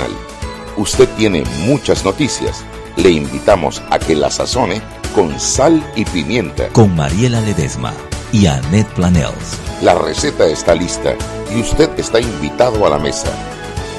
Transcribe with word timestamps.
Nacional. 0.00 0.30
Usted 0.76 1.08
tiene 1.16 1.44
muchas 1.66 2.04
noticias. 2.04 2.64
Le 2.96 3.10
invitamos 3.10 3.82
a 3.90 3.98
que 3.98 4.14
la 4.14 4.30
sazone 4.30 4.80
con 5.14 5.38
sal 5.38 5.82
y 5.96 6.04
pimienta. 6.04 6.68
Con 6.68 6.94
Mariela 6.94 7.40
Ledesma 7.40 7.92
y 8.32 8.46
Annette 8.46 8.88
Planels. 8.94 9.58
La 9.82 9.94
receta 9.94 10.46
está 10.46 10.74
lista 10.74 11.14
y 11.54 11.60
usted 11.60 11.90
está 11.98 12.20
invitado 12.20 12.86
a 12.86 12.90
la 12.90 12.98
mesa. 12.98 13.30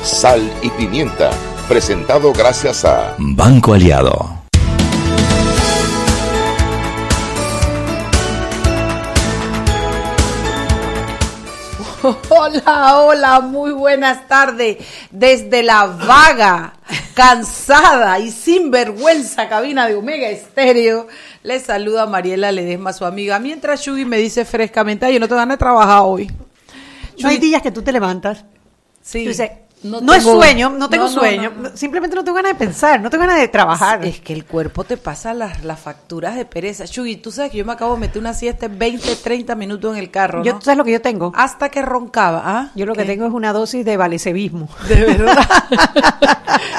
Sal 0.03 0.41
y 0.61 0.69
pimienta, 0.69 1.31
presentado 1.67 2.33
gracias 2.33 2.85
a 2.85 3.15
Banco 3.19 3.73
Aliado. 3.73 4.40
Hola, 12.29 13.01
hola, 13.01 13.39
muy 13.41 13.71
buenas 13.71 14.27
tardes. 14.27 14.77
Desde 15.11 15.61
la 15.61 15.85
vaga, 15.85 16.73
cansada 17.13 18.17
y 18.19 18.31
sin 18.31 18.71
vergüenza 18.71 19.47
cabina 19.47 19.87
de 19.87 19.95
Omega 19.95 20.29
Estéreo, 20.29 21.07
le 21.43 21.59
saluda 21.59 22.07
Mariela 22.07 22.51
Ledesma, 22.51 22.93
su 22.93 23.05
amiga. 23.05 23.37
Mientras 23.39 23.85
Yugi 23.85 24.05
me 24.05 24.17
dice 24.17 24.45
frescamente, 24.45 25.05
ay, 25.05 25.13
yo 25.15 25.19
no 25.19 25.27
te 25.27 25.35
van 25.35 25.51
a 25.51 25.57
trabajar 25.57 26.01
hoy. 26.03 26.31
No 27.19 27.29
hay 27.29 27.37
días 27.37 27.61
que 27.61 27.71
tú 27.71 27.83
te 27.83 27.91
levantas. 27.91 28.45
Sí. 29.03 29.23
Tú 29.23 29.29
dices, 29.29 29.51
no, 29.83 30.13
es 30.13 30.23
sueño, 30.23 30.69
no 30.69 30.89
tengo 30.89 31.07
sueño, 31.07 31.51
simplemente 31.73 32.15
no 32.15 32.23
tengo 32.23 32.35
ganas 32.35 32.53
de 32.53 32.57
pensar, 32.57 33.01
no 33.01 33.09
tengo 33.09 33.23
ganas 33.23 33.39
de 33.39 33.47
trabajar. 33.47 34.05
Es 34.05 34.19
que 34.19 34.33
el 34.33 34.45
cuerpo 34.45 34.83
te 34.83 34.97
pasa 34.97 35.33
las, 35.33 35.63
las 35.63 35.79
facturas 35.79 36.35
de 36.35 36.45
pereza. 36.45 36.85
Chuy, 36.85 37.15
tú 37.15 37.31
sabes 37.31 37.51
que 37.51 37.57
yo 37.57 37.65
me 37.65 37.73
acabo 37.73 37.95
de 37.95 38.01
meter 38.01 38.21
una 38.21 38.33
siesta 38.33 38.67
20, 38.67 39.15
30 39.15 39.55
minutos 39.55 39.93
en 39.93 39.99
el 39.99 40.11
carro, 40.11 40.43
Yo, 40.43 40.55
¿tú 40.55 40.61
sabes 40.61 40.77
lo 40.77 40.83
que 40.83 40.91
yo 40.91 41.01
tengo? 41.01 41.31
Hasta 41.35 41.69
que 41.69 41.81
roncaba, 41.81 42.41
¿ah? 42.45 42.71
Yo 42.75 42.85
lo 42.85 42.93
que 42.93 43.05
tengo 43.05 43.25
es 43.25 43.33
una 43.33 43.53
dosis 43.53 43.83
de 43.83 43.97
valecebismo. 43.97 44.69
De 44.87 44.95
verdad. 44.95 45.47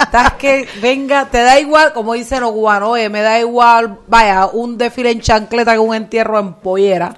Estás 0.03 0.35
que, 0.35 0.69
venga, 0.81 1.27
te 1.27 1.43
da 1.43 1.59
igual, 1.59 1.93
como 1.93 2.13
dicen 2.15 2.41
los 2.41 2.53
guanos, 2.53 2.91
oye, 2.91 3.09
me 3.09 3.23
da 3.23 3.41
igual, 3.41 3.99
vaya, 4.07 4.47
un 4.47 4.79
desfile 4.79 5.11
en 5.11 5.21
chancleta 5.21 5.73
que 5.73 5.79
un 5.79 5.95
entierro 5.95 6.39
en 6.39 6.55
pollera. 6.55 7.15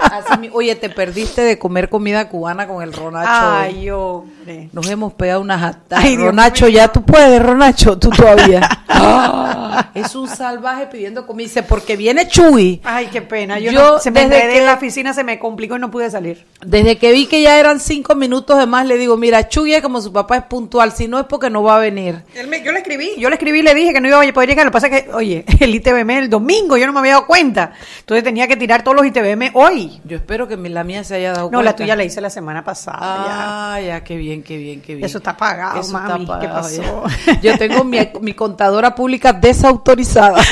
Así 0.00 0.50
oye, 0.52 0.74
te 0.74 0.88
perdiste 0.88 1.42
de 1.42 1.58
comer 1.58 1.88
comida 1.88 2.28
cubana 2.28 2.66
con 2.66 2.82
el 2.82 2.92
Ronacho. 2.92 3.28
Ay, 3.30 3.90
hombre. 3.90 4.68
Nos 4.72 4.88
hemos 4.88 5.12
pegado 5.14 5.40
unas 5.40 5.76
Dios 5.88 6.16
Ronacho, 6.16 6.68
ya 6.68 6.88
tú 6.88 7.02
puedes, 7.02 7.42
Ronacho, 7.42 7.98
tú 7.98 8.10
todavía. 8.10 8.68
Ah, 9.02 9.90
es 9.94 10.14
un 10.14 10.28
salvaje 10.28 10.86
pidiendo 10.86 11.26
comida. 11.26 11.44
Dice, 11.46 11.62
porque 11.62 11.96
viene 11.96 12.26
Chuy. 12.28 12.80
Ay, 12.84 13.06
qué 13.10 13.22
pena. 13.22 13.58
Yo, 13.58 13.70
Yo, 13.70 13.92
no- 13.92 13.98
se 13.98 14.10
me 14.10 14.28
desde 14.28 14.48
que- 14.50 14.58
en 14.58 14.66
la 14.66 14.74
oficina, 14.74 15.14
se 15.14 15.24
me 15.24 15.38
complicó 15.38 15.76
y 15.76 15.78
no 15.78 15.90
pude 15.90 16.10
salir. 16.10 16.44
Desde 16.64 16.98
que 16.98 17.12
vi 17.12 17.26
que 17.26 17.40
ya 17.40 17.58
eran 17.58 17.80
cinco 17.80 18.14
minutos 18.14 18.58
de 18.58 18.66
más, 18.66 18.84
le 18.86 18.98
digo, 18.98 19.16
mira, 19.16 19.48
Chuy 19.48 19.72
es 19.72 19.80
como 19.80 20.00
su 20.02 20.12
papá 20.12 20.36
es 20.38 20.42
puntual, 20.44 20.92
si 20.92 21.08
no 21.08 21.18
es 21.18 21.26
porque 21.26 21.48
no 21.48 21.62
va 21.62 21.76
a 21.76 21.78
venir. 21.78 22.22
yo 22.34 22.72
le 22.72 22.78
escribí, 22.78 23.12
yo 23.16 23.30
le 23.30 23.36
escribí 23.36 23.60
y 23.60 23.62
le 23.62 23.74
dije 23.74 23.92
que 23.94 24.00
no 24.00 24.08
iba 24.08 24.20
a 24.20 24.32
poder 24.32 24.50
llegar. 24.50 24.66
Lo 24.66 24.70
que 24.70 24.74
pasa 24.74 24.88
es 24.88 25.04
que, 25.04 25.12
oye, 25.12 25.44
el 25.60 25.74
ITBM 25.74 26.18
el 26.18 26.28
domingo, 26.28 26.76
yo 26.76 26.86
no 26.86 26.92
me 26.92 26.98
había 26.98 27.12
dado 27.12 27.26
cuenta. 27.26 27.72
Entonces 28.00 28.22
tenía 28.24 28.46
que 28.48 28.56
tirar 28.56 28.82
todos 28.82 28.96
los 28.96 29.06
ITBM 29.06 29.50
hoy. 29.54 29.89
Yo 30.04 30.16
espero 30.16 30.46
que 30.48 30.56
la 30.56 30.84
mía 30.84 31.04
se 31.04 31.14
haya 31.16 31.32
dado 31.32 31.46
No, 31.46 31.58
cuenta. 31.58 31.70
la 31.72 31.76
tuya 31.76 31.96
la 31.96 32.04
hice 32.04 32.20
la 32.20 32.30
semana 32.30 32.64
pasada. 32.64 32.98
Ah, 33.00 33.80
ya, 33.80 34.02
qué 34.04 34.16
bien, 34.16 34.42
qué 34.42 34.56
bien, 34.56 34.80
qué 34.80 34.94
bien. 34.94 35.04
Eso 35.06 35.18
está 35.18 35.36
pagado, 35.36 35.80
Eso 35.80 35.92
mami. 35.92 36.22
está 36.24 36.38
¿Qué 36.40 36.48
pasó? 36.48 37.04
ya. 37.26 37.40
Yo 37.42 37.58
tengo 37.58 37.84
mi, 37.84 37.98
mi 38.20 38.34
contadora 38.34 38.94
pública 38.94 39.32
desautorizada. 39.32 40.40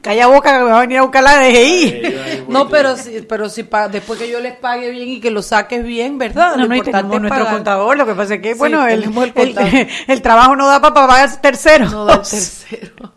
Calla 0.00 0.26
boca 0.28 0.56
que 0.58 0.64
me 0.64 0.70
va 0.70 0.78
a 0.78 0.80
venir 0.82 0.98
a 0.98 1.02
buscar 1.02 1.22
la 1.24 1.36
DGI. 1.38 2.02
No, 2.48 2.66
pero 2.68 2.96
si, 2.96 3.20
pero 3.28 3.50
si 3.50 3.64
pa- 3.64 3.88
después 3.88 4.18
que 4.18 4.30
yo 4.30 4.40
les 4.40 4.56
pague 4.56 4.88
bien 4.90 5.06
y 5.08 5.20
que 5.20 5.30
lo 5.30 5.42
saques 5.42 5.84
bien, 5.84 6.16
¿verdad? 6.16 6.56
No, 6.56 6.66
no, 6.66 6.74
y 6.74 6.78
importante 6.78 6.92
tenemos 7.10 7.14
es 7.16 7.20
nuestro 7.20 7.38
pagar. 7.44 7.54
contador. 7.54 7.96
Lo 7.98 8.06
que 8.06 8.14
pasa 8.14 8.34
es 8.36 8.40
que, 8.40 8.52
Sí, 8.54 8.58
bueno, 8.58 8.86
el, 8.86 9.02
el 9.02 9.18
el- 9.18 9.34
contador. 9.34 9.70
el 10.06 10.22
trabajo 10.22 10.56
no 10.56 10.66
da 10.66 10.80
para 10.80 10.94
pagar 10.94 11.40
tercero. 11.42 11.90
No 11.90 12.06
da 12.06 12.14
el 12.14 12.20
tercero. 12.20 13.12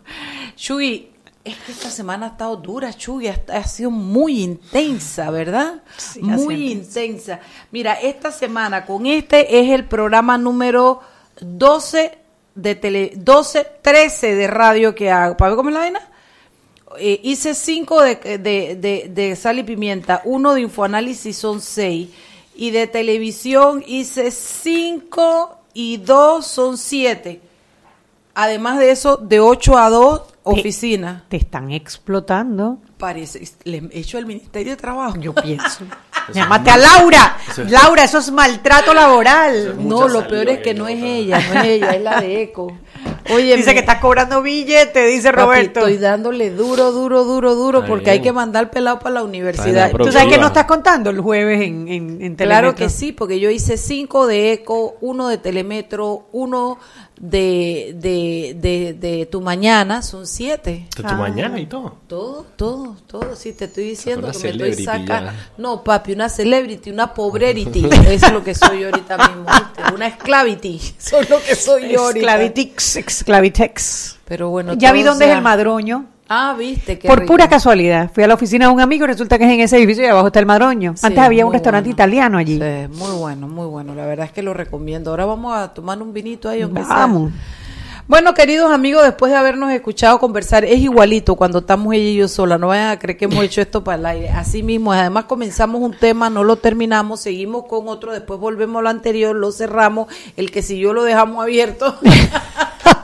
Chuy, 0.54 1.11
es 1.44 1.56
que 1.58 1.72
esta 1.72 1.90
semana 1.90 2.26
ha 2.26 2.28
estado 2.30 2.56
dura, 2.56 2.92
Chuy, 2.92 3.26
ha, 3.26 3.40
ha 3.52 3.64
sido 3.64 3.90
muy 3.90 4.42
intensa, 4.42 5.30
¿verdad? 5.30 5.82
Sí, 5.96 6.22
muy 6.22 6.70
intensa. 6.70 7.40
Mira, 7.72 7.94
esta 7.94 8.30
semana 8.30 8.86
con 8.86 9.06
este 9.06 9.60
es 9.60 9.70
el 9.70 9.84
programa 9.86 10.38
número 10.38 11.00
12 11.40 12.18
de 12.54 12.74
tele, 12.76 13.12
12, 13.16 13.66
13 13.82 14.34
de 14.36 14.46
radio 14.46 14.94
que 14.94 15.10
hago. 15.10 15.36
¿Para 15.36 15.50
ver 15.50 15.56
cómo 15.56 15.70
es 15.70 15.74
la 15.74 15.80
vaina? 15.80 16.00
Eh, 16.98 17.20
hice 17.24 17.54
cinco 17.54 18.02
de, 18.02 18.16
de, 18.16 18.76
de, 18.76 19.08
de 19.10 19.36
sal 19.36 19.58
y 19.58 19.62
pimienta, 19.62 20.20
uno 20.24 20.54
de 20.54 20.60
infoanálisis 20.60 21.36
son 21.36 21.60
seis, 21.60 22.10
y 22.54 22.70
de 22.70 22.86
televisión 22.86 23.82
hice 23.86 24.30
cinco 24.30 25.56
y 25.74 25.96
dos 25.96 26.46
son 26.46 26.76
siete. 26.76 27.40
Además 28.34 28.78
de 28.78 28.90
eso, 28.90 29.16
de 29.18 29.40
8 29.40 29.76
a 29.78 29.90
2, 29.90 30.22
oficina. 30.44 31.24
Te 31.28 31.36
están 31.36 31.70
explotando. 31.70 32.78
Parece, 32.98 33.42
le 33.64 33.78
he 33.92 34.00
hecho 34.00 34.18
el 34.18 34.26
Ministerio 34.26 34.72
de 34.72 34.76
Trabajo. 34.76 35.16
Yo 35.18 35.34
pienso. 35.34 35.84
Llámate 36.32 36.70
a 36.70 36.76
Laura. 36.76 37.36
Laura, 37.68 38.04
eso 38.04 38.18
es 38.18 38.30
maltrato 38.30 38.94
laboral. 38.94 39.74
No, 39.86 40.06
lo 40.08 40.26
peor 40.28 40.48
es 40.48 40.60
que 40.60 40.72
no 40.72 40.86
es 40.86 41.02
ella, 41.02 41.40
no 41.52 41.60
es 41.60 41.66
ella, 41.66 41.90
es 41.90 42.02
la 42.02 42.20
de 42.20 42.42
Eco. 42.42 42.78
Oye, 43.34 43.56
Dice 43.56 43.72
que 43.72 43.80
estás 43.80 43.98
cobrando 43.98 44.40
billete, 44.42 45.04
dice 45.06 45.30
Roberto. 45.32 45.80
Estoy 45.80 45.96
dándole 45.98 46.50
duro, 46.50 46.92
duro, 46.92 47.24
duro, 47.24 47.54
duro, 47.54 47.78
Está 47.78 47.88
porque 47.88 48.04
bien. 48.04 48.14
hay 48.14 48.20
que 48.20 48.32
mandar 48.32 48.70
pelado 48.70 48.98
para 49.00 49.16
la 49.16 49.22
universidad. 49.24 49.90
¿Tú 49.92 50.10
sabes 50.12 50.28
qué 50.28 50.38
no 50.38 50.48
estás 50.48 50.66
contando 50.66 51.10
el 51.10 51.20
jueves 51.20 51.60
en, 51.62 51.88
en, 51.88 52.22
en 52.22 52.34
Claro 52.36 52.68
Telemetro? 52.70 52.74
que 52.76 52.88
sí, 52.88 53.12
porque 53.12 53.38
yo 53.40 53.50
hice 53.50 53.76
cinco 53.76 54.26
de 54.26 54.52
Eco, 54.52 54.96
uno 55.00 55.28
de 55.28 55.38
Telemetro, 55.38 56.26
uno 56.32 56.78
de, 57.22 57.94
de, 57.98 58.56
de, 58.58 58.94
de 58.94 59.26
Tu 59.26 59.40
Mañana, 59.40 60.02
son 60.02 60.26
siete. 60.26 60.88
De 60.96 61.02
tu 61.04 61.14
mañana 61.14 61.58
y 61.60 61.66
todo. 61.66 61.96
Todo, 62.08 62.44
todo, 62.56 62.96
todo. 63.06 63.36
Sí, 63.36 63.52
te 63.52 63.66
estoy 63.66 63.84
diciendo 63.84 64.26
una 64.26 64.36
que 64.36 64.52
me 64.52 64.68
estoy 64.68 64.84
sacando. 64.84 65.30
No, 65.56 65.84
papi, 65.84 66.14
una 66.14 66.28
celebrity, 66.28 66.90
una 66.90 67.14
pobrerity. 67.14 67.88
Es 68.12 68.30
lo 68.32 68.42
que 68.42 68.54
soy 68.54 68.80
yo 68.80 68.88
ahorita 68.88 69.16
mismo. 69.16 69.44
¿viste? 69.44 69.94
Una 69.94 70.08
esclavity. 70.08 70.80
Eso 70.98 71.20
es 71.20 71.30
lo 71.30 71.40
que 71.40 71.54
soy 71.54 71.92
yo 71.92 72.00
ahorita. 72.06 72.26
Esclavitix, 72.26 72.96
esclavitex. 72.96 74.18
Pero 74.24 74.50
bueno, 74.50 74.74
Ya 74.74 74.92
vi 74.92 75.04
dónde 75.04 75.30
es 75.30 75.36
el 75.36 75.42
madroño. 75.42 76.06
Ah, 76.34 76.54
viste. 76.58 76.98
qué 76.98 77.06
Por 77.08 77.20
rico. 77.20 77.32
pura 77.32 77.46
casualidad. 77.46 78.10
Fui 78.14 78.24
a 78.24 78.26
la 78.26 78.32
oficina 78.34 78.66
de 78.66 78.72
un 78.72 78.80
amigo 78.80 79.04
y 79.04 79.08
resulta 79.08 79.36
que 79.36 79.44
es 79.44 79.50
en 79.50 79.60
ese 79.60 79.76
edificio 79.76 80.02
y 80.02 80.06
abajo 80.06 80.28
está 80.28 80.38
el 80.40 80.46
madroño. 80.46 80.94
Sí, 80.96 81.04
Antes 81.04 81.18
había 81.22 81.44
un 81.44 81.52
restaurante 81.52 81.88
bueno. 81.90 81.94
italiano 81.94 82.38
allí. 82.38 82.58
Sí, 82.58 82.88
muy 82.96 83.10
bueno, 83.18 83.48
muy 83.48 83.66
bueno. 83.66 83.94
La 83.94 84.06
verdad 84.06 84.24
es 84.24 84.32
que 84.32 84.40
lo 84.42 84.54
recomiendo. 84.54 85.10
Ahora 85.10 85.26
vamos 85.26 85.54
a 85.54 85.74
tomar 85.74 86.00
un 86.00 86.14
vinito 86.14 86.48
ahí, 86.48 86.62
aunque 86.62 86.84
sea. 86.84 86.94
Vamos. 86.96 87.32
Bueno, 88.08 88.34
queridos 88.34 88.72
amigos, 88.72 89.04
después 89.04 89.30
de 89.30 89.38
habernos 89.38 89.70
escuchado 89.70 90.18
conversar, 90.18 90.64
es 90.64 90.78
igualito 90.80 91.36
cuando 91.36 91.60
estamos 91.60 91.94
ella 91.94 92.04
y 92.08 92.16
yo 92.16 92.28
sola. 92.28 92.56
No 92.58 92.68
vayan 92.68 92.90
a 92.90 92.98
creer 92.98 93.16
que 93.18 93.26
hemos 93.26 93.44
hecho 93.44 93.60
esto 93.60 93.84
para 93.84 93.96
el 93.98 94.06
aire. 94.06 94.30
Así 94.30 94.62
mismo, 94.62 94.92
además 94.92 95.24
comenzamos 95.26 95.80
un 95.82 95.94
tema, 95.96 96.28
no 96.30 96.44
lo 96.44 96.56
terminamos, 96.56 97.20
seguimos 97.20 97.64
con 97.66 97.88
otro, 97.88 98.10
después 98.12 98.40
volvemos 98.40 98.80
a 98.80 98.82
lo 98.82 98.88
anterior, 98.88 99.36
lo 99.36 99.52
cerramos, 99.52 100.08
el 100.36 100.50
que 100.50 100.62
si 100.62 100.78
yo 100.78 100.92
lo 100.94 101.04
dejamos 101.04 101.42
abierto. 101.42 101.96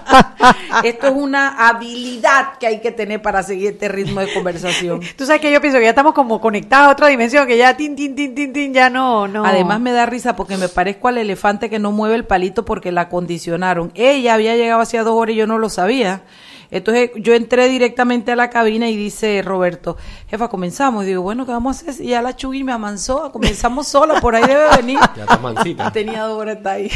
esto 0.85 1.07
es 1.07 1.13
una 1.15 1.69
habilidad 1.69 2.59
que 2.59 2.67
hay 2.67 2.81
que 2.81 2.93
tener 2.93 3.21
para 3.23 3.43
seguir 3.43 3.73
este 3.73 3.89
ritmo 3.89 4.21
de 4.21 4.33
conversación. 4.33 5.01
Tú 5.17 5.27
sabes 5.27 5.41
que 5.41 5.53
yo 5.53 5.61
pienso 5.61 5.79
que 5.79 5.85
ya 5.85 5.91
estamos 5.91 6.15
como 6.15 6.41
conectados 6.41 6.89
a 6.89 6.93
otra 6.93 7.09
dimensión, 7.09 7.47
que 7.47 7.57
ya 7.57 7.77
tin, 7.77 7.97
tin, 7.97 8.15
tin, 8.15 8.35
tin, 8.35 8.53
tin, 8.53 8.75
ya 8.75 8.91
no, 8.91 9.29
no. 9.29 9.45
Además 9.45 9.81
me 9.81 9.93
da 9.93 10.07
risa 10.07 10.37
porque 10.37 10.57
me 10.57 10.69
parezco 10.69 11.09
al 11.09 11.19
elefante 11.19 11.71
que 11.71 11.79
no 11.79 11.93
mueve 11.93 12.15
el 12.15 12.25
palito 12.25 12.65
porque 12.65 12.93
la 12.93 13.03
acondicionaron. 13.03 13.93
Ella 13.95 14.35
había 14.35 14.57
llegado 14.57 14.81
hacía 14.81 15.03
dos 15.03 15.15
horas 15.15 15.35
y 15.35 15.39
yo 15.39 15.47
no 15.47 15.59
lo 15.59 15.69
sabía. 15.69 16.23
Entonces 16.71 17.11
yo 17.17 17.35
entré 17.35 17.69
directamente 17.69 18.33
a 18.33 18.37
la 18.37 18.51
cabina 18.51 18.89
y 18.89 18.97
dice 18.97 19.41
Roberto, 19.43 19.97
jefa, 20.29 20.49
comenzamos. 20.49 21.05
Y 21.05 21.09
digo, 21.09 21.23
bueno, 21.23 21.47
¿qué 21.47 21.53
vamos 21.53 21.83
a 21.83 21.91
hacer? 21.91 22.05
Y 22.05 22.11
ya 22.11 22.23
la 22.23 22.37
Chugui 22.37 22.63
me 22.63 22.73
amansó, 22.73 23.33
comenzamos 23.33 23.89
sola, 23.89 24.21
por 24.21 24.37
ahí 24.37 24.45
debe 24.45 24.77
venir. 24.77 24.99
Ya 25.17 25.23
está 25.23 25.39
mansita. 25.39 25.91
Tenía 25.91 26.25
dos 26.25 26.39
horas, 26.39 26.59
está 26.59 26.73
ahí. 26.73 26.91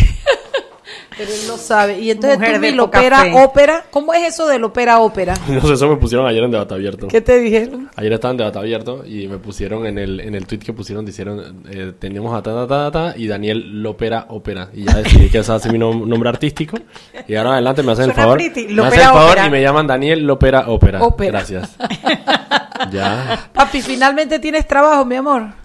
Pero 1.16 1.30
él 1.30 1.46
lo 1.48 1.56
sabe. 1.58 2.00
Y 2.00 2.10
entonces 2.10 2.38
Mujer 2.38 2.56
tú, 2.56 2.60
de 2.62 2.72
mi 2.72 2.78
poca 2.78 2.98
ópera, 3.00 3.18
fe. 3.20 3.32
ópera, 3.34 3.84
¿cómo 3.90 4.14
es 4.14 4.28
eso 4.28 4.46
del 4.46 4.64
ópera, 4.64 4.98
ópera? 5.00 5.34
No 5.48 5.60
sé, 5.60 5.74
eso 5.74 5.88
me 5.88 5.96
pusieron 5.96 6.26
ayer 6.26 6.42
en 6.42 6.50
debate 6.50 6.74
abierto. 6.74 7.08
¿Qué 7.08 7.20
te 7.20 7.38
dijeron? 7.38 7.90
Ayer 7.96 8.12
estaba 8.14 8.32
en 8.32 8.38
debate 8.38 8.58
abierto 8.58 9.04
y 9.06 9.28
me 9.28 9.38
pusieron 9.38 9.86
en 9.86 9.98
el, 9.98 10.20
en 10.20 10.34
el 10.34 10.46
tweet 10.46 10.60
que 10.60 10.72
pusieron, 10.72 11.04
dijeron, 11.04 11.62
eh, 11.70 11.92
teníamos 11.98 12.34
a 12.34 12.42
ta, 12.42 12.52
ta, 12.54 12.66
ta, 12.66 12.90
ta, 12.90 13.14
y 13.18 13.26
Daniel 13.26 13.82
Lopera 13.82 14.26
Ópera. 14.30 14.70
Y 14.72 14.84
ya 14.84 14.94
decidí 14.96 15.28
que 15.28 15.38
ese 15.38 15.50
va 15.50 15.56
a 15.56 15.60
ser 15.60 15.72
mi 15.72 15.78
nom- 15.78 16.06
nombre 16.06 16.28
artístico. 16.28 16.78
Y 17.28 17.34
ahora 17.34 17.52
adelante 17.52 17.82
me 17.82 17.92
hacen 17.92 18.06
el 18.06 18.12
favor. 18.12 18.38
pretty. 18.38 18.68
Me 18.68 18.82
hacen 18.82 19.00
el 19.00 19.06
favor 19.06 19.24
Ópera. 19.32 19.46
y 19.46 19.50
me 19.50 19.62
llaman 19.62 19.86
Daniel 19.86 20.20
Lopera 20.26 20.64
Ópera. 20.68 21.02
Ópera. 21.02 21.30
Gracias. 21.30 21.76
ya. 22.90 23.50
Papi, 23.52 23.82
finalmente 23.82 24.38
tienes 24.38 24.66
trabajo, 24.66 25.04
mi 25.04 25.16
amor. 25.16 25.61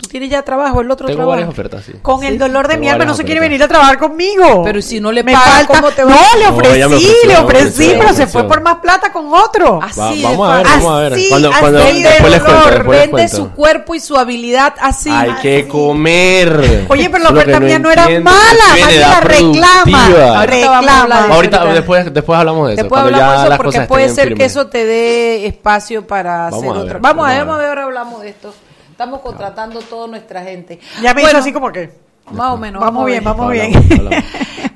Tú 0.00 0.08
tienes 0.08 0.30
ya 0.30 0.40
trabajo, 0.42 0.80
el 0.80 0.90
otro 0.90 1.06
Tengo 1.06 1.18
trabajo. 1.18 1.30
varias 1.32 1.48
ofertas, 1.50 1.84
sí. 1.84 1.92
Con 2.00 2.24
el 2.24 2.38
dolor 2.38 2.66
de 2.66 2.74
Tengo 2.74 2.80
mi 2.80 2.88
alma 2.88 3.04
no 3.04 3.14
se 3.14 3.22
quiere 3.24 3.40
ofertas. 3.40 3.50
venir 3.50 3.62
a 3.64 3.68
trabajar 3.68 3.98
conmigo. 3.98 4.62
Pero 4.64 4.80
si 4.80 4.98
no 4.98 5.12
le 5.12 5.22
Me 5.22 5.32
paga, 5.34 5.44
falta- 5.46 5.74
¿cómo 5.74 5.90
te 5.90 6.04
va? 6.04 6.10
No, 6.10 6.38
le 6.38 6.46
ofrecí, 6.48 6.74
ella 6.76 6.88
me 6.88 6.96
ofreció, 6.96 7.28
le 7.28 7.36
ofrecí, 7.36 7.68
ofreció, 7.68 7.98
pero 7.98 8.14
se 8.14 8.26
fue 8.26 8.48
por 8.48 8.62
más 8.62 8.76
plata 8.76 9.12
con 9.12 9.26
otro. 9.34 9.78
Así 9.82 10.00
Va- 10.00 10.10
de 10.12 10.22
vamos 10.22 10.48
a 10.50 10.56
ver, 10.56 10.66
fácil. 10.66 10.80
vamos 10.82 10.96
a 10.96 11.00
ver. 11.02 11.12
Así, 11.12 11.26
Cuando, 11.28 11.48
así 11.50 11.60
cuando, 11.60 11.78
de 11.78 11.84
después 11.92 12.30
les 12.32 12.40
dolor. 12.42 12.44
cuento, 12.62 12.70
después 12.70 12.86
les 12.86 13.00
Vende 13.00 13.10
cuento. 13.10 13.36
su 13.36 13.50
cuerpo 13.50 13.94
y 13.94 14.00
su 14.00 14.16
habilidad 14.16 14.74
así. 14.80 15.10
Hay 15.10 15.32
que 15.42 15.68
comer. 15.68 16.86
Oye, 16.88 17.10
pero 17.10 17.24
la 17.24 17.30
oferta 17.30 17.60
mía 17.60 17.78
no 17.78 17.90
era 17.90 18.08
mala, 18.08 18.22
más 18.24 18.94
la 18.96 19.20
reclama. 19.20 20.46
Reclama. 20.46 21.34
Ahorita, 21.34 21.64
después, 21.66 22.12
después 22.14 22.38
hablamos 22.38 22.68
de 22.68 22.74
eso. 22.74 22.82
Después 22.84 23.02
hablamos 23.02 23.42
de 23.42 23.48
eso 23.48 23.56
porque 23.62 23.80
puede 23.82 24.08
ser 24.08 24.34
que 24.34 24.44
eso 24.46 24.66
te 24.68 24.84
dé 24.86 25.46
espacio 25.46 26.06
para 26.06 26.46
hacer 26.46 26.68
otra. 26.70 26.98
Vamos 27.00 27.26
a 27.26 27.30
ver, 27.30 27.38
vamos 27.40 27.54
a 27.56 27.58
ver, 27.58 27.68
ahora 27.68 27.82
hablamos 27.84 28.22
de 28.22 28.28
esto. 28.30 28.54
Estamos 29.00 29.20
contratando 29.22 29.80
toda 29.80 30.08
nuestra 30.08 30.42
gente. 30.42 30.78
Ya 31.02 31.14
me 31.14 31.22
Bueno, 31.22 31.30
hizo 31.30 31.38
así 31.38 31.54
como 31.54 31.72
que. 31.72 31.88
Más 32.32 32.52
o 32.52 32.58
menos. 32.58 32.82
Vamos 32.82 33.06
bien, 33.06 33.24
vamos 33.24 33.50
bien. 33.50 33.74
Hablamos, 33.74 33.90
hablamos. 33.98 34.24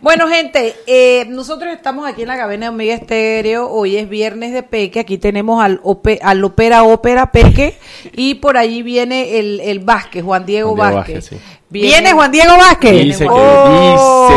Bueno, 0.00 0.28
gente, 0.28 0.74
eh, 0.86 1.26
nosotros 1.28 1.70
estamos 1.74 2.08
aquí 2.08 2.22
en 2.22 2.28
la 2.28 2.38
cabina 2.38 2.64
de 2.66 2.70
Omega 2.70 2.94
Estéreo. 2.94 3.68
Hoy 3.70 3.98
es 3.98 4.08
viernes 4.08 4.54
de 4.54 4.62
Peque. 4.62 5.00
Aquí 5.00 5.18
tenemos 5.18 5.62
al, 5.62 5.78
ope- 5.82 6.20
al 6.22 6.42
Opera 6.42 6.84
Ópera 6.84 7.32
Peque. 7.32 7.76
Y 8.14 8.36
por 8.36 8.56
allí 8.56 8.82
viene 8.82 9.38
el, 9.38 9.60
el 9.60 9.80
Vázquez, 9.80 10.24
Juan 10.24 10.46
Diego 10.46 10.74
Juan 10.74 10.88
Diego 10.88 10.96
Vázquez. 11.00 11.16
Vázquez, 11.30 11.38
sí. 11.40 11.58
Viene 11.68 12.12
Juan 12.14 12.32
Diego 12.32 12.56
Vázquez. 12.56 12.92
Dice 13.04 13.24
que 13.24 13.30
Oh, 13.30 14.28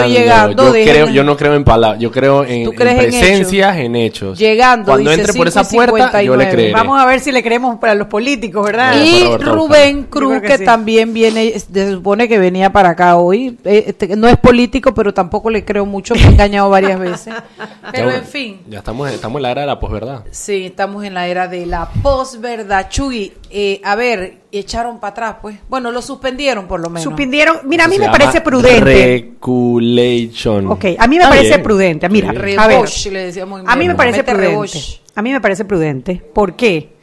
estoy 0.00 0.12
llegando, 0.22 0.62
Yo, 0.66 0.72
déjenme. 0.72 0.92
creo, 0.92 1.08
yo 1.10 1.24
no 1.24 1.36
creo 1.36 1.54
en 1.54 1.64
palabras, 1.64 2.00
yo 2.00 2.10
creo 2.10 2.44
en, 2.44 2.64
¿Tú 2.64 2.70
en 2.70 2.76
crees 2.76 2.92
en 2.94 3.10
presencias, 3.10 3.76
en 3.78 3.96
hechos. 3.96 4.38
Llegando, 4.38 4.86
Cuando 4.86 5.10
dice 5.10 5.20
entre 5.22 5.34
por 5.34 5.50
5 5.50 5.60
esa 5.60 5.70
puerta, 5.70 6.22
yo 6.22 6.36
le 6.36 6.44
59. 6.44 6.50
creeré. 6.52 6.72
Vamos 6.72 7.00
a 7.00 7.06
ver 7.06 7.20
si 7.20 7.32
le 7.32 7.42
creemos 7.42 7.78
para 7.78 7.94
los 7.94 8.06
políticos, 8.08 8.64
¿verdad? 8.64 8.94
Y 9.02 9.24
Rubén. 9.38 10.04
Cruz, 10.04 10.40
que, 10.40 10.48
que 10.48 10.58
sí. 10.58 10.64
también 10.64 11.12
viene, 11.14 11.52
se 11.58 11.90
supone 11.92 12.28
que 12.28 12.38
venía 12.38 12.70
para 12.72 12.90
acá 12.90 13.16
hoy. 13.16 13.56
Eh, 13.64 13.84
este, 13.88 14.16
no 14.16 14.28
es 14.28 14.36
político, 14.38 14.92
pero 14.94 15.12
tampoco 15.14 15.50
le 15.50 15.64
creo 15.64 15.86
mucho, 15.86 16.14
me 16.14 16.22
ha 16.22 16.28
engañado 16.28 16.70
varias 16.70 16.98
veces. 16.98 17.34
Pero 17.92 18.10
Ya, 18.10 18.16
en 18.16 18.24
fin, 18.24 18.60
Ya 18.68 18.78
estamos, 18.78 19.10
estamos 19.10 19.38
en 19.38 19.42
la 19.42 19.50
era 19.50 19.60
de 19.62 19.66
la 19.66 19.80
posverdad. 19.80 20.24
sí, 20.30 20.66
estamos 20.66 21.04
en 21.04 21.14
la 21.14 21.26
era 21.26 21.48
de 21.48 21.66
la 21.66 21.88
posverdad. 22.02 22.88
Chugui, 22.88 23.32
eh, 23.50 23.80
a 23.84 23.96
ver, 23.96 24.38
echaron 24.52 25.00
para 25.00 25.10
atrás, 25.12 25.36
pues. 25.42 25.58
Bueno, 25.68 25.90
lo 25.92 26.00
suspendieron 26.02 26.66
por 26.66 26.80
lo 26.80 26.88
menos. 26.88 27.02
Suspendieron. 27.02 27.58
Mira, 27.64 27.84
a 27.84 27.88
mí 27.88 27.98
me 27.98 28.04
se 28.06 28.10
parece 28.10 28.40
prudente. 28.40 28.80
Regulation. 28.84 30.66
Ok, 30.68 30.84
a 30.98 31.06
mí 31.06 31.16
me 31.16 31.22
Está 31.22 31.28
parece 31.30 31.48
bien. 31.48 31.62
prudente. 31.62 32.08
Mira, 32.08 32.30
Sí. 32.32 32.36
a 32.56 32.66
ver, 32.66 32.76
Rebosh, 32.76 33.06
le 33.08 33.24
decíamos 33.26 33.62
a 33.66 33.76
mí 33.76 33.88
me 33.88 33.94
parece 33.94 34.18
Mete 34.18 34.32
prudente. 34.32 34.50
rebosh. 34.52 34.96
A 35.14 35.22
mí 35.22 35.32
me 35.32 35.40
parece 35.40 35.64
prudente. 35.64 36.22
¿Por 36.32 36.54
qué? 36.54 36.94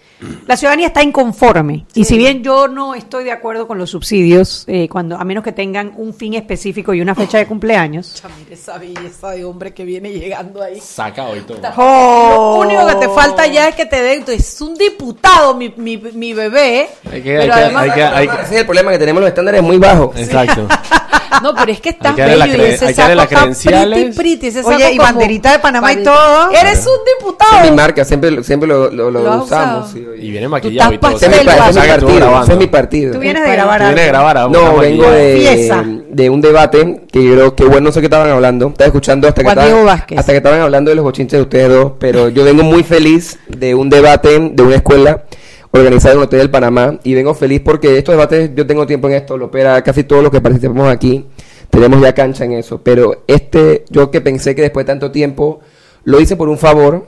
La 0.48 0.58
ciudadanía 0.58 0.88
está 0.88 1.04
inconforme. 1.04 1.86
Y 1.94 2.04
si 2.06 2.18
bien 2.18 2.42
yo 2.44 2.68
no 2.68 2.96
estoy 2.96 3.24
de 3.24 3.31
acuerdo 3.31 3.68
con 3.68 3.78
los 3.78 3.92
subsidios, 3.92 4.64
eh, 4.68 4.90
cuando 4.90 5.16
a 5.16 5.24
menos 5.24 5.44
que 5.44 5.52
tengan 5.52 5.94
un 5.96 6.14
fin 6.14 6.34
específico 6.34 6.94
y 6.94 7.02
una 7.02 7.14
fecha 7.14 7.38
de 7.38 7.46
cumpleaños. 7.46 8.24
Mira 8.40 8.54
esa 8.56 8.78
belleza 8.80 9.30
de 9.31 9.46
hombre 9.46 9.74
que 9.75 9.86
viene 9.86 10.12
llegando 10.12 10.62
ahí. 10.64 10.80
Saca 10.81 11.25
hoy 11.25 11.42
todo. 11.42 11.60
Oh. 11.78 12.64
Lo 12.64 12.68
único 12.68 12.88
que 12.88 12.96
te 13.06 13.10
falta 13.14 13.46
ya 13.46 13.68
es 13.68 13.75
que 13.75 13.86
te 13.86 14.02
den. 14.02 14.24
Es 14.28 14.60
un 14.62 14.74
diputado, 14.75 15.54
mi, 15.54 15.72
mi, 15.78 15.98
mi 15.98 16.34
bebé. 16.34 16.90
Hay 17.12 17.22
que- 17.22 17.38
pero 17.38 17.42
hay 17.42 17.48
que- 17.48 17.54
además, 17.54 17.84
hay 17.84 17.92
que- 17.92 18.04
hay 18.04 18.28
que- 18.28 18.36
Ese 18.42 18.56
es 18.56 18.60
el 18.62 18.66
problema 18.66 18.92
que 18.92 19.00
tenemos 19.00 19.22
los 19.22 19.30
estándares 19.30 19.62
muy 19.62 19.78
bajos. 19.78 20.16
Exacto. 20.18 20.68
no, 21.44 21.54
pero 21.54 21.72
es 21.72 21.80
que 21.81 21.90
estás 21.90 22.16
bello 22.16 22.46
y 22.46 22.62
ese 22.62 22.88
hay 22.88 22.94
que 22.96 23.02
darle 23.02 23.24
saco 23.24 23.36
credenciales. 23.36 24.16
pretty, 24.16 24.18
pretty, 24.40 24.48
ese 24.48 24.62
Oye, 24.62 24.80
saco 24.80 24.94
y 24.94 24.98
banderita 24.98 25.52
de 25.52 25.60
Panamá 25.60 25.94
y 25.94 26.04
todo. 26.04 26.50
Eres 26.52 26.62
un 26.62 26.66
Esa 26.70 26.90
es 26.92 27.20
diputado. 27.20 27.63
mi 27.70 27.72
marca, 27.75 28.04
siempre, 28.06 28.44
siempre 28.44 28.68
lo, 28.68 28.90
lo, 28.90 29.12
lo 29.12 29.22
Lo 29.24 29.44
usamos. 29.44 29.92
sí, 29.92 30.06
Y 30.15 30.31
viene 30.31 30.48
maquillado 30.48 30.94
y 30.94 30.98
todo. 30.98 31.15
Ese 31.15 31.25
es 31.25 31.31
mi, 31.31 31.38
pastel, 31.38 31.57
pa- 31.57 31.69
ese 31.69 31.69
es 31.69 31.75
mi 31.75 31.81
Saca 31.81 32.00
tú 32.00 32.06
partido. 32.06 32.15
grabando. 32.19 32.44
Ese 32.44 32.54
es 32.54 32.59
mi 32.59 32.68
partido. 32.68 33.13
Tú 33.13 33.19
vienes 33.19 33.44
de 33.44 33.51
grabar 33.51 33.81
vienes 33.81 34.04
a 34.04 34.07
grabar 34.07 34.38
algo, 34.38 34.54
No, 34.54 34.77
vengo 34.77 35.09
de, 35.12 36.04
de 36.09 36.30
un 36.30 36.42
debate 36.42 37.01
que 37.12 37.24
yo 37.24 37.33
creo 37.33 37.56
que 37.56 37.63
bueno, 37.65 37.81
no 37.81 37.92
sé 37.92 38.00
qué 38.00 38.06
estaban 38.07 38.30
hablando. 38.30 38.68
Estaba 38.68 38.88
escuchando 38.88 39.27
hasta 39.27 39.44
que, 39.44 39.50
estaban, 39.50 39.88
hasta 39.89 40.31
que 40.31 40.38
estaban 40.38 40.62
hablando 40.62 40.89
de 40.89 40.95
los 40.95 41.04
bochinches 41.04 41.38
de 41.38 41.42
ustedes 41.42 41.69
dos, 41.69 41.94
pero 42.00 42.30
yo 42.30 42.44
vengo 42.44 42.63
muy 42.63 42.83
feliz 42.83 43.39
de 43.48 43.75
un 43.75 43.89
debate 43.89 44.39
de 44.54 44.63
una 44.63 44.75
escuela 44.75 45.24
organizado 45.71 46.13
en 46.15 46.19
el 46.21 46.24
Hotel 46.25 46.39
del 46.39 46.50
Panamá 46.50 46.98
y 47.03 47.13
vengo 47.13 47.33
feliz 47.36 47.62
porque 47.63 47.98
estos 47.98 48.13
debates, 48.13 48.51
yo 48.56 48.65
tengo 48.65 48.88
tiempo 48.88 49.07
en 49.10 49.15
esto, 49.15 49.38
lo 49.38 49.45
opera 49.48 49.81
casi 49.83 50.03
todos 50.06 50.24
los 50.24 50.31
que 50.31 50.42
participamos 50.42 50.89
aquí, 50.89 51.25
tenemos 51.69 52.01
ya 52.01 52.13
cancha 52.13 52.45
en 52.45 52.53
eso, 52.53 52.81
pero 52.81 53.24
este, 53.27 53.83
yo 53.89 54.10
que 54.10 54.21
pensé 54.21 54.56
que 54.56 54.62
después 54.62 54.86
de 54.86 54.94
tanto 54.94 55.12
tiempo, 55.12 55.60
lo 56.06 56.19
hice 56.21 56.36
por 56.38 56.48
un 56.48 56.57
favor, 56.57 57.06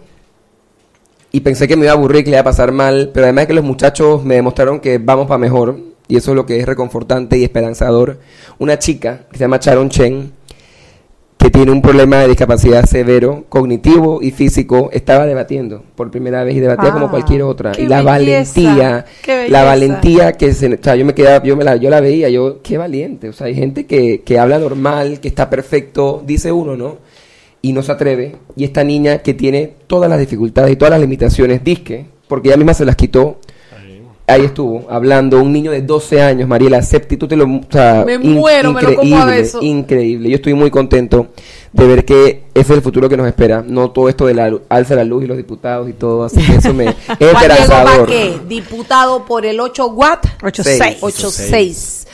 y 1.31 1.41
pensé 1.41 1.67
que 1.67 1.75
me 1.75 1.85
iba 1.85 1.91
a 1.91 1.95
aburrir, 1.95 2.23
que 2.23 2.31
le 2.31 2.37
iba 2.37 2.41
a 2.41 2.45
pasar 2.45 2.71
mal, 2.71 3.11
pero 3.13 3.25
además 3.25 3.47
que 3.47 3.53
los 3.53 3.63
muchachos 3.63 4.23
me 4.23 4.35
demostraron 4.35 4.79
que 4.79 4.97
vamos 4.97 5.27
para 5.27 5.37
mejor, 5.37 5.77
y 6.07 6.17
eso 6.17 6.31
es 6.31 6.35
lo 6.35 6.45
que 6.45 6.59
es 6.59 6.65
reconfortante 6.65 7.37
y 7.37 7.43
esperanzador. 7.43 8.19
Una 8.57 8.79
chica 8.79 9.27
que 9.31 9.37
se 9.37 9.43
llama 9.43 9.59
Sharon 9.61 9.89
Chen, 9.89 10.31
que 11.37 11.49
tiene 11.49 11.71
un 11.71 11.81
problema 11.81 12.17
de 12.17 12.27
discapacidad 12.27 12.83
severo, 12.83 13.45
cognitivo 13.47 14.19
y 14.21 14.31
físico, 14.31 14.89
estaba 14.91 15.25
debatiendo 15.25 15.83
por 15.95 16.11
primera 16.11 16.43
vez 16.43 16.55
y 16.55 16.59
debatía 16.59 16.89
Ah, 16.89 16.93
como 16.93 17.09
cualquier 17.09 17.43
otra. 17.43 17.71
Y 17.77 17.85
la 17.85 18.01
belleza, 18.01 18.59
valentía, 18.61 19.05
la 19.47 19.63
valentía 19.63 20.33
que 20.33 20.53
se, 20.53 20.73
o 20.73 20.77
sea, 20.81 20.97
yo 20.97 21.05
me 21.05 21.13
quedaba, 21.13 21.41
yo 21.45 21.55
me 21.55 21.63
la, 21.63 21.77
yo 21.77 21.89
la 21.89 22.01
veía, 22.01 22.27
yo, 22.27 22.61
qué 22.61 22.77
valiente, 22.77 23.29
o 23.29 23.33
sea, 23.33 23.47
hay 23.47 23.55
gente 23.55 23.85
que, 23.85 24.21
que 24.23 24.37
habla 24.37 24.59
normal, 24.59 25.21
que 25.21 25.29
está 25.29 25.49
perfecto, 25.49 26.21
dice 26.25 26.51
uno, 26.51 26.75
¿no? 26.75 26.97
Y 27.61 27.73
no 27.73 27.81
se 27.81 27.91
atreve. 27.91 28.35
Y 28.55 28.63
esta 28.63 28.83
niña 28.83 29.19
que 29.19 29.33
tiene 29.33 29.73
todas 29.87 30.09
las 30.09 30.19
dificultades 30.19 30.71
y 30.71 30.75
todas 30.75 30.91
las 30.91 31.01
limitaciones, 31.01 31.63
disque, 31.63 32.05
porque 32.27 32.49
ella 32.49 32.57
misma 32.57 32.73
se 32.73 32.85
las 32.85 32.95
quitó. 32.95 33.39
Ahí 34.27 34.45
estuvo, 34.45 34.85
hablando, 34.91 35.41
un 35.41 35.51
niño 35.51 35.71
de 35.71 35.81
12 35.81 36.21
años, 36.21 36.47
Mariela 36.47 36.83
Septi, 36.83 37.17
tú 37.17 37.27
te 37.27 37.35
lo... 37.35 37.45
o 37.45 37.61
sea, 37.67 38.03
Me 38.05 38.19
muero, 38.19 38.73
me 38.73 38.83
lo 38.83 38.95
como 38.95 39.17
a 39.17 39.35
increíble, 39.59 40.29
yo 40.29 40.35
estoy 40.35 40.53
muy 40.53 40.69
contento 40.69 41.29
de 41.73 41.87
ver 41.87 42.05
que 42.05 42.43
ese 42.53 42.61
es 42.61 42.69
el 42.69 42.83
futuro 42.83 43.09
que 43.09 43.17
nos 43.17 43.25
espera, 43.25 43.63
no 43.65 43.89
todo 43.89 44.07
esto 44.07 44.27
de 44.27 44.35
la 44.35 44.51
alza 44.69 44.93
la 44.93 45.03
luz 45.03 45.23
y 45.23 45.27
los 45.27 45.35
diputados 45.35 45.89
y 45.89 45.93
todo, 45.93 46.25
así 46.25 46.39
que 46.45 46.57
eso 46.57 46.75
me 46.75 46.85
es 46.89 46.95
Juan 47.07 47.17
Diego 47.17 47.39
esperanzador. 47.39 48.47
Diputado 48.47 49.25
por 49.25 49.47
el 49.47 49.59
8 49.59 49.87
Watt. 49.87 50.27
8-6. 50.41 50.97
86. 51.01 52.07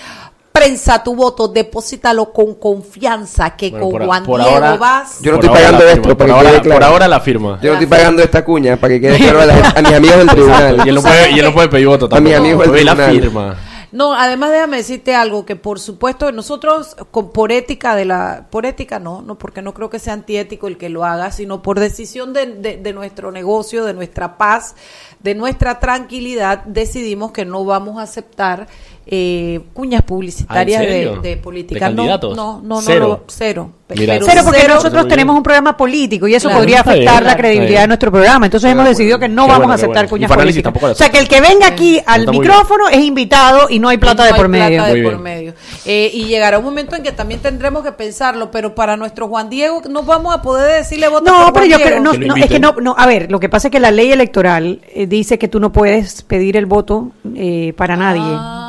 Prensa 0.56 1.04
tu 1.04 1.16
voto, 1.16 1.50
deposítalo 1.50 2.32
con 2.32 2.56
confianza 2.56 3.56
que 3.58 3.70
Bueno, 3.72 3.84
con 3.86 3.92
por- 3.92 4.06
Juan 4.06 4.24
por 4.24 4.40
Diego 4.40 4.56
ahora- 4.56 4.78
vas. 4.78 5.20
Yo 5.22 5.32
no 5.32 5.38
estoy 5.40 5.50
pagando 5.50 5.84
la 5.84 5.92
esto, 5.92 6.02
firma, 6.04 6.04
para 6.04 6.18
por 6.18 6.26
que 6.26 6.32
ahora, 6.32 6.50
quede 6.52 6.62
claro. 6.62 6.76
por 6.80 6.84
ahora 6.86 7.08
la 7.10 7.20
firma. 7.20 7.60
Yo 7.62 7.68
no 7.70 7.74
estoy 7.74 7.88
pagando 7.88 8.24
esta 8.24 8.46
cuña, 8.46 8.78
para 8.78 8.94
que 8.94 9.02
quede 9.02 9.18
claro 9.18 9.42
a, 9.42 9.46
la- 9.46 9.70
a 9.76 9.82
mis 9.82 9.94
amigos 9.94 10.18
del 10.18 10.28
tribunal. 10.30 10.82
Y 10.86 10.90
él 10.90 10.96
no 10.96 11.02
puede, 11.02 11.32
y 11.32 11.40
él 11.40 11.46
no 11.46 11.54
puede 11.54 11.68
pedir 11.68 11.88
voto 11.88 12.06
A 12.06 12.20
mi 12.22 12.32
tampoco. 12.32 12.38
amigo 12.38 12.62
del 12.62 12.70
Oye, 12.72 12.84
la 12.86 12.96
tribunal. 12.96 13.22
firma. 13.22 13.56
No, 13.92 14.14
además 14.14 14.52
déjame 14.52 14.78
decirte 14.78 15.16
algo 15.16 15.46
que 15.46 15.56
por 15.56 15.80
supuesto 15.80 16.30
nosotros 16.34 16.98
con, 17.12 17.32
por 17.32 17.54
ética 17.54 17.96
de 17.96 18.04
la 18.04 18.48
por 18.50 18.66
ética 18.66 19.00
no, 19.00 19.22
no 19.22 19.38
porque 19.38 19.62
no 19.62 19.74
creo 19.74 19.90
que 19.90 20.00
sea 20.00 20.12
antiético 20.14 20.68
el 20.68 20.78
que 20.78 20.90
lo 20.90 21.06
haga, 21.06 21.32
sino 21.32 21.62
por 21.62 21.80
decisión 21.80 22.34
de, 22.34 22.46
de- 22.56 22.76
de 22.78 22.94
nuestro 22.94 23.32
negocio, 23.32 23.86
de 23.86 23.94
nuestra 23.94 24.38
paz, 24.38 24.76
de 25.22 25.34
nuestra 25.34 25.80
tranquilidad, 25.80 26.64
decidimos 26.66 27.32
que 27.32 27.46
no 27.46 27.64
vamos 27.64 27.98
a 27.98 28.02
aceptar 28.02 28.68
eh, 29.08 29.60
cuñas 29.74 30.02
publicitarias 30.02 30.82
¿Ah, 30.82 30.86
de, 30.86 30.90
de 30.90 31.20
¿De 31.22 31.38
política. 31.38 31.90
no, 31.90 31.96
candidatos? 31.98 32.36
no, 32.36 32.60
no, 32.62 32.76
no, 32.76 32.82
Cero. 32.82 33.08
no, 33.08 33.24
cero. 33.28 33.72
Mira, 33.96 34.18
Cero, 34.26 34.42
porque 34.44 34.62
Cero. 34.62 34.74
nosotros 34.76 35.08
tenemos 35.08 35.36
un 35.38 35.44
programa 35.44 35.78
político 35.78 36.28
y 36.28 36.34
eso 36.34 36.48
Claro. 36.48 36.62
podría 36.62 36.82
bien, 36.82 36.90
afectar 37.08 37.24
la 37.24 37.38
credibilidad 37.38 37.82
de 37.82 37.88
nuestro 37.88 38.12
programa. 38.12 38.48
Entonces 38.48 38.72
hemos 38.72 38.86
decidido 38.88 39.20
que 39.20 39.30
no 39.30 39.44
Qué 39.44 39.48
vamos 39.52 39.58
bueno, 39.68 39.72
a 39.74 39.76
aceptar 39.76 40.08
bueno. 40.10 40.28
Cuñas 40.28 40.32
políticas. 40.32 40.74
O 40.84 40.96
sea, 40.96 41.10
que 41.12 41.20
el 41.20 41.28
que 41.28 41.40
venga 41.40 41.68
aquí 41.68 42.02
al 42.04 42.28
micrófono 42.28 42.88
es 42.90 42.98
invitado 43.04 43.68
y 43.70 43.78
no 43.78 43.90
hay 43.90 43.98
plata 44.00 44.26
de 44.26 44.34
por 44.34 44.46
hay 44.46 44.52
medio. 44.52 44.78
plata 44.80 44.94
de 44.96 45.04
por 45.04 45.20
medio. 45.20 45.54
Eh, 45.86 46.10
y 46.12 46.26
llegará 46.26 46.58
un 46.58 46.66
momento 46.66 46.96
en 46.96 47.04
que 47.04 47.12
también 47.12 47.42
tendremos 47.42 47.84
que 47.84 47.92
pensarlo, 47.92 48.50
pero 48.50 48.74
para 48.74 48.98
nuestro 48.98 49.28
Juan 49.28 49.52
Diego 49.52 49.84
no 49.88 50.02
vamos 50.02 50.34
a 50.34 50.42
poder 50.42 50.78
decirle 50.82 51.08
voto 51.08 51.26
No, 51.32 51.54
por 51.54 51.54
pero 51.54 51.68
Juan 51.68 51.80
yo 51.80 51.86
creo, 51.86 52.00
no, 52.00 52.12
Que 52.14 52.18
no, 52.18 52.36
es 52.38 52.48
que 52.48 52.60
no, 52.60 52.74
no, 52.82 52.96
a 52.98 53.06
ver, 53.06 53.30
lo 53.32 53.40
que 53.40 53.50
pasa 53.50 53.68
es 53.68 53.72
que 53.72 53.80
la 53.80 53.92
ley 53.92 54.12
electoral 54.12 54.82
eh, 54.96 55.06
dice 55.06 55.38
que 55.38 55.48
tú 55.48 55.60
no 55.60 55.72
puedes 55.72 56.24
pedir 56.24 56.58
el 56.58 56.66
voto 56.66 57.12
eh, 57.36 57.74
para 57.78 57.96
nadie. 57.96 58.24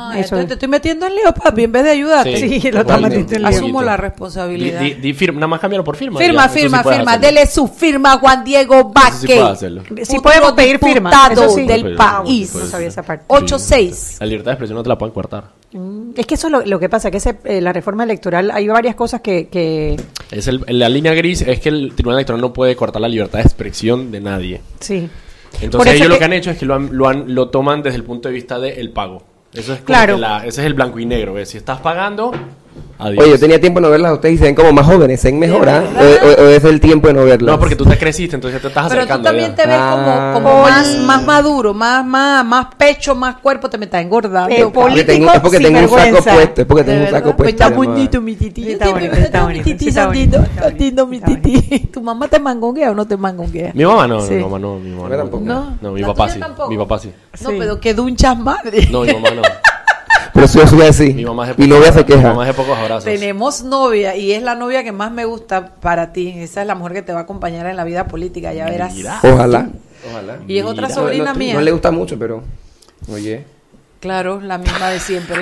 Ah, 0.09 0.19
Eso 0.19 0.35
entonces 0.35 0.47
te 0.47 0.53
estoy 0.53 0.67
metiendo 0.69 1.05
en 1.07 1.15
lío, 1.15 1.33
papi, 1.33 1.63
en 1.63 1.71
vez 1.71 1.83
de 1.83 1.89
ayudarte. 1.91 2.37
Sí, 2.37 2.49
lo 2.71 2.79
está 2.79 2.83
totalmente. 2.83 3.17
metiendo 3.19 3.35
en 3.35 3.41
lío. 3.53 3.59
Asumo 3.65 3.81
la 3.81 3.97
responsabilidad. 3.97 4.79
di- 4.79 4.93
di 4.95 5.13
firma, 5.13 5.39
nada 5.39 5.47
más 5.47 5.59
cámbialo 5.59 5.83
por 5.83 5.95
firma. 5.95 6.19
Firma, 6.19 6.47
ya, 6.47 6.53
sí 6.53 6.59
firma, 6.61 6.83
firma. 6.83 7.17
Dele 7.17 7.45
su 7.47 7.67
firma 7.67 8.13
a 8.13 8.19
Juan 8.19 8.43
Diego 8.43 8.75
sí 8.79 8.91
Vázquez. 8.93 9.59
Sí 9.59 10.15
futuro 10.15 10.21
podemos 10.23 10.51
pedir 10.53 10.79
firma. 10.79 11.11
Eso 11.31 11.49
sí. 11.49 11.65
del 11.65 11.95
país. 11.95 12.53
No 12.55 12.65
sabía 12.65 12.87
esa 12.87 13.03
parte. 13.03 13.25
8-6. 13.27 14.17
La 14.19 14.25
libertad 14.25 14.51
de 14.51 14.53
expresión 14.53 14.75
no 14.77 14.83
te 14.83 14.89
la 14.89 14.97
pueden 14.97 15.13
cortar. 15.13 15.45
Es 16.15 16.25
que 16.25 16.35
eso 16.35 16.47
es 16.47 16.51
lo, 16.51 16.65
lo 16.65 16.79
que 16.79 16.89
pasa, 16.89 17.11
que 17.11 17.17
ese, 17.17 17.37
eh, 17.43 17.61
la 17.61 17.73
reforma 17.73 18.03
electoral, 18.03 18.51
hay 18.51 18.67
varias 18.67 18.95
cosas 18.95 19.21
que, 19.21 19.47
que 19.49 19.99
Es 20.31 20.47
el, 20.47 20.63
la 20.67 20.89
línea 20.89 21.13
gris 21.13 21.41
es 21.41 21.59
que 21.59 21.69
el 21.69 21.93
Tribunal 21.93 22.19
Electoral 22.19 22.41
no 22.41 22.53
puede 22.53 22.75
cortar 22.75 23.01
la 23.01 23.07
libertad 23.09 23.39
de 23.39 23.43
expresión 23.43 24.11
de 24.11 24.19
nadie. 24.21 24.61
sí. 24.79 25.09
Entonces 25.61 25.93
ellos 25.95 26.07
lo 26.09 26.15
que- 26.15 26.19
que 26.19 26.25
han 26.25 26.33
hecho 26.33 26.51
es 26.51 26.57
que 26.57 26.65
lo, 26.65 26.75
han- 26.75 26.89
lo, 26.91 27.07
han- 27.07 27.33
lo 27.33 27.49
toman 27.49 27.81
desde 27.81 27.95
el 27.97 28.03
punto 28.03 28.27
de 28.27 28.33
vista 28.35 28.59
del 28.59 28.91
pago. 28.91 29.23
Eso 29.53 29.73
es 29.73 29.79
como 29.79 29.85
Claro. 29.85 30.15
que 30.15 30.21
la- 30.21 30.37
ese 30.45 30.61
es 30.61 30.67
el 30.67 30.73
blanco 30.73 30.99
y 30.99 31.05
negro. 31.05 31.33
¿ves? 31.33 31.49
Si 31.49 31.57
estás 31.57 31.79
pagando, 31.79 32.31
Adiós. 32.99 33.23
Oye, 33.23 33.31
yo 33.33 33.39
tenía 33.39 33.61
tiempo 33.61 33.79
de 33.79 33.85
no 33.85 33.91
verlas 33.91 34.11
a 34.11 34.13
ustedes 34.15 34.35
y 34.35 34.37
se 34.39 34.43
ven 34.45 34.55
como 34.55 34.71
más 34.73 34.85
jóvenes, 34.85 35.19
se 35.21 35.29
ven 35.29 35.39
mejor, 35.39 35.69
¿ah? 35.69 35.83
O, 35.95 36.25
o- 36.27 36.45
o 36.45 36.49
es 36.49 36.63
el 36.63 36.79
tiempo 36.79 37.07
de 37.07 37.13
no 37.13 37.25
verlas. 37.25 37.53
No, 37.53 37.59
porque 37.59 37.75
tú 37.75 37.85
te 37.85 37.97
creciste, 37.97 38.35
entonces 38.35 38.59
te 38.61 38.67
estás 38.69 38.85
Pero 38.89 38.95
tú 39.01 39.13
acercando. 39.13 39.23
también 39.29 39.49
ya. 39.51 39.55
te 39.55 39.67
ves 39.67 39.77
Ah. 39.79 40.31
como, 40.33 40.45
como 40.51 40.61
más, 40.63 40.97
más 40.99 41.23
maduro, 41.25 41.73
más, 41.73 42.05
más, 42.05 42.43
más 42.45 42.67
pecho, 42.75 43.13
más 43.15 43.35
cuerpo, 43.37 43.69
te 43.69 43.77
me 43.77 43.85
estás 43.85 44.01
engordando. 44.01 44.49
Eh, 44.49 44.55
tengo- 44.57 44.67
es 45.31 45.39
porque 45.39 45.59
tengo 45.59 45.79
un 45.79 45.89
saco 45.89 46.23
puesto, 46.23 46.61
es 46.61 46.67
porque 46.67 46.83
tengo 46.83 47.01
un 47.05 47.09
saco 47.11 47.35
pues 47.35 47.53
puesto. 47.53 47.63
está 47.63 47.75
bonito 47.75 48.21
mi 48.21 48.35
tití. 48.35 48.71
Está 48.71 48.89
bonito, 48.89 49.13
está 49.15 49.45
Mi 49.47 49.61
tití, 49.61 49.87
está 49.89 50.11
está 50.13 50.37
está. 50.69 51.87
¿Tu 51.91 52.01
mamá 52.01 52.27
te 52.27 52.39
mangonguea 52.39 52.91
o 52.91 52.95
no 52.95 53.05
te 53.05 53.15
mangonguea? 53.17 53.71
Mi 53.73 53.85
mamá 53.85 54.07
no, 54.07 54.21
mi 54.21 54.35
mamá 54.37 54.59
no, 54.59 54.79
mi 54.79 54.89
mamá 54.91 55.09
no. 55.09 55.17
tampoco. 55.17 55.43
No, 55.43 55.91
mi 55.91 56.01
¿La 56.01 56.07
papá 56.07 56.29
sí. 56.29 56.39
Mi 56.69 56.77
papá 56.77 56.99
sí. 56.99 57.11
No, 57.41 57.49
pero 57.57 57.79
que 57.79 57.93
dunchas 57.93 58.37
madre. 58.37 58.87
No, 58.91 59.01
mi 59.01 59.13
mamá 59.13 59.29
no. 59.31 59.41
Pero 60.37 60.47
si 60.47 60.59
yo 60.59 60.67
soy 60.67 60.81
así. 60.83 61.13
Mi 61.13 61.25
mamá 61.25 61.49
es 61.49 61.57
de 61.57 61.63
Mi 61.63 61.67
novia 61.69 61.91
se 61.91 61.99
pocos- 62.01 62.07
Mi 62.09 62.13
queja. 62.15 62.27
mamá 62.29 62.43
es 62.43 62.47
de 62.49 62.53
pocos 62.53 62.77
abrazos. 62.77 63.03
Tenemos 63.05 63.63
novia 63.63 64.15
y 64.15 64.33
es 64.33 64.43
la 64.43 64.53
novia 64.55 64.83
que 64.83 64.91
más 64.91 65.11
me 65.11 65.25
gusta 65.25 65.73
para 65.81 66.13
ti. 66.13 66.33
Esa 66.37 66.61
es 66.61 66.67
la 66.67 66.75
mujer 66.75 66.93
que 66.93 67.01
te 67.01 67.11
va 67.11 67.19
a 67.19 67.23
acompañar 67.23 67.65
en 67.65 67.75
la 67.75 67.83
vida 67.83 68.07
política, 68.07 68.53
ya 68.53 68.65
verás. 68.65 68.93
Mira. 68.93 69.19
Ojalá. 69.23 69.69
Ojalá. 70.11 70.37
Y 70.47 70.59
es 70.59 70.65
otra 70.65 70.89
sobrina 70.89 71.33
no, 71.33 71.39
mía. 71.39 71.55
No 71.55 71.61
le 71.61 71.71
gusta 71.71 71.89
mucho, 71.91 72.19
pero. 72.19 72.43
Oye. 73.11 73.45
Claro, 73.99 74.39
la 74.39 74.59
misma 74.59 74.89
de 74.91 74.99
siempre. 74.99 75.41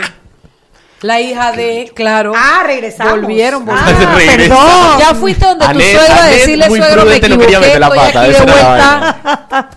La 1.01 1.19
hija 1.19 1.51
de, 1.51 1.91
claro. 1.93 2.31
Ah, 2.35 2.63
regresamos. 2.65 3.19
Volvieron, 3.21 3.65
Ah, 3.69 3.85
volvieron. 4.13 4.37
Perdón. 4.37 4.99
Ya 4.99 5.13
fuiste 5.13 5.45
donde 5.45 5.67
tu 5.67 5.79
suegra 5.81 6.23
a 6.23 6.27
decirle, 6.29 6.69
muy 6.69 6.79
suegro, 6.79 7.01
me 7.03 7.09
no 7.09 7.15
equivoqué, 7.17 7.59
meter 7.59 7.79
la 7.79 7.87
estoy 7.87 7.99
pata, 7.99 8.21
aquí 8.21 8.31
de 8.31 8.39
vuelta. 8.39 9.69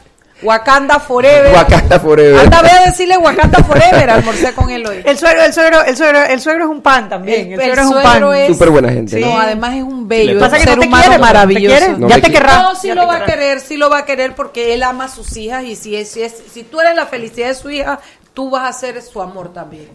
Wakanda 0.43 1.01
Forever. 1.01 1.53
Wakanda 1.53 1.99
Forever. 1.99 2.41
Anda, 2.41 2.63
ve 2.63 2.71
a 2.71 2.85
decirle 2.87 3.17
Wakanda 3.17 3.63
Forever, 3.65 4.11
almorcé 4.11 4.53
con 4.55 4.71
él 4.71 4.87
hoy. 4.87 5.03
El 5.05 5.19
suegro, 5.19 5.43
el 5.43 5.53
suegro, 5.53 5.83
el 5.85 5.97
suegro, 5.97 6.23
el 6.25 6.41
suegro 6.41 6.65
es 6.65 6.71
un 6.71 6.81
pan 6.81 7.09
también. 7.09 7.53
El, 7.53 7.61
El- 7.61 7.61
el 7.61 7.75
suegro 7.75 7.83
es 7.83 7.89
un 7.89 8.03
pan. 8.03 8.35
es- 8.37 8.47
Súper 8.49 8.71
buena 8.71 8.93
gente. 8.93 9.21
No, 9.21 9.31
¿no? 9.35 9.39
además 9.41 9.75
es 9.75 9.83
un 9.83 10.07
bello, 10.07 10.35
Le 10.35 10.41
pasa 10.41 10.57
un 10.57 10.61
que 10.63 10.67
no 10.67 10.73
ser 10.73 10.81
te 10.81 10.87
humano 10.87 11.03
quiere, 11.03 11.17
¿te 11.17 11.21
maravilloso. 11.23 11.77
quiere? 11.77 11.99
No 11.99 12.09
ya 12.09 12.21
te 12.21 12.31
querrá. 12.33 12.63
No, 12.63 12.75
sí 12.77 12.89
Ya 12.89 12.95
lo 12.95 13.07
va 13.09 13.17
a 13.17 13.25
querer, 13.25 13.61
sí 13.61 13.77
lo 13.77 13.91
va 13.91 13.99
a 13.99 14.05
querer 14.05 14.35
porque 14.37 14.75
él 14.75 14.83
ama 14.85 15.05
a 15.05 15.09
sus 15.09 15.37
hijas 15.37 15.65
y 15.65 15.75
si 15.75 15.97
es, 15.97 16.09
si 16.11 16.23
es, 16.23 16.35
si 16.53 16.63
tú 16.63 16.81
eres 16.81 16.95
la 16.95 17.07
felicidad 17.07 17.49
de 17.49 17.55
su 17.55 17.71
hija, 17.71 17.99
tú 18.33 18.51
vas 18.51 18.69
a 18.69 18.73
ser 18.79 19.03
su 19.03 19.21
amor 19.21 19.53
también. 19.53 19.89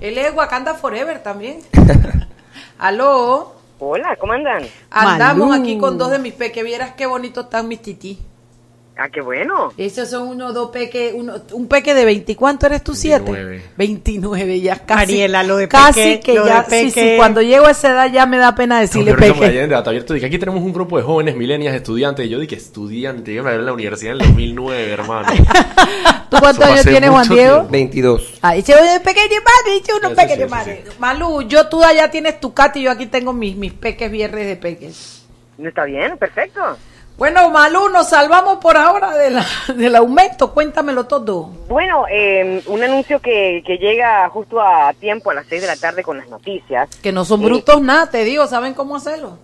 Él 0.00 0.18
es 0.18 0.34
Wakanda 0.34 0.74
Forever 0.74 1.22
también. 1.22 1.60
Aló, 2.78 3.54
Hola, 3.78 4.16
¿cómo 4.18 4.32
andan? 4.32 4.64
andamos 4.90 5.48
Malú. 5.48 5.62
aquí 5.62 5.78
con 5.78 5.98
dos 5.98 6.10
de 6.10 6.18
mis 6.18 6.32
peques, 6.32 6.64
vieras 6.64 6.92
qué 6.96 7.06
bonito 7.06 7.42
están 7.42 7.68
mis 7.68 7.82
tití. 7.82 8.18
Ah, 8.96 9.08
qué 9.08 9.20
bueno. 9.20 9.72
Esos 9.76 10.08
son 10.08 10.28
unos 10.28 10.54
dos 10.54 10.70
peques, 10.70 11.12
uno, 11.16 11.34
un 11.52 11.66
peque 11.66 11.94
de 11.94 12.04
20, 12.04 12.36
¿cuánto 12.36 12.66
eres 12.66 12.84
tú? 12.84 12.94
¿Siete? 12.94 13.24
29. 13.24 13.62
29, 13.76 14.60
ya 14.60 14.76
casi. 14.86 15.00
Mariela, 15.00 15.42
lo 15.42 15.56
de 15.56 15.66
Casi 15.66 16.00
peque, 16.00 16.20
que 16.20 16.34
lo 16.34 16.46
ya, 16.46 16.62
de 16.62 16.78
sí, 16.80 16.90
sí, 16.90 17.00
peque. 17.00 17.16
cuando 17.16 17.42
llego 17.42 17.66
a 17.66 17.72
esa 17.72 17.90
edad 17.90 18.12
ya 18.12 18.24
me 18.26 18.38
da 18.38 18.54
pena 18.54 18.78
decirle 18.80 19.10
No, 19.10 19.16
pero 19.18 19.34
peque. 19.34 19.46
ayer 19.46 19.64
en 19.64 19.70
debate 19.70 19.88
abierto 19.90 20.14
dije, 20.14 20.26
aquí 20.26 20.38
tenemos 20.38 20.62
un 20.62 20.72
grupo 20.72 20.96
de 20.96 21.02
jóvenes 21.02 21.34
milenias 21.34 21.74
estudiantes. 21.74 22.26
Y 22.26 22.28
yo 22.28 22.38
dije, 22.38 22.54
estudiante, 22.54 23.34
yo 23.34 23.42
me 23.42 23.52
en 23.52 23.66
la 23.66 23.72
universidad 23.72 24.14
en 24.14 24.20
el 24.20 24.26
2009, 24.28 24.92
hermano. 24.92 25.26
¿Tú 26.30 26.36
cuántos 26.38 26.64
años 26.64 26.84
tienes, 26.84 27.10
Juan 27.10 27.28
Diego? 27.28 27.54
tiempo. 27.56 27.72
22. 27.72 28.34
Ah, 28.42 28.54
dice 28.54 28.74
uno 28.80 29.02
pequeño 29.02 29.40
madre, 29.44 29.78
dice 29.80 29.92
uno 30.00 30.10
pequeño 30.14 30.44
sí, 30.46 30.50
madre. 30.50 30.84
sí. 30.86 30.92
Malú, 31.00 31.42
yo 31.42 31.66
tú 31.68 31.82
allá 31.82 32.12
tienes 32.12 32.38
tu 32.40 32.54
cat 32.54 32.76
y 32.76 32.82
yo 32.82 32.92
aquí 32.92 33.06
tengo 33.06 33.32
mis, 33.32 33.56
mis 33.56 33.72
peques 33.72 34.08
viernes 34.08 34.46
de 34.46 34.54
peques. 34.54 35.24
¿No 35.58 35.68
está 35.68 35.84
bien? 35.84 36.16
Perfecto. 36.16 36.60
Bueno, 37.16 37.48
Malú, 37.50 37.88
nos 37.90 38.08
salvamos 38.08 38.58
por 38.58 38.76
ahora 38.76 39.16
de 39.16 39.30
la, 39.30 39.44
del 39.76 39.94
aumento. 39.94 40.52
Cuéntamelo 40.52 41.04
todo. 41.04 41.44
Bueno, 41.68 42.06
eh, 42.10 42.60
un 42.66 42.82
anuncio 42.82 43.20
que, 43.20 43.62
que 43.64 43.78
llega 43.78 44.28
justo 44.30 44.60
a 44.60 44.92
tiempo 44.94 45.30
a 45.30 45.34
las 45.34 45.46
6 45.46 45.60
de 45.62 45.68
la 45.68 45.76
tarde 45.76 46.02
con 46.02 46.18
las 46.18 46.28
noticias. 46.28 46.88
Que 47.02 47.12
no 47.12 47.24
son 47.24 47.42
Eh, 47.42 47.44
brutos 47.46 47.80
nada, 47.82 48.10
te 48.10 48.24
digo, 48.24 48.46
¿saben 48.48 48.74
cómo 48.74 48.96
hacerlo? 48.96 49.38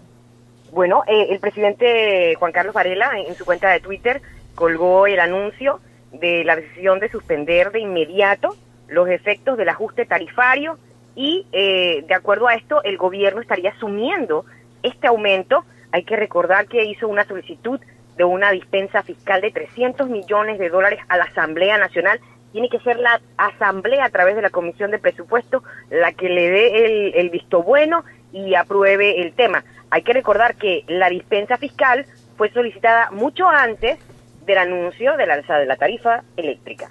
Bueno, 0.73 1.03
eh, 1.07 1.29
el 1.31 1.39
presidente 1.39 2.35
Juan 2.37 2.53
Carlos 2.53 2.75
Varela 2.75 3.11
en 3.27 3.35
su 3.37 3.45
cuenta 3.45 3.69
de 3.71 3.81
Twitter 3.81 4.21
colgó 4.57 5.07
el 5.07 5.21
anuncio 5.21 5.81
de 6.13 6.43
la 6.45 6.57
decisión 6.57 6.99
de 6.99 7.09
suspender 7.11 7.71
de 7.71 7.81
inmediato 7.81 8.57
los 8.89 9.09
efectos 9.09 9.57
del 9.57 9.69
ajuste 9.69 10.07
tarifario 10.07 10.77
y 11.15 11.47
eh, 11.53 12.05
de 12.07 12.15
acuerdo 12.15 12.49
a 12.49 12.55
esto 12.55 12.83
el 12.83 12.97
gobierno 12.99 13.41
estaría 13.41 13.71
asumiendo 13.71 14.45
este 14.83 15.07
aumento. 15.07 15.65
Hay 15.93 16.05
que 16.05 16.17
recordar 16.17 16.67
que 16.67 16.85
hizo 16.85 17.09
una 17.09 17.25
solicitud 17.27 17.81
de 18.17 18.25
una 18.25 18.51
dispensa 18.51 19.03
fiscal 19.03 19.41
de 19.41 19.51
300 19.51 20.09
millones 20.09 20.59
de 20.59 20.69
dólares 20.69 21.01
a 21.09 21.17
la 21.17 21.25
Asamblea 21.25 21.79
Nacional. 21.79 22.21
Tiene 22.53 22.69
que 22.69 22.79
ser 22.81 22.99
la 22.99 23.21
Asamblea 23.37 24.05
a 24.05 24.11
través 24.11 24.37
de 24.37 24.43
la 24.43 24.51
Comisión 24.51 24.91
de 24.91 24.99
Presupuesto 24.99 25.63
la 25.91 26.13
que 26.13 26.29
le 26.29 26.51
dé 26.51 27.19
el, 27.19 27.31
visto 27.31 27.63
bueno 27.63 28.05
y 28.33 28.55
apruebe 28.55 29.23
el 29.23 29.33
tema. 29.33 29.65
Hay 29.91 30.03
que 30.03 30.13
recordar 30.13 30.57
que 30.57 30.85
la 30.87 31.09
dispensa 31.09 31.57
fiscal 31.57 32.07
fue 32.37 32.51
solicitada 32.53 33.11
mucho 33.11 33.49
antes 33.49 33.99
del 34.47 34.59
anuncio 34.59 35.17
de 35.17 35.27
la 35.27 35.35
alza 35.35 35.57
de 35.57 35.67
la 35.67 35.77
tarifa 35.77 36.23
eléctrica. 36.37 36.91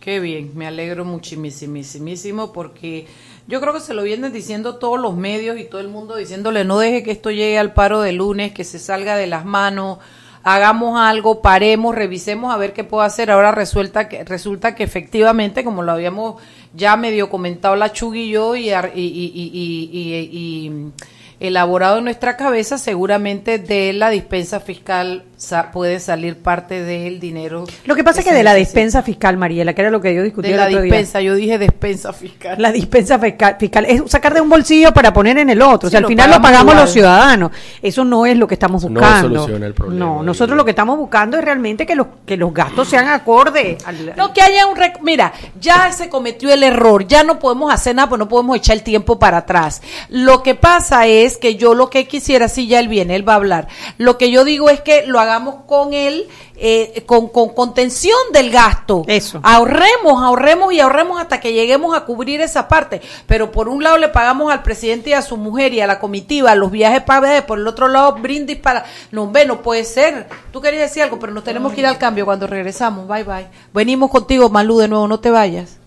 Qué 0.00 0.18
bien, 0.18 0.50
me 0.56 0.66
alegro 0.66 1.04
muchísimo 1.04 2.52
porque 2.52 3.06
yo 3.48 3.60
creo 3.60 3.72
que 3.72 3.80
se 3.80 3.94
lo 3.94 4.02
vienen 4.02 4.32
diciendo 4.32 4.76
todos 4.76 4.98
los 5.00 5.16
medios 5.16 5.58
y 5.58 5.64
todo 5.64 5.80
el 5.80 5.88
mundo 5.88 6.16
diciéndole 6.16 6.64
no 6.64 6.78
deje 6.78 7.02
que 7.02 7.10
esto 7.10 7.30
llegue 7.30 7.58
al 7.58 7.72
paro 7.74 8.00
de 8.00 8.12
lunes, 8.12 8.52
que 8.52 8.64
se 8.64 8.78
salga 8.78 9.16
de 9.16 9.26
las 9.26 9.44
manos, 9.44 9.98
hagamos 10.44 10.98
algo, 11.00 11.40
paremos, 11.42 11.94
revisemos 11.94 12.52
a 12.54 12.56
ver 12.56 12.72
qué 12.72 12.84
puedo 12.84 13.02
hacer. 13.02 13.30
Ahora 13.30 13.52
resulta 13.52 14.08
que 14.08 14.24
resulta 14.24 14.74
que 14.74 14.84
efectivamente, 14.84 15.64
como 15.64 15.82
lo 15.82 15.92
habíamos 15.92 16.40
ya 16.74 16.96
medio 16.96 17.28
comentado 17.30 17.76
la 17.76 17.92
Chugui 17.92 18.22
y 18.22 18.30
yo 18.30 18.56
y, 18.56 18.70
y- 18.70 18.72
y- 18.94 20.28
y 20.32 20.92
elaborado 21.40 21.98
en 21.98 22.04
nuestra 22.04 22.36
cabeza, 22.36 22.78
seguramente 22.78 23.58
de 23.58 23.92
la 23.92 24.10
dispensa 24.10 24.60
fiscal 24.60 25.24
sa- 25.42 25.70
puede 25.70 25.98
salir 26.00 26.38
parte 26.38 26.82
del 26.82 27.18
dinero. 27.20 27.64
Lo 27.84 27.94
que 27.94 28.04
pasa 28.04 28.20
es 28.20 28.26
que 28.26 28.32
de 28.32 28.42
la 28.42 28.52
necesita. 28.54 28.68
dispensa 28.80 29.02
fiscal, 29.02 29.36
Mariela, 29.36 29.74
que 29.74 29.80
era 29.82 29.90
lo 29.90 30.00
que 30.00 30.14
yo 30.14 30.22
discutí 30.22 30.48
De 30.48 30.54
el 30.54 30.60
la 30.60 30.66
otro 30.66 30.80
día. 30.82 30.92
dispensa, 30.92 31.20
yo 31.20 31.34
dije 31.34 31.58
despensa 31.58 32.12
fiscal. 32.12 32.56
La 32.60 32.70
dispensa 32.72 33.18
fiscal, 33.18 33.56
fiscal 33.58 33.84
es 33.86 34.02
sacar 34.06 34.34
de 34.34 34.40
un 34.40 34.48
bolsillo 34.48 34.92
para 34.92 35.12
poner 35.12 35.38
en 35.38 35.50
el 35.50 35.60
otro. 35.62 35.88
o 35.88 35.90
sea, 35.90 35.98
Sí, 36.00 36.04
al 36.04 36.08
final 36.08 36.30
lo 36.30 36.40
pagamos 36.40 36.72
igual. 36.72 36.76
los 36.84 36.92
ciudadanos. 36.92 37.50
Eso 37.82 38.04
no 38.04 38.24
es 38.26 38.36
lo 38.36 38.46
que 38.46 38.54
estamos 38.54 38.84
No 38.84 38.90
buscando. 39.00 39.40
soluciona 39.40 39.66
el 39.66 39.74
problema, 39.74 40.04
No, 40.04 40.22
nosotros 40.22 40.56
lo 40.56 40.64
que 40.64 40.70
estamos 40.70 40.96
buscando 40.96 41.36
es 41.38 41.44
realmente 41.44 41.84
que 41.86 41.94
los 41.96 42.06
que 42.24 42.36
los 42.36 42.54
gastos 42.54 42.88
sean 42.88 43.08
acorde 43.08 43.78
al, 43.84 44.14
No, 44.16 44.32
que 44.32 44.42
haya 44.42 44.66
un... 44.66 44.76
rec- 44.76 45.00
Mira, 45.02 45.32
ya 45.60 45.90
se 45.92 46.08
cometió 46.08 46.52
el 46.52 46.62
error, 46.62 47.06
ya 47.08 47.24
no 47.24 47.38
podemos 47.38 47.72
hacer 47.72 47.94
nada, 47.96 48.08
pues 48.08 48.18
no 48.18 48.28
podemos 48.28 48.56
echar 48.56 48.76
el 48.76 48.82
tiempo 48.82 49.18
para 49.18 49.38
atrás. 49.38 49.82
Lo 50.08 50.42
que 50.42 50.54
pasa 50.54 51.06
es 51.06 51.36
que 51.36 51.56
yo 51.56 51.74
lo 51.74 51.90
que 51.90 52.06
quisiera, 52.06 52.48
si 52.48 52.68
ya 52.68 52.78
él 52.78 52.88
viene, 52.88 53.16
él 53.16 53.28
va 53.28 53.32
a 53.32 53.36
hablar, 53.36 53.68
lo 53.98 54.18
que 54.18 54.30
yo 54.30 54.44
digo 54.44 54.70
es 54.70 54.80
que 54.80 55.04
lo 55.06 55.18
hagamos 55.18 55.31
con 55.66 55.94
él, 55.94 56.28
eh, 56.56 57.04
con, 57.06 57.28
con 57.28 57.50
contención 57.50 58.16
del 58.32 58.50
gasto. 58.50 59.04
Eso. 59.06 59.40
Ahorremos, 59.42 60.22
ahorremos 60.22 60.72
y 60.72 60.80
ahorremos 60.80 61.20
hasta 61.20 61.40
que 61.40 61.52
lleguemos 61.52 61.96
a 61.96 62.04
cubrir 62.04 62.40
esa 62.40 62.68
parte. 62.68 63.00
Pero 63.26 63.50
por 63.52 63.68
un 63.68 63.82
lado 63.82 63.98
le 63.98 64.08
pagamos 64.08 64.52
al 64.52 64.62
presidente 64.62 65.10
y 65.10 65.12
a 65.12 65.22
su 65.22 65.36
mujer 65.36 65.72
y 65.74 65.80
a 65.80 65.86
la 65.86 65.98
comitiva 65.98 66.54
los 66.54 66.70
viajes 66.70 67.02
para 67.02 67.20
viajes, 67.20 67.42
por 67.42 67.58
el 67.58 67.66
otro 67.66 67.88
lado 67.88 68.14
brindis 68.14 68.58
para... 68.58 68.84
No, 69.10 69.30
ve, 69.30 69.46
no 69.46 69.62
puede 69.62 69.84
ser. 69.84 70.28
Tú 70.52 70.60
querías 70.60 70.82
decir 70.82 71.02
algo, 71.02 71.18
pero 71.18 71.32
nos 71.32 71.44
tenemos 71.44 71.72
que 71.72 71.80
ir 71.80 71.86
al 71.86 71.98
cambio 71.98 72.24
cuando 72.24 72.46
regresamos. 72.46 73.06
Bye, 73.08 73.24
bye. 73.24 73.46
Venimos 73.72 74.10
contigo, 74.10 74.48
Malú, 74.48 74.78
de 74.78 74.88
nuevo, 74.88 75.08
no 75.08 75.20
te 75.20 75.30
vayas. 75.30 75.78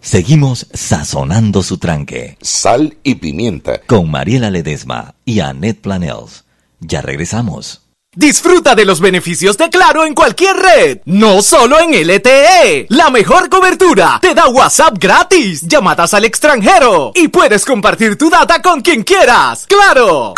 Seguimos 0.00 0.68
sazonando 0.72 1.64
su 1.64 1.78
tranque 1.78 2.38
Sal 2.40 2.96
y 3.02 3.16
pimienta. 3.16 3.80
con 3.86 4.08
Mariela 4.08 4.50
Ledesma 4.50 5.16
y 5.24 5.40
Annette 5.40 5.80
Planels. 5.80 6.44
Ya 6.78 7.02
regresamos. 7.02 7.85
Disfruta 8.16 8.74
de 8.74 8.86
los 8.86 9.02
beneficios 9.02 9.58
de 9.58 9.68
Claro 9.68 10.06
en 10.06 10.14
cualquier 10.14 10.56
red, 10.56 11.00
no 11.04 11.42
solo 11.42 11.78
en 11.78 11.90
LTE. 11.90 12.86
La 12.88 13.10
mejor 13.10 13.50
cobertura 13.50 14.18
te 14.22 14.32
da 14.32 14.48
WhatsApp 14.48 14.96
gratis, 14.98 15.60
llamadas 15.60 16.14
al 16.14 16.24
extranjero 16.24 17.12
y 17.14 17.28
puedes 17.28 17.66
compartir 17.66 18.16
tu 18.16 18.30
data 18.30 18.62
con 18.62 18.80
quien 18.80 19.02
quieras. 19.02 19.66
¡Claro! 19.68 20.32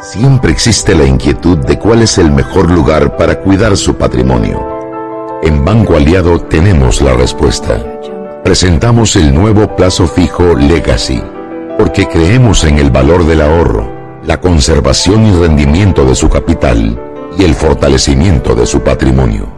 Siempre 0.00 0.52
existe 0.52 0.94
la 0.94 1.04
inquietud 1.04 1.58
de 1.58 1.76
cuál 1.76 2.02
es 2.02 2.18
el 2.18 2.30
mejor 2.30 2.70
lugar 2.70 3.16
para 3.16 3.40
cuidar 3.40 3.76
su 3.76 3.96
patrimonio. 3.96 4.64
En 5.42 5.64
Banco 5.64 5.96
Aliado 5.96 6.38
tenemos 6.38 7.00
la 7.00 7.14
respuesta. 7.14 7.84
Presentamos 8.44 9.16
el 9.16 9.34
nuevo 9.34 9.74
plazo 9.74 10.06
fijo 10.06 10.54
Legacy, 10.54 11.20
porque 11.78 12.06
creemos 12.08 12.64
en 12.64 12.78
el 12.78 12.90
valor 12.90 13.26
del 13.26 13.42
ahorro, 13.42 13.90
la 14.24 14.40
conservación 14.40 15.26
y 15.26 15.32
rendimiento 15.32 16.04
de 16.04 16.14
su 16.14 16.28
capital 16.28 17.00
y 17.38 17.44
el 17.44 17.54
fortalecimiento 17.54 18.54
de 18.54 18.66
su 18.66 18.80
patrimonio. 18.80 19.52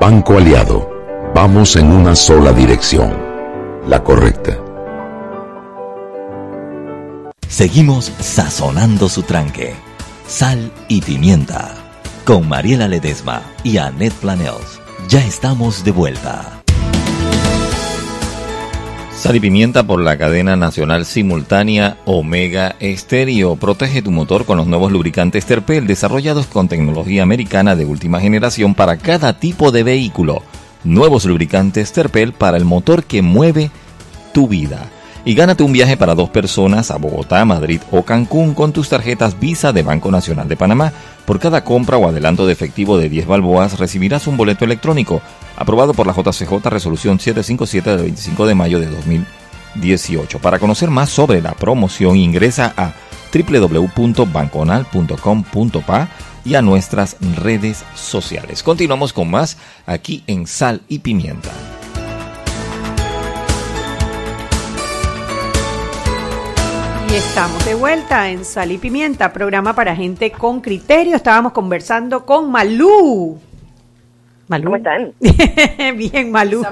Banco 0.00 0.38
Aliado, 0.38 0.90
vamos 1.34 1.76
en 1.76 1.90
una 1.90 2.14
sola 2.14 2.52
dirección, 2.52 3.12
la 3.86 4.02
correcta. 4.04 4.58
Seguimos 7.48 8.12
sazonando 8.20 9.08
su 9.08 9.22
tranque. 9.22 9.74
Sal 10.26 10.70
y 10.86 11.00
pimienta. 11.00 11.74
Con 12.24 12.46
Mariela 12.46 12.86
Ledesma 12.86 13.42
y 13.64 13.78
Annette 13.78 14.14
Planels. 14.14 14.80
Ya 15.08 15.24
estamos 15.24 15.82
de 15.82 15.90
vuelta. 15.90 16.57
Sal 19.18 19.34
y 19.34 19.40
pimienta 19.40 19.82
por 19.82 20.00
la 20.00 20.16
cadena 20.16 20.54
nacional 20.54 21.04
simultánea 21.04 21.98
Omega 22.04 22.76
Estéreo. 22.78 23.56
Protege 23.56 24.00
tu 24.00 24.12
motor 24.12 24.44
con 24.44 24.58
los 24.58 24.68
nuevos 24.68 24.92
lubricantes 24.92 25.44
Terpel 25.44 25.88
desarrollados 25.88 26.46
con 26.46 26.68
tecnología 26.68 27.24
americana 27.24 27.74
de 27.74 27.84
última 27.84 28.20
generación 28.20 28.76
para 28.76 28.96
cada 28.96 29.40
tipo 29.40 29.72
de 29.72 29.82
vehículo. 29.82 30.44
Nuevos 30.84 31.24
lubricantes 31.24 31.92
Terpel 31.92 32.32
para 32.32 32.58
el 32.58 32.64
motor 32.64 33.02
que 33.02 33.20
mueve 33.20 33.72
tu 34.32 34.46
vida 34.46 34.88
y 35.24 35.34
gánate 35.34 35.62
un 35.62 35.72
viaje 35.72 35.96
para 35.96 36.14
dos 36.14 36.30
personas 36.30 36.90
a 36.90 36.96
Bogotá, 36.96 37.44
Madrid 37.44 37.80
o 37.90 38.02
Cancún 38.02 38.54
con 38.54 38.72
tus 38.72 38.88
tarjetas 38.88 39.38
Visa 39.38 39.72
de 39.72 39.82
Banco 39.82 40.10
Nacional 40.10 40.48
de 40.48 40.56
Panamá. 40.56 40.92
Por 41.26 41.38
cada 41.38 41.64
compra 41.64 41.98
o 41.98 42.08
adelanto 42.08 42.46
de 42.46 42.52
efectivo 42.52 42.98
de 42.98 43.08
10 43.08 43.26
balboas 43.26 43.78
recibirás 43.78 44.26
un 44.26 44.36
boleto 44.36 44.64
electrónico 44.64 45.22
aprobado 45.56 45.94
por 45.94 46.06
la 46.06 46.14
JCJ 46.14 46.64
Resolución 46.64 47.20
757 47.20 47.90
del 47.90 48.02
25 48.04 48.46
de 48.46 48.54
mayo 48.54 48.80
de 48.80 48.86
2018. 48.86 50.38
Para 50.38 50.58
conocer 50.58 50.90
más 50.90 51.10
sobre 51.10 51.42
la 51.42 51.52
promoción 51.52 52.16
ingresa 52.16 52.72
a 52.76 52.94
www.banconal.com.pa 53.32 56.08
y 56.44 56.54
a 56.54 56.62
nuestras 56.62 57.16
redes 57.36 57.84
sociales. 57.94 58.62
Continuamos 58.62 59.12
con 59.12 59.30
más 59.30 59.58
aquí 59.86 60.24
en 60.26 60.46
Sal 60.46 60.80
y 60.88 61.00
Pimienta. 61.00 61.77
Y 67.10 67.14
estamos 67.14 67.64
de 67.64 67.74
vuelta 67.74 68.28
en 68.28 68.44
Sal 68.44 68.70
y 68.70 68.76
Pimienta, 68.76 69.32
programa 69.32 69.74
para 69.74 69.96
gente 69.96 70.30
con 70.30 70.60
criterio. 70.60 71.16
Estábamos 71.16 71.52
conversando 71.52 72.26
con 72.26 72.50
Malú. 72.50 73.40
Malú. 74.48 74.64
¿Cómo 74.64 74.76
están? 74.76 75.12
Bien, 75.96 76.30
Malú. 76.30 76.62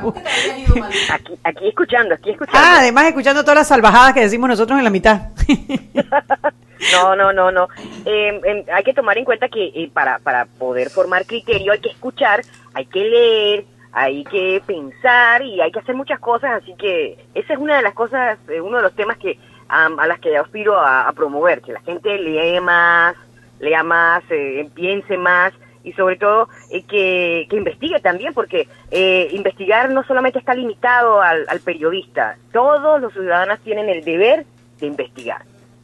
Aquí, 1.10 1.38
aquí 1.42 1.68
escuchando, 1.68 2.14
aquí 2.14 2.30
escuchando. 2.32 2.60
Ah, 2.62 2.80
además 2.80 3.06
escuchando 3.06 3.42
todas 3.42 3.56
las 3.56 3.68
salvajadas 3.68 4.12
que 4.12 4.20
decimos 4.20 4.48
nosotros 4.50 4.78
en 4.78 4.84
la 4.84 4.90
mitad. 4.90 5.30
no, 6.92 7.16
no, 7.16 7.32
no, 7.32 7.50
no. 7.50 7.68
Eh, 8.04 8.40
em, 8.44 8.64
hay 8.74 8.84
que 8.84 8.92
tomar 8.92 9.16
en 9.16 9.24
cuenta 9.24 9.48
que 9.48 9.68
eh, 9.68 9.90
para, 9.90 10.18
para 10.18 10.44
poder 10.44 10.90
formar 10.90 11.24
criterio 11.24 11.72
hay 11.72 11.80
que 11.80 11.90
escuchar, 11.90 12.42
hay 12.74 12.84
que 12.84 13.00
leer, 13.00 13.64
hay 13.92 14.22
que 14.24 14.62
pensar 14.66 15.40
y 15.40 15.62
hay 15.62 15.72
que 15.72 15.78
hacer 15.78 15.94
muchas 15.94 16.20
cosas, 16.20 16.62
así 16.62 16.74
que 16.78 17.24
esa 17.34 17.54
es 17.54 17.58
una 17.58 17.76
de 17.76 17.82
las 17.82 17.94
cosas, 17.94 18.38
eh, 18.48 18.60
uno 18.60 18.76
de 18.76 18.82
los 18.82 18.94
temas 18.94 19.16
que 19.16 19.38
a, 19.68 19.88
las 20.06 20.20
que 20.20 20.36
aspiro 20.36 20.78
a, 20.78 21.10
promover, 21.12 21.62
que 21.62 21.72
la 21.72 21.80
gente 21.80 22.18
lee 22.18 22.60
más, 22.60 23.16
lea 23.58 23.82
más, 23.82 24.22
eh, 24.30 24.68
piense 24.74 25.16
más 25.16 25.52
y 25.82 25.92
sobre 25.92 26.16
todo 26.16 26.48
eh, 26.70 26.82
que, 26.82 27.46
investigue 27.50 28.00
también, 28.00 28.34
porque 28.34 28.68
eh, 28.90 29.28
investigar 29.32 29.90
no 29.90 30.04
solamente 30.04 30.38
está 30.38 30.54
limitado 30.54 31.20
al, 31.20 31.46
al 31.48 31.60
periodista, 31.60 32.36
todos 32.52 33.00
los 33.00 33.12
ciudadanos 33.12 33.60
tienen 33.60 33.88
el 33.88 34.04
deber 34.04 34.46
de 34.80 34.86
investigar. 34.86 35.42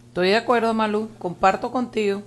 Estoy 0.08 0.30
de 0.30 0.36
acuerdo, 0.36 0.74
Malú, 0.74 1.08
comparto 1.18 1.70
contigo. 1.70 2.22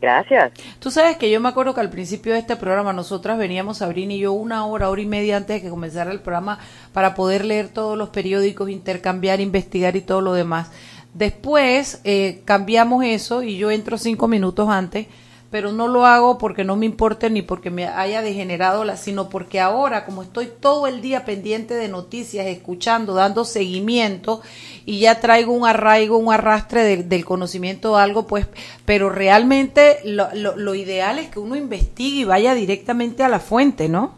Gracias. 0.00 0.52
Tú 0.78 0.92
sabes 0.92 1.16
que 1.16 1.28
yo 1.28 1.40
me 1.40 1.48
acuerdo 1.48 1.74
que 1.74 1.80
al 1.80 1.90
principio 1.90 2.32
de 2.32 2.38
este 2.38 2.54
programa 2.54 2.92
nosotras 2.92 3.36
veníamos, 3.36 3.78
Sabrina 3.78 4.12
y 4.12 4.20
yo, 4.20 4.32
una 4.32 4.64
hora, 4.64 4.90
hora 4.90 5.02
y 5.02 5.06
media 5.06 5.36
antes 5.36 5.56
de 5.56 5.62
que 5.62 5.70
comenzara 5.70 6.12
el 6.12 6.20
programa 6.20 6.60
para 6.92 7.14
poder 7.14 7.44
leer 7.44 7.68
todos 7.68 7.98
los 7.98 8.10
periódicos, 8.10 8.70
intercambiar, 8.70 9.40
investigar 9.40 9.96
y 9.96 10.00
todo 10.00 10.20
lo 10.20 10.34
demás. 10.34 10.70
Después 11.14 12.00
eh, 12.04 12.42
cambiamos 12.44 13.04
eso 13.04 13.42
y 13.42 13.56
yo 13.56 13.72
entro 13.72 13.98
cinco 13.98 14.28
minutos 14.28 14.68
antes 14.68 15.08
pero 15.50 15.72
no 15.72 15.88
lo 15.88 16.04
hago 16.04 16.36
porque 16.36 16.62
no 16.62 16.76
me 16.76 16.84
importe 16.84 17.30
ni 17.30 17.40
porque 17.40 17.70
me 17.70 17.86
haya 17.86 18.20
degenerado 18.20 18.84
la, 18.84 18.96
sino 18.96 19.30
porque 19.30 19.60
ahora, 19.60 20.04
como 20.04 20.22
estoy 20.22 20.48
todo 20.60 20.86
el 20.86 21.00
día 21.00 21.24
pendiente 21.24 21.74
de 21.74 21.88
noticias, 21.88 22.46
escuchando, 22.46 23.14
dando 23.14 23.44
seguimiento, 23.44 24.42
y 24.84 25.00
ya 25.00 25.20
traigo 25.20 25.52
un 25.52 25.66
arraigo, 25.66 26.18
un 26.18 26.32
arrastre 26.32 27.02
del 27.02 27.24
conocimiento 27.24 27.96
de 27.96 28.02
algo, 28.02 28.26
pues, 28.26 28.46
pero 28.84 29.08
realmente 29.08 29.98
lo, 30.04 30.28
lo, 30.34 30.74
ideal 30.74 31.18
es 31.18 31.28
que 31.28 31.38
uno 31.38 31.56
investigue 31.56 32.20
y 32.20 32.24
vaya 32.24 32.54
directamente 32.54 33.22
a 33.22 33.28
la 33.28 33.40
fuente, 33.40 33.88
¿no? 33.88 34.14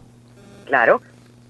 Claro. 0.66 1.00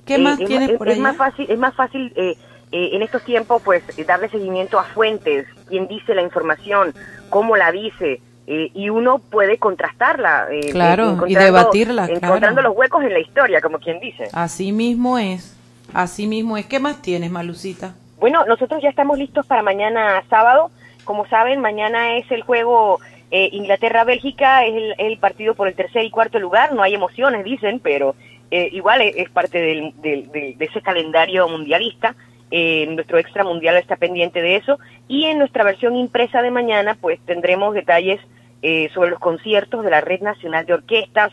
¿Qué 0.05 0.19
más 0.19 0.41
eh, 0.41 0.45
tienes 0.45 0.71
por 0.73 0.89
ahí? 0.89 0.95
Es 0.95 1.01
más 1.01 1.17
fácil, 1.17 1.47
es 1.49 1.59
más 1.59 1.75
fácil 1.75 2.13
eh, 2.17 2.37
eh, 2.73 2.91
en 2.93 3.03
estos 3.03 3.23
tiempos, 3.25 3.63
pues, 3.63 3.83
darle 4.07 4.29
seguimiento 4.29 4.79
a 4.79 4.85
fuentes, 4.85 5.47
quién 5.69 5.89
dice 5.89 6.15
la 6.15 6.23
información, 6.23 6.95
cómo 7.31 7.57
la 7.57 7.73
dice, 7.73 8.21
eh, 8.53 8.73
y 8.75 8.91
uno 8.91 9.21
puede 9.21 9.59
contrastarla. 9.59 10.49
Eh, 10.51 10.73
claro, 10.73 11.25
y 11.29 11.37
debatirla. 11.37 12.07
Encontrando 12.07 12.63
los 12.63 12.77
huecos 12.77 13.05
en 13.05 13.13
la 13.13 13.21
historia, 13.21 13.61
como 13.61 13.79
quien 13.79 14.01
dice. 14.01 14.25
Así 14.33 14.73
mismo 14.73 15.19
es, 15.19 15.57
así 15.95 16.27
mismo 16.27 16.57
es. 16.57 16.67
¿Qué 16.67 16.81
más 16.81 17.01
tienes, 17.01 17.31
Malucita? 17.31 17.95
Bueno, 18.19 18.45
nosotros 18.47 18.83
ya 18.83 18.89
estamos 18.89 19.19
listos 19.19 19.47
para 19.47 19.63
mañana 19.63 20.25
sábado. 20.29 20.73
Como 21.05 21.29
saben, 21.29 21.61
mañana 21.61 22.17
es 22.17 22.29
el 22.33 22.43
juego 22.43 22.99
eh, 23.31 23.51
Inglaterra-Bélgica, 23.53 24.65
es 24.65 24.97
el, 24.99 25.19
partido 25.19 25.55
por 25.55 25.69
el 25.69 25.77
tercer 25.77 26.05
y 26.05 26.11
cuarto 26.11 26.41
lugar. 26.41 26.75
No 26.75 26.83
hay 26.83 26.95
emociones, 26.95 27.45
dicen, 27.45 27.79
pero 27.79 28.17
igual 28.51 29.01
es, 29.01 29.31
parte 29.31 29.61
de 29.61 30.57
ese 30.59 30.83
calendario 30.83 31.47
mundialista. 31.47 32.17
nuestro 32.51 33.19
extra 33.19 33.45
mundial 33.45 33.77
está 33.77 33.95
pendiente 33.95 34.43
de 34.43 34.57
eso. 34.57 34.81
Y 35.07 35.27
en 35.27 35.39
nuestra 35.39 35.63
versión 35.63 35.95
impresa 35.95 36.43
de 36.43 36.51
mañana, 36.51 36.97
pues 37.01 37.21
tendremos 37.27 37.75
detalles 37.75 38.19
eh, 38.63 38.91
sobre 38.93 39.11
los 39.11 39.19
conciertos 39.19 39.85
de 39.85 39.91
la 39.91 40.01
Red 40.01 40.21
Nacional 40.21 40.67
de 40.67 40.75
Orquestas, 40.75 41.33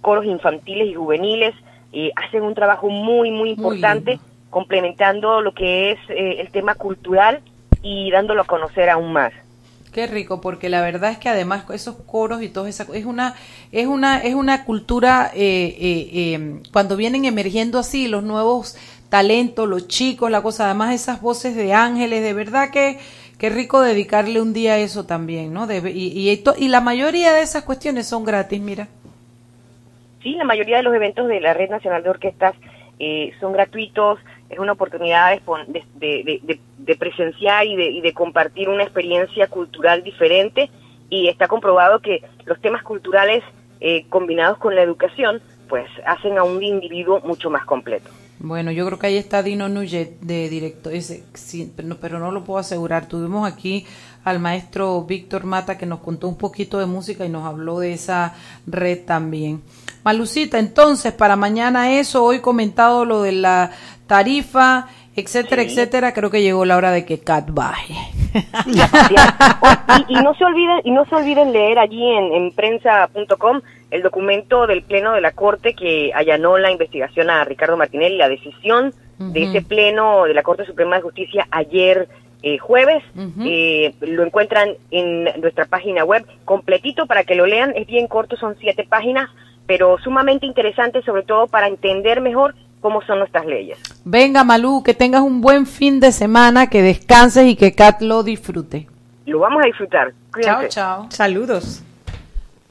coros 0.00 0.24
infantiles 0.24 0.88
y 0.88 0.94
juveniles. 0.94 1.54
Eh, 1.92 2.12
hacen 2.16 2.42
un 2.42 2.54
trabajo 2.54 2.88
muy, 2.88 3.30
muy 3.30 3.50
importante, 3.50 4.20
complementando 4.50 5.40
lo 5.40 5.52
que 5.52 5.92
es 5.92 5.98
eh, 6.08 6.40
el 6.40 6.50
tema 6.50 6.74
cultural 6.74 7.40
y 7.82 8.10
dándolo 8.10 8.42
a 8.42 8.44
conocer 8.44 8.90
aún 8.90 9.12
más. 9.12 9.32
Qué 9.92 10.06
rico, 10.06 10.40
porque 10.40 10.68
la 10.68 10.82
verdad 10.82 11.10
es 11.10 11.18
que 11.18 11.28
además 11.30 11.64
esos 11.70 11.96
coros 12.06 12.42
y 12.42 12.48
todo 12.48 12.66
eso 12.66 12.92
es 12.92 13.06
una 13.06 13.34
es 13.72 13.86
una 13.86 14.18
es 14.18 14.34
una 14.34 14.64
cultura 14.64 15.30
em, 15.34 16.62
cuando 16.72 16.96
vienen 16.96 17.24
emergiendo 17.24 17.78
así 17.78 18.06
los 18.06 18.22
nuevos 18.22 18.76
talentos, 19.08 19.68
los 19.68 19.88
chicos, 19.88 20.30
la 20.30 20.42
cosa, 20.42 20.66
además 20.66 20.94
esas 20.94 21.20
voces 21.20 21.56
de 21.56 21.72
ángeles, 21.72 22.22
de 22.22 22.34
verdad 22.34 22.70
que 22.70 22.98
Qué 23.38 23.50
rico 23.50 23.80
dedicarle 23.80 24.40
un 24.40 24.52
día 24.52 24.74
a 24.74 24.78
eso 24.78 25.06
también, 25.06 25.52
¿no? 25.52 25.66
y, 25.70 26.42
y, 26.58 26.68
la 26.68 26.80
mayoría 26.80 27.32
de 27.32 27.42
esas 27.42 27.62
cuestiones 27.62 28.08
son 28.08 28.24
gratis, 28.24 28.60
mira. 28.60 28.88
Sí, 30.22 30.32
la 30.32 30.44
mayoría 30.44 30.78
de 30.78 30.82
los 30.82 30.94
eventos 30.94 31.28
de 31.28 31.40
la 31.40 31.54
Red 31.54 31.70
Nacional 31.70 32.02
de 32.02 32.10
Orquestas 32.10 32.56
eh, 32.98 33.32
son 33.38 33.52
gratuitos, 33.52 34.18
es 34.50 34.58
una 34.58 34.72
oportunidad 34.72 35.38
de, 35.40 36.96
presenciar 36.98 37.64
y, 37.64 37.74
y 37.74 38.00
de, 38.00 38.12
compartir 38.12 38.68
una 38.68 38.82
experiencia 38.82 39.46
cultural 39.46 40.02
diferente 40.02 40.68
y 41.08 41.28
está 41.28 41.46
comprobado 41.46 42.00
que 42.00 42.24
los 42.44 42.60
temas 42.60 42.82
culturales 42.82 43.44
eh, 43.80 44.04
combinados 44.08 44.58
con 44.58 44.74
la 44.74 44.82
educación 44.82 45.40
pues 45.68 45.88
hacen 46.04 46.38
a 46.38 46.42
un 46.42 46.60
individuo 46.62 47.20
mucho 47.20 47.50
más 47.50 47.64
completo. 47.64 48.10
Bueno, 48.40 48.70
yo 48.70 48.86
creo 48.86 48.98
que 49.00 49.08
ahí 49.08 49.16
está 49.16 49.42
Dino 49.42 49.68
Nuyet 49.68 50.20
de 50.20 50.48
directo, 50.48 50.90
ese, 50.90 51.24
pero 52.00 52.20
no 52.20 52.30
lo 52.30 52.44
puedo 52.44 52.60
asegurar. 52.60 53.06
Tuvimos 53.06 53.50
aquí 53.50 53.84
al 54.22 54.38
maestro 54.38 55.02
Víctor 55.02 55.44
Mata 55.44 55.76
que 55.76 55.86
nos 55.86 55.98
contó 56.00 56.28
un 56.28 56.36
poquito 56.36 56.78
de 56.78 56.86
música 56.86 57.26
y 57.26 57.28
nos 57.28 57.44
habló 57.44 57.80
de 57.80 57.94
esa 57.94 58.34
red 58.66 59.04
también. 59.04 59.62
Malucita, 60.04 60.60
entonces 60.60 61.12
para 61.12 61.34
mañana 61.34 61.98
eso, 61.98 62.22
hoy 62.22 62.40
comentado 62.40 63.04
lo 63.04 63.22
de 63.22 63.32
la 63.32 63.72
tarifa, 64.06 64.86
etcétera, 65.20 65.62
etcétera, 65.62 66.12
creo 66.12 66.30
que 66.30 66.42
llegó 66.42 66.64
la 66.64 66.76
hora 66.76 66.90
de 66.90 67.04
que 67.04 67.20
Cat 67.20 67.50
baje. 67.50 67.94
y, 70.08 70.14
no 70.14 70.34
se 70.34 70.44
olviden, 70.44 70.80
y 70.84 70.90
no 70.90 71.04
se 71.06 71.14
olviden 71.14 71.52
leer 71.52 71.78
allí 71.78 72.04
en, 72.04 72.32
en 72.32 72.52
prensa.com 72.52 73.60
el 73.90 74.02
documento 74.02 74.66
del 74.66 74.82
Pleno 74.82 75.12
de 75.12 75.20
la 75.20 75.32
Corte 75.32 75.74
que 75.74 76.12
allanó 76.14 76.58
la 76.58 76.70
investigación 76.70 77.30
a 77.30 77.44
Ricardo 77.44 77.76
Martinelli, 77.76 78.16
la 78.16 78.28
decisión 78.28 78.92
de 79.18 79.42
ese 79.44 79.62
Pleno 79.62 80.24
de 80.24 80.34
la 80.34 80.44
Corte 80.44 80.64
Suprema 80.64 80.96
de 80.96 81.02
Justicia 81.02 81.48
ayer 81.50 82.08
eh, 82.42 82.58
jueves. 82.58 83.02
Eh, 83.44 83.94
lo 84.00 84.24
encuentran 84.24 84.70
en 84.90 85.24
nuestra 85.40 85.64
página 85.64 86.04
web 86.04 86.24
completito 86.44 87.06
para 87.06 87.24
que 87.24 87.34
lo 87.34 87.46
lean. 87.46 87.72
Es 87.74 87.86
bien 87.86 88.06
corto, 88.06 88.36
son 88.36 88.56
siete 88.60 88.86
páginas, 88.88 89.28
pero 89.66 89.98
sumamente 89.98 90.46
interesante, 90.46 91.02
sobre 91.02 91.24
todo 91.24 91.48
para 91.48 91.66
entender 91.66 92.20
mejor 92.20 92.54
cómo 92.80 93.02
son 93.02 93.18
nuestras 93.20 93.46
leyes. 93.46 93.78
Venga, 94.04 94.44
Malú, 94.44 94.82
que 94.82 94.94
tengas 94.94 95.22
un 95.22 95.40
buen 95.40 95.66
fin 95.66 96.00
de 96.00 96.12
semana, 96.12 96.68
que 96.68 96.82
descanses 96.82 97.46
y 97.46 97.56
que 97.56 97.74
Kat 97.74 98.00
lo 98.00 98.22
disfrute. 98.22 98.86
Lo 99.26 99.40
vamos 99.40 99.62
a 99.62 99.66
disfrutar. 99.66 100.12
Chao, 100.40 100.68
chao. 100.68 101.06
Saludos. 101.10 101.82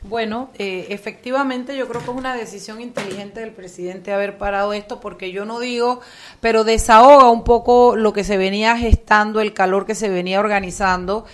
Bueno, 0.03 0.49
eh, 0.57 0.87
efectivamente 0.89 1.75
yo 1.75 1.87
creo 1.87 2.01
que 2.01 2.11
es 2.11 2.15
una 2.15 2.33
decisión 2.33 2.79
inteligente 2.79 3.41
del 3.41 3.51
presidente 3.51 4.13
haber 4.13 4.37
parado 4.37 4.71
esto 4.71 5.01
porque 5.01 5.31
yo 5.31 5.43
no 5.43 5.59
digo, 5.59 5.99
pero 6.39 6.63
desahoga 6.63 7.29
un 7.29 7.43
poco 7.43 7.95
lo 7.97 8.13
que 8.13 8.23
se 8.23 8.37
venía 8.37 8.77
gestando, 8.77 9.41
el 9.41 9.53
calor 9.53 9.85
que 9.85 9.95
se 9.95 10.09
venía 10.09 10.39
organizando 10.39 11.25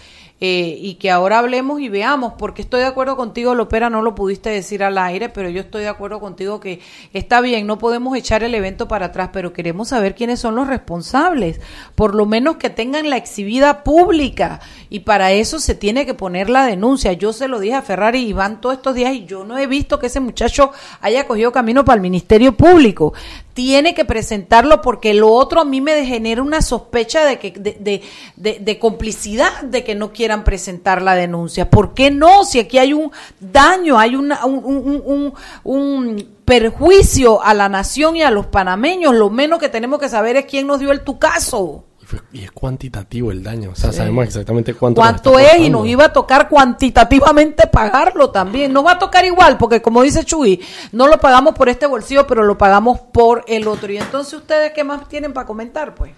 eh, 0.45 0.77
y 0.77 0.95
que 0.95 1.09
ahora 1.09 1.39
hablemos 1.39 1.79
y 1.79 1.87
veamos, 1.87 2.33
porque 2.37 2.63
estoy 2.63 2.81
de 2.81 2.87
acuerdo 2.87 3.15
contigo, 3.15 3.55
Lopera, 3.55 3.89
no 3.89 4.01
lo 4.01 4.13
pudiste 4.13 4.49
decir 4.49 4.83
al 4.83 4.97
aire, 4.97 5.29
pero 5.29 5.47
yo 5.47 5.61
estoy 5.61 5.83
de 5.83 5.87
acuerdo 5.87 6.19
contigo 6.19 6.59
que 6.59 6.81
está 7.13 7.39
bien, 7.39 7.65
no 7.65 7.77
podemos 7.77 8.17
echar 8.17 8.43
el 8.43 8.53
evento 8.53 8.89
para 8.89 9.05
atrás, 9.05 9.29
pero 9.31 9.53
queremos 9.53 9.87
saber 9.87 10.15
quiénes 10.15 10.41
son 10.41 10.55
los 10.55 10.67
responsables, 10.67 11.61
por 11.95 12.13
lo 12.13 12.25
menos 12.25 12.57
que 12.57 12.69
tengan 12.69 13.09
la 13.09 13.15
exhibida 13.15 13.85
pública, 13.85 14.59
y 14.89 14.99
para 14.99 15.31
eso 15.31 15.61
se 15.61 15.75
tiene 15.75 16.05
que 16.05 16.13
poner 16.13 16.49
la 16.49 16.65
denuncia. 16.65 17.13
Yo 17.13 17.31
se 17.31 17.47
lo 17.47 17.61
dije 17.61 17.75
a 17.75 17.81
Ferrari 17.81 18.19
y 18.19 18.27
Iván 18.31 18.59
todos 18.59 18.75
estos 18.75 18.95
días 18.95 19.13
y 19.13 19.23
yo 19.25 19.45
no 19.45 19.57
he 19.57 19.65
visto 19.65 19.97
que 19.97 20.07
ese 20.07 20.19
muchacho 20.19 20.73
haya 20.99 21.25
cogido 21.25 21.53
camino 21.53 21.85
para 21.85 21.95
el 21.95 22.01
Ministerio 22.01 22.57
Público 22.57 23.13
tiene 23.53 23.93
que 23.93 24.05
presentarlo 24.05 24.81
porque 24.81 25.13
lo 25.13 25.31
otro 25.31 25.61
a 25.61 25.65
mí 25.65 25.79
me 25.79 26.05
genera 26.05 26.41
una 26.41 26.61
sospecha 26.61 27.23
de 27.25 27.37
que 27.37 27.51
de, 27.51 28.01
de, 28.35 28.59
de, 28.59 28.79
complicidad 28.79 29.61
de 29.61 29.83
que 29.83 29.95
no 29.95 30.11
quieran 30.11 30.43
presentar 30.43 31.01
la 31.01 31.15
denuncia. 31.15 31.69
¿Por 31.69 31.93
qué 31.93 32.09
no? 32.09 32.45
Si 32.45 32.59
aquí 32.59 32.79
hay 32.79 32.93
un 32.93 33.11
daño, 33.39 33.99
hay 33.99 34.15
una, 34.15 34.45
un, 34.45 34.63
un, 34.65 35.03
un, 35.05 35.33
un, 35.63 36.33
perjuicio 36.45 37.41
a 37.41 37.53
la 37.53 37.69
nación 37.69 38.17
y 38.17 38.23
a 38.23 38.31
los 38.31 38.47
panameños, 38.47 39.15
lo 39.15 39.29
menos 39.29 39.59
que 39.59 39.69
tenemos 39.69 39.99
que 39.99 40.09
saber 40.09 40.35
es 40.35 40.45
quién 40.45 40.67
nos 40.67 40.79
dio 40.79 40.91
el 40.91 41.01
tucazo. 41.01 41.85
Y 42.31 42.43
es 42.43 42.51
cuantitativo 42.51 43.31
el 43.31 43.43
daño, 43.43 43.71
o 43.71 43.75
sea, 43.75 43.91
sí. 43.91 43.97
sabemos 43.97 44.25
exactamente 44.25 44.73
cuánto. 44.73 45.01
Cuánto 45.01 45.39
es 45.39 45.57
y 45.59 45.69
nos 45.69 45.85
iba 45.87 46.05
a 46.05 46.13
tocar 46.13 46.49
cuantitativamente 46.49 47.67
pagarlo 47.67 48.29
también. 48.29 48.73
Nos 48.73 48.85
va 48.85 48.93
a 48.93 48.99
tocar 48.99 49.25
igual, 49.25 49.57
porque 49.57 49.81
como 49.81 50.01
dice 50.01 50.23
Chuy, 50.23 50.61
no 50.91 51.07
lo 51.07 51.19
pagamos 51.19 51.55
por 51.55 51.69
este 51.69 51.85
bolsillo, 51.85 52.25
pero 52.27 52.43
lo 52.43 52.57
pagamos 52.57 52.99
por 52.99 53.43
el 53.47 53.67
otro. 53.67 53.91
Y 53.91 53.97
entonces 53.97 54.33
ustedes, 54.33 54.71
¿qué 54.73 54.83
más 54.83 55.07
tienen 55.07 55.33
para 55.33 55.45
comentar, 55.45 55.95
pues? 55.95 56.11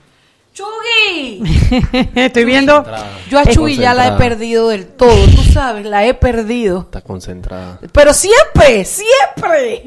¡Chuy! 0.56 1.44
Estoy 2.16 2.46
viendo. 2.46 2.86
Yo 3.30 3.40
a 3.40 3.46
Chuy 3.46 3.76
ya 3.76 3.94
la 3.94 4.08
he 4.08 4.12
perdido 4.18 4.70
del 4.70 4.88
todo, 4.88 5.26
tú 5.36 5.44
sabes, 5.52 5.86
la 5.86 6.06
he 6.06 6.14
perdido. 6.14 6.80
Está 6.80 7.02
concentrada. 7.02 7.80
Pero 7.92 8.14
siempre, 8.14 8.86
siempre. 8.86 9.84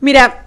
Mira, 0.00 0.43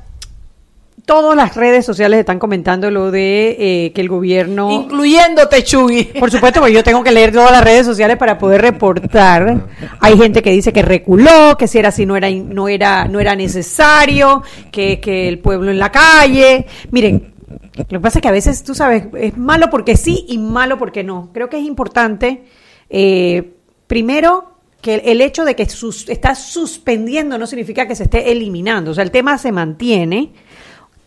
todas 1.07 1.37
las 1.37 1.55
redes 1.55 1.85
sociales 1.85 2.19
están 2.19 2.37
comentando 2.37 2.91
lo 2.91 3.11
de 3.11 3.55
eh, 3.57 3.93
que 3.93 4.01
el 4.01 4.09
gobierno... 4.09 4.69
Incluyéndote, 4.69 5.63
Chuy. 5.63 6.03
Por 6.03 6.29
supuesto, 6.29 6.59
porque 6.59 6.73
yo 6.73 6.83
tengo 6.83 7.01
que 7.01 7.13
leer 7.13 7.31
todas 7.31 7.49
las 7.49 7.63
redes 7.63 7.85
sociales 7.85 8.17
para 8.17 8.37
poder 8.37 8.61
reportar. 8.61 9.67
Hay 10.01 10.17
gente 10.17 10.43
que 10.43 10.51
dice 10.51 10.73
que 10.73 10.81
reculó, 10.81 11.55
que 11.57 11.69
si 11.69 11.79
era 11.79 11.89
así 11.89 12.05
no 12.05 12.17
era, 12.17 12.29
no 12.29 12.67
era, 12.67 13.07
no 13.07 13.21
era 13.21 13.37
necesario, 13.37 14.43
que, 14.69 14.99
que 14.99 15.29
el 15.29 15.39
pueblo 15.39 15.71
en 15.71 15.79
la 15.79 15.93
calle. 15.93 16.65
Miren, 16.91 17.33
lo 17.77 17.85
que 17.85 17.99
pasa 18.01 18.19
es 18.19 18.21
que 18.21 18.27
a 18.27 18.31
veces, 18.31 18.65
tú 18.65 18.75
sabes, 18.75 19.05
es 19.17 19.37
malo 19.37 19.69
porque 19.69 19.95
sí 19.95 20.25
y 20.27 20.37
malo 20.37 20.77
porque 20.77 21.05
no. 21.05 21.29
Creo 21.33 21.49
que 21.49 21.57
es 21.57 21.63
importante, 21.63 22.43
eh, 22.89 23.53
primero, 23.87 24.57
que 24.81 24.95
el 24.95 25.21
hecho 25.21 25.45
de 25.45 25.55
que 25.55 25.69
sus, 25.69 26.09
está 26.09 26.35
suspendiendo 26.35 27.37
no 27.37 27.47
significa 27.47 27.87
que 27.87 27.95
se 27.95 28.03
esté 28.03 28.29
eliminando. 28.29 28.91
O 28.91 28.93
sea, 28.93 29.05
el 29.05 29.11
tema 29.11 29.37
se 29.37 29.53
mantiene 29.53 30.33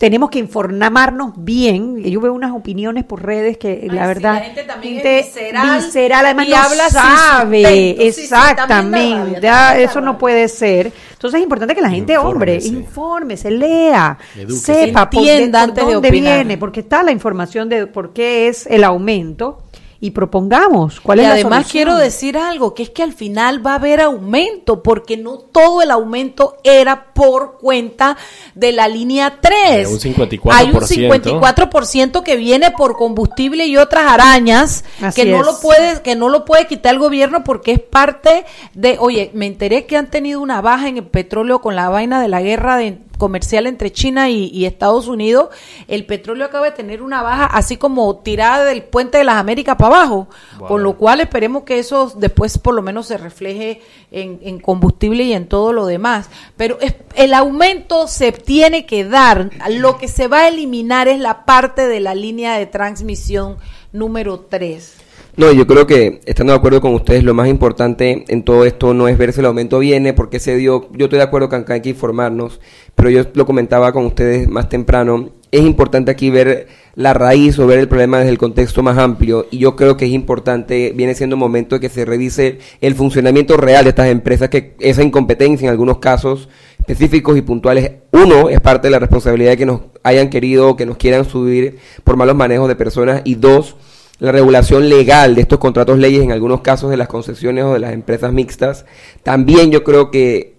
tenemos 0.01 0.31
que 0.31 0.39
informarnos 0.39 1.33
bien. 1.37 2.01
Yo 2.03 2.19
veo 2.19 2.33
unas 2.33 2.53
opiniones 2.53 3.03
por 3.03 3.23
redes 3.23 3.59
que 3.59 3.81
Ay, 3.83 3.89
la 3.89 4.01
sí, 4.01 4.07
verdad 4.07 4.33
la 4.33 4.39
gente 4.39 4.63
también 4.63 4.97
es 5.05 5.25
visceral, 5.27 5.79
visceral, 5.79 6.25
además 6.25 6.47
y 6.47 6.49
no 6.49 6.57
habla 6.57 6.89
sabe 6.89 7.61
sustento. 7.61 8.01
Sí, 8.01 8.11
sí, 8.13 8.21
exactamente, 8.23 9.35
rabia, 9.35 9.77
eso 9.79 10.01
no 10.01 10.17
puede 10.17 10.47
ser. 10.47 10.91
Entonces 11.11 11.37
es 11.37 11.43
importante 11.43 11.75
que 11.75 11.81
la 11.81 11.91
gente, 11.91 12.17
hombre, 12.17 12.55
informe, 12.63 13.37
se 13.37 13.51
lea, 13.51 14.17
sepa 14.49 15.07
por, 15.07 15.21
Entienda 15.23 15.67
de- 15.67 15.67
por 15.67 15.69
antes 15.69 15.85
de 15.87 15.93
dónde 15.93 16.09
opinar. 16.09 16.37
viene, 16.39 16.57
porque 16.57 16.79
está 16.79 17.03
la 17.03 17.11
información 17.11 17.69
de 17.69 17.85
por 17.85 18.11
qué 18.11 18.47
es 18.47 18.65
el 18.65 18.83
aumento 18.83 19.59
y 20.03 20.11
propongamos 20.11 20.99
cuál 20.99 21.19
y 21.19 21.21
es 21.21 21.27
la 21.27 21.33
además 21.35 21.67
solución. 21.67 21.71
quiero 21.71 21.95
decir 21.95 22.35
algo, 22.35 22.73
que 22.73 22.81
es 22.81 22.89
que 22.89 23.03
al 23.03 23.13
final 23.13 23.65
va 23.65 23.73
a 23.73 23.75
haber 23.75 24.01
aumento, 24.01 24.81
porque 24.81 25.15
no 25.15 25.37
todo 25.37 25.83
el 25.83 25.91
aumento 25.91 26.57
era 26.63 27.13
por 27.13 27.59
cuenta 27.59 28.17
de 28.55 28.71
la 28.71 28.87
línea 28.87 29.37
3. 29.39 29.87
De 29.87 29.93
un 29.93 29.99
54%. 29.99 30.49
Hay 30.51 30.71
un 30.71 30.81
54% 30.81 32.23
que 32.23 32.35
viene 32.35 32.71
por 32.71 32.97
combustible 32.97 33.67
y 33.67 33.77
otras 33.77 34.11
arañas 34.11 34.83
Así 35.01 35.21
que 35.21 35.29
no 35.29 35.41
es. 35.41 35.45
lo 35.45 35.59
puede 35.59 36.01
que 36.01 36.15
no 36.15 36.29
lo 36.29 36.45
puede 36.45 36.65
quitar 36.65 36.95
el 36.95 36.99
gobierno 36.99 37.43
porque 37.43 37.73
es 37.73 37.79
parte 37.79 38.45
de, 38.73 38.97
oye, 38.99 39.29
me 39.35 39.45
enteré 39.45 39.85
que 39.85 39.97
han 39.97 40.09
tenido 40.09 40.41
una 40.41 40.61
baja 40.61 40.87
en 40.89 40.97
el 40.97 41.05
petróleo 41.05 41.61
con 41.61 41.75
la 41.75 41.89
vaina 41.89 42.19
de 42.19 42.27
la 42.27 42.41
guerra 42.41 42.77
de 42.77 42.97
comercial 43.21 43.67
entre 43.67 43.91
China 43.91 44.29
y, 44.29 44.47
y 44.49 44.65
Estados 44.65 45.07
Unidos, 45.07 45.49
el 45.87 46.05
petróleo 46.07 46.45
acaba 46.47 46.65
de 46.65 46.71
tener 46.71 47.01
una 47.03 47.21
baja 47.21 47.45
así 47.45 47.77
como 47.77 48.17
tirada 48.17 48.65
del 48.65 48.81
puente 48.83 49.19
de 49.19 49.23
las 49.23 49.35
Américas 49.35 49.75
para 49.77 49.95
abajo, 49.95 50.27
con 50.67 50.81
lo 50.83 50.97
cual 50.97 51.19
esperemos 51.21 51.63
que 51.63 51.77
eso 51.77 52.11
después 52.17 52.57
por 52.57 52.73
lo 52.73 52.81
menos 52.81 53.05
se 53.05 53.17
refleje 53.17 53.81
en, 54.11 54.39
en 54.41 54.59
combustible 54.59 55.23
y 55.23 55.33
en 55.33 55.47
todo 55.47 55.71
lo 55.71 55.85
demás. 55.85 56.29
Pero 56.57 56.79
es- 56.81 56.95
el 57.15 57.33
aumento 57.35 58.07
se 58.07 58.31
tiene 58.31 58.85
que 58.87 59.05
dar, 59.05 59.51
lo 59.69 59.97
que 59.99 60.07
se 60.07 60.27
va 60.27 60.39
a 60.39 60.47
eliminar 60.47 61.07
es 61.07 61.19
la 61.19 61.45
parte 61.45 61.87
de 61.87 61.99
la 61.99 62.15
línea 62.15 62.57
de 62.57 62.65
transmisión 62.65 63.57
número 63.93 64.39
3. 64.39 64.97
No, 65.37 65.49
yo 65.53 65.65
creo 65.65 65.87
que, 65.87 66.19
estando 66.25 66.51
de 66.51 66.59
acuerdo 66.59 66.81
con 66.81 66.93
ustedes, 66.93 67.23
lo 67.23 67.33
más 67.33 67.47
importante 67.47 68.25
en 68.27 68.43
todo 68.43 68.65
esto 68.65 68.93
no 68.93 69.07
es 69.07 69.17
ver 69.17 69.31
si 69.31 69.39
el 69.39 69.45
aumento 69.45 69.79
viene, 69.79 70.13
porque 70.13 70.39
se 70.39 70.57
dio, 70.57 70.89
yo 70.91 71.05
estoy 71.05 71.19
de 71.19 71.23
acuerdo 71.23 71.47
que 71.47 71.55
acá 71.55 71.75
hay 71.75 71.81
que 71.81 71.89
informarnos, 71.89 72.59
pero 72.95 73.09
yo 73.09 73.23
lo 73.33 73.45
comentaba 73.45 73.93
con 73.93 74.05
ustedes 74.05 74.49
más 74.49 74.67
temprano, 74.67 75.29
es 75.49 75.61
importante 75.61 76.11
aquí 76.11 76.29
ver 76.29 76.67
la 76.95 77.13
raíz 77.13 77.57
o 77.59 77.67
ver 77.67 77.79
el 77.79 77.87
problema 77.87 78.17
desde 78.17 78.31
el 78.31 78.37
contexto 78.37 78.83
más 78.83 78.97
amplio, 78.97 79.47
y 79.51 79.59
yo 79.59 79.77
creo 79.77 79.95
que 79.95 80.05
es 80.05 80.11
importante, 80.11 80.91
viene 80.93 81.15
siendo 81.15 81.37
momento 81.37 81.75
de 81.75 81.79
que 81.79 81.89
se 81.89 82.03
revise 82.03 82.59
el 82.81 82.93
funcionamiento 82.95 83.55
real 83.55 83.85
de 83.85 83.91
estas 83.91 84.07
empresas, 84.07 84.49
que 84.49 84.75
esa 84.79 85.01
incompetencia 85.01 85.65
en 85.65 85.71
algunos 85.71 85.99
casos 85.99 86.49
específicos 86.77 87.37
y 87.37 87.41
puntuales, 87.41 87.91
uno, 88.11 88.49
es 88.49 88.59
parte 88.59 88.87
de 88.87 88.91
la 88.91 88.99
responsabilidad 88.99 89.51
de 89.51 89.57
que 89.57 89.65
nos 89.65 89.81
hayan 90.03 90.29
querido, 90.29 90.75
que 90.75 90.85
nos 90.85 90.97
quieran 90.97 91.23
subir 91.23 91.77
por 92.03 92.17
malos 92.17 92.35
manejos 92.35 92.67
de 92.67 92.75
personas, 92.75 93.21
y 93.23 93.35
dos, 93.35 93.77
la 94.21 94.31
regulación 94.31 94.87
legal 94.87 95.33
de 95.33 95.41
estos 95.41 95.57
contratos 95.57 95.97
leyes 95.97 96.21
en 96.21 96.31
algunos 96.31 96.61
casos 96.61 96.91
de 96.91 96.97
las 96.97 97.07
concesiones 97.07 97.65
o 97.65 97.73
de 97.73 97.79
las 97.79 97.91
empresas 97.91 98.31
mixtas, 98.31 98.85
también 99.23 99.71
yo 99.71 99.83
creo 99.83 100.11
que 100.11 100.57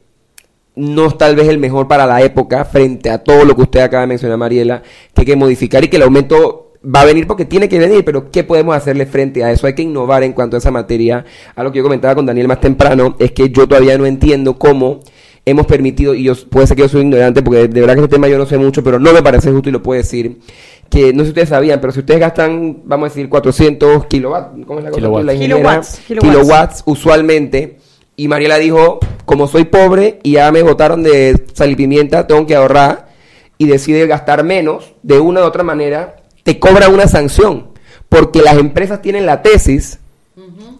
no 0.75 1.07
es 1.07 1.16
tal 1.16 1.37
vez 1.37 1.46
el 1.46 1.59
mejor 1.59 1.87
para 1.87 2.05
la 2.05 2.22
época 2.22 2.64
frente 2.64 3.09
a 3.09 3.22
todo 3.22 3.44
lo 3.44 3.55
que 3.55 3.62
usted 3.62 3.81
acaba 3.81 4.01
de 4.01 4.09
mencionar, 4.09 4.37
Mariela, 4.37 4.83
que 5.14 5.20
hay 5.20 5.27
que 5.27 5.37
modificar 5.37 5.85
y 5.85 5.88
que 5.88 5.96
el 5.96 6.03
aumento 6.03 6.72
va 6.85 7.03
a 7.03 7.05
venir 7.05 7.29
porque 7.29 7.44
tiene 7.44 7.68
que 7.68 7.79
venir, 7.79 8.05
pero 8.05 8.33
¿qué 8.33 8.42
podemos 8.42 8.75
hacerle 8.75 9.07
frente 9.07 9.44
a 9.44 9.53
eso? 9.53 9.68
Hay 9.68 9.77
que 9.77 9.83
innovar 9.83 10.25
en 10.25 10.33
cuanto 10.33 10.57
a 10.57 10.59
esa 10.59 10.72
materia. 10.72 11.25
A 11.55 11.62
lo 11.62 11.70
que 11.70 11.79
yo 11.79 11.85
comentaba 11.85 12.16
con 12.16 12.27
Daniel 12.27 12.48
más 12.48 12.61
temprano, 12.61 13.14
es 13.20 13.31
que 13.31 13.48
yo 13.51 13.68
todavía 13.68 13.96
no 13.96 14.07
entiendo 14.07 14.59
cómo 14.59 14.98
hemos 15.44 15.66
permitido, 15.66 16.14
y 16.14 16.25
yo 16.25 16.35
puede 16.51 16.66
ser 16.66 16.77
que 16.77 16.83
yo 16.83 16.88
soy 16.88 17.03
ignorante, 17.03 17.42
porque 17.42 17.68
de 17.68 17.81
verdad 17.81 17.94
que 17.94 18.01
este 18.01 18.14
tema 18.16 18.29
yo 18.29 18.38
no 18.38 18.46
sé 18.46 18.59
mucho, 18.59 18.83
pero 18.83 18.98
no 18.98 19.12
me 19.12 19.22
parece 19.22 19.51
justo 19.51 19.68
y 19.68 19.72
lo 19.72 19.83
puedo 19.83 19.98
decir, 20.01 20.38
que 20.92 21.14
no 21.14 21.20
sé 21.20 21.24
si 21.24 21.31
ustedes 21.31 21.48
sabían, 21.48 21.81
pero 21.81 21.90
si 21.90 22.00
ustedes 22.00 22.20
gastan, 22.20 22.83
vamos 22.85 23.07
a 23.07 23.09
decir, 23.09 23.31
400 23.31 24.05
kilowatts, 24.09 24.66
¿cómo 24.66 24.78
es 24.78 24.85
la 24.85 24.90
cosa? 24.90 25.00
Kilowatts. 25.00 25.24
La 25.24 25.33
Kilowatts, 25.35 26.00
kilowatts. 26.07 26.28
kilowatts. 26.28 26.83
usualmente, 26.85 27.78
y 28.14 28.28
Mariela 28.28 28.59
dijo, 28.59 29.00
como 29.24 29.48
soy 29.48 29.64
pobre 29.64 30.20
y 30.22 30.33
ya 30.33 30.52
me 30.52 30.62
botaron 30.62 31.02
de 31.02 31.46
sal 31.55 31.70
y 31.70 31.76
pimienta, 31.76 32.26
tengo 32.26 32.46
que 32.46 32.55
ahorrar, 32.55 33.09
y 33.57 33.68
decide 33.68 34.07
gastar 34.07 34.44
menos, 34.44 34.92
de 35.02 35.18
una 35.18 35.40
u 35.40 35.44
otra 35.44 35.62
manera, 35.62 36.16
te 36.42 36.59
cobran 36.59 36.92
una 36.92 37.09
sanción, 37.09 37.68
porque 38.11 38.42
las 38.42 38.59
empresas 38.59 39.00
tienen 39.00 39.24
la 39.24 39.40
tesis 39.40 39.98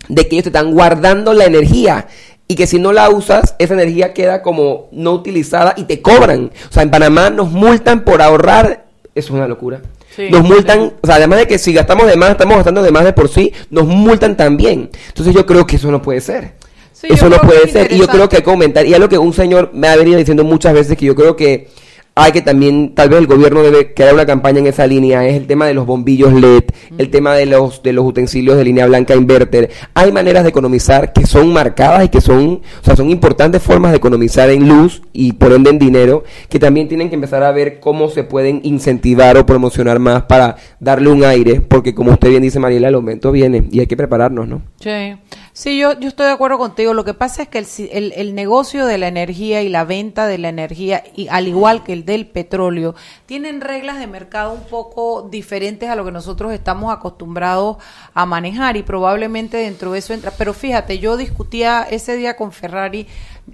de 0.09 0.29
que 0.29 0.37
ellos 0.37 0.45
te 0.45 0.51
están 0.51 0.73
guardando 0.73 1.33
la 1.33 1.47
energía 1.47 2.09
y 2.49 2.55
que 2.55 2.67
si 2.67 2.79
no 2.79 2.93
la 2.93 3.09
usas, 3.09 3.55
esa 3.59 3.73
energía 3.73 4.13
queda 4.13 4.43
como 4.43 4.89
no 4.93 5.13
utilizada 5.13 5.73
y 5.75 5.85
te 5.85 6.03
cobran. 6.03 6.51
O 6.69 6.73
sea, 6.73 6.83
en 6.83 6.91
Panamá 6.91 7.31
nos 7.31 7.51
multan 7.51 8.05
por 8.05 8.21
ahorrar, 8.21 8.85
eso 9.15 9.29
es 9.29 9.31
una 9.31 9.49
locura. 9.49 9.81
Sí, 10.15 10.29
nos 10.31 10.43
multan, 10.43 10.93
o 11.01 11.07
sea, 11.07 11.17
además 11.17 11.39
de 11.41 11.47
que 11.47 11.59
si 11.59 11.73
gastamos 11.73 12.07
de 12.07 12.17
más, 12.17 12.31
estamos 12.31 12.57
gastando 12.57 12.83
de 12.83 12.91
más 12.91 13.05
de 13.05 13.13
por 13.13 13.29
sí, 13.29 13.53
nos 13.71 13.87
multan 13.87 14.37
también. 14.37 14.91
Entonces 15.09 15.35
yo 15.35 15.47
creo 15.47 15.67
que 15.67 15.77
eso 15.77 15.91
no 15.91 16.03
puede 16.03 16.21
ser. 16.21 16.55
Sí, 16.93 17.09
eso 17.11 17.29
no 17.29 17.39
puede 17.39 17.69
ser. 17.69 17.91
Y 17.93 17.99
yo 17.99 18.07
creo 18.07 18.29
que 18.29 18.37
hay 18.37 18.43
que 18.43 18.51
aumentar. 18.51 18.87
Y 18.87 18.93
es 18.93 19.01
lo 19.01 19.09
que 19.09 19.19
un 19.19 19.33
señor 19.33 19.71
me 19.73 19.89
ha 19.89 19.97
venido 19.97 20.19
diciendo 20.19 20.45
muchas 20.45 20.75
veces 20.75 20.97
que 20.97 21.07
yo 21.07 21.15
creo 21.15 21.35
que 21.35 21.69
hay 22.15 22.33
que 22.33 22.43
también, 22.43 22.95
tal 22.95 23.09
vez 23.09 23.21
el 23.21 23.27
gobierno 23.27 23.63
debe 23.63 23.95
crear 23.95 24.13
una 24.13 24.27
campaña 24.27 24.59
en 24.59 24.67
esa 24.67 24.87
línea, 24.87 25.27
es 25.27 25.35
el 25.35 25.47
tema 25.47 25.67
de 25.67 25.73
los 25.73 25.87
bombillos 25.87 26.35
LED, 26.35 26.65
el 26.99 27.09
tema 27.09 27.35
de 27.35 27.47
los, 27.47 27.83
de 27.83 27.95
los 27.95 28.05
utensilios 28.05 28.57
de 28.59 28.65
línea 28.65 28.87
blanca 28.87 29.15
inverter. 29.15 29.71
Hay 29.95 30.13
maneras 30.13 30.43
de 30.43 30.51
economizar 30.51 31.15
que 31.15 31.25
son 31.25 31.53
marcadas 31.53 32.05
y 32.05 32.09
que 32.11 32.21
son, 32.21 32.61
o 32.81 32.85
sea, 32.85 32.97
son 32.97 33.09
importantes 33.09 33.63
formas 33.63 33.93
de 33.93 33.97
economizar 33.97 34.51
en 34.51 34.69
luz 34.69 35.03
y 35.15 35.33
por 35.33 35.53
ende 35.53 35.71
en 35.71 35.79
dinero, 35.79 36.25
que 36.51 36.59
también 36.59 36.87
tienen 36.87 37.09
que 37.09 37.15
empezar 37.15 37.43
a 37.43 37.53
ver 37.53 37.81
cómo 37.81 38.11
se 38.11 38.25
pueden 38.25 38.61
incentivar 38.63 39.39
o 39.39 39.47
promocionar 39.47 39.99
más 39.99 40.25
para 40.25 40.57
darle 40.81 41.09
un 41.09 41.25
aire, 41.25 41.63
porque 41.63 41.95
como 41.95 42.13
usted 42.13 42.29
bien 42.29 42.43
dice 42.43 42.59
Mariela, 42.59 42.89
el 42.89 42.95
aumento 42.95 43.33
viene 43.33 43.65
y 43.71 43.81
hay 43.81 43.87
que 43.87 43.97
prepararnos, 43.97 44.47
¿no? 44.47 44.63
Sí. 44.81 45.15
Sí, 45.55 45.79
yo, 45.79 45.93
yo 46.01 46.09
estoy 46.09 46.27
de 46.27 46.33
acuerdo 46.33 46.57
contigo. 46.57 46.95
Lo 46.95 47.05
que 47.05 47.13
pasa 47.13 47.43
es 47.43 47.49
que 47.49 47.59
el, 47.59 47.67
el, 47.93 48.13
el 48.17 48.35
negocio 48.35 48.87
de 48.87 48.97
la 48.97 49.09
energía 49.09 49.61
y 49.61 49.69
la 49.69 49.85
venta 49.85 50.27
de 50.27 50.39
la 50.39 50.49
energía, 50.49 51.05
y 51.15 51.29
al 51.29 51.47
igual 51.47 51.85
que 51.85 51.93
el 51.93 52.07
del 52.07 52.27
petróleo, 52.27 52.95
tienen 53.27 53.61
reglas 53.61 53.99
de 53.99 54.07
mercado 54.07 54.53
un 54.55 54.63
poco 54.63 55.29
diferentes 55.31 55.91
a 55.91 55.95
lo 55.97 56.07
que 56.07 56.11
nosotros 56.11 56.55
estamos 56.55 56.91
acostumbrados 56.91 57.77
a 58.15 58.25
manejar 58.25 58.79
y 58.79 58.83
probablemente 58.83 59.59
dentro 59.59 59.93
de 59.93 59.99
eso 59.99 60.15
entra. 60.15 60.31
Pero 60.39 60.55
fíjate, 60.55 60.99
yo 60.99 61.19
discutía 61.19 61.83
ese 61.83 62.17
día 62.17 62.35
con 62.35 62.51
Ferrari 62.53 63.07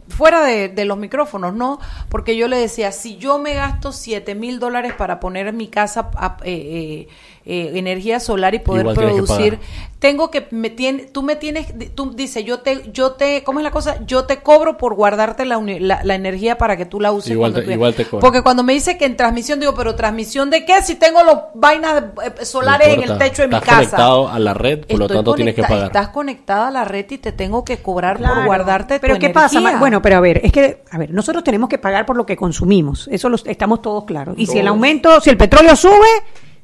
fuera 0.08 0.44
de, 0.44 0.68
de 0.68 0.84
los 0.84 0.98
micrófonos, 0.98 1.54
¿no? 1.54 1.80
Porque 2.10 2.36
yo 2.36 2.46
le 2.46 2.58
decía, 2.58 2.92
si 2.92 3.16
yo 3.16 3.38
me 3.38 3.54
gasto 3.54 3.90
7 3.90 4.34
mil 4.34 4.58
dólares 4.60 4.92
para 4.96 5.18
poner 5.18 5.52
mi 5.52 5.66
casa 5.68 6.10
a- 6.14 6.36
eh, 6.44 7.06
eh, 7.06 7.08
eh, 7.48 7.72
energía 7.78 8.20
solar 8.20 8.54
y 8.54 8.58
poder 8.60 8.82
Igual 8.82 8.96
tienes 8.96 9.14
que 9.14 9.22
producir, 9.22 9.58
tengo 9.98 10.30
que 10.30 10.46
me 10.52 10.70
tiene, 10.70 11.04
tú 11.06 11.22
me 11.22 11.34
tienes 11.34 11.72
tú 11.96 12.12
dice 12.12 12.44
yo 12.44 12.60
te 12.60 12.88
yo 12.92 13.12
te 13.12 13.42
cómo 13.42 13.58
es 13.58 13.64
la 13.64 13.72
cosa 13.72 13.98
yo 14.06 14.26
te 14.26 14.36
cobro 14.42 14.76
por 14.76 14.94
guardarte 14.94 15.44
la, 15.44 15.58
la, 15.60 16.00
la 16.04 16.14
energía 16.14 16.56
para 16.58 16.76
que 16.76 16.84
tú 16.86 17.00
la 17.00 17.10
uses 17.10 17.32
Igual 17.32 17.50
cuando 17.52 17.60
te- 17.60 17.66
tú- 17.66 17.72
igual 17.72 17.94
te 17.94 18.04
cobro. 18.04 18.20
porque 18.20 18.42
cuando 18.42 18.62
me 18.62 18.74
dice 18.74 18.96
que 18.96 19.06
en 19.06 19.16
transmisión 19.16 19.58
digo 19.58 19.74
pero 19.74 19.96
transmisión 19.96 20.50
de 20.50 20.64
qué 20.64 20.80
si 20.82 20.94
tengo 20.94 21.24
los 21.24 21.36
vainas 21.54 22.04
eh, 22.24 22.44
solares 22.44 22.88
en 22.88 23.02
el 23.02 23.18
techo 23.18 23.42
de 23.42 23.48
mi 23.48 23.54
Estás 23.56 23.64
casa 23.68 23.76
conectado 23.76 24.28
a 24.28 24.38
la 24.38 24.54
red, 24.54 24.84
por 24.86 24.98
lo 24.98 25.08
tanto 25.08 25.34
tienes 25.34 25.54
que 25.56 25.62
pagar. 25.62 25.86
estás 25.86 26.08
conectada 26.10 26.68
a 26.68 26.70
la 26.70 26.84
red 26.84 27.06
y 27.10 27.18
te 27.18 27.32
tengo 27.32 27.64
que 27.64 27.78
cobrar 27.78 28.18
por 28.18 28.44
guardarte 28.44 29.00
Pero 29.00 29.14
tu 29.14 29.20
¿qué 29.20 29.30
pasa? 29.30 29.58
energía. 29.58 29.78
Bueno, 29.80 30.00
pero 30.02 30.16
a 30.18 30.20
ver, 30.20 30.40
es 30.44 30.52
que, 30.52 30.82
a 30.90 30.98
ver, 30.98 31.10
nosotros 31.10 31.42
tenemos 31.42 31.68
que 31.68 31.78
pagar 31.78 32.06
por 32.06 32.16
lo 32.16 32.24
que 32.26 32.36
consumimos. 32.36 33.08
Eso 33.10 33.28
lo 33.28 33.36
estamos 33.44 33.82
todos 33.82 34.04
claros. 34.04 34.34
Y 34.38 34.46
si 34.46 34.58
el 34.58 34.68
aumento, 34.68 35.20
si 35.20 35.30
el 35.30 35.36
petróleo 35.36 35.74
sube, 35.74 36.06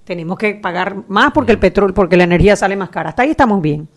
tenemos 0.04 0.38
que 0.38 0.54
pagar 0.54 0.96
más 1.08 1.32
porque 1.32 1.52
el 1.52 1.58
petróleo, 1.58 1.94
porque 1.94 2.16
la 2.16 2.24
energía 2.24 2.56
sale 2.56 2.76
más 2.76 2.90
cara. 2.90 3.10
Hasta 3.10 3.22
ahí 3.22 3.30
estamos 3.30 3.60
bien. 3.62 3.88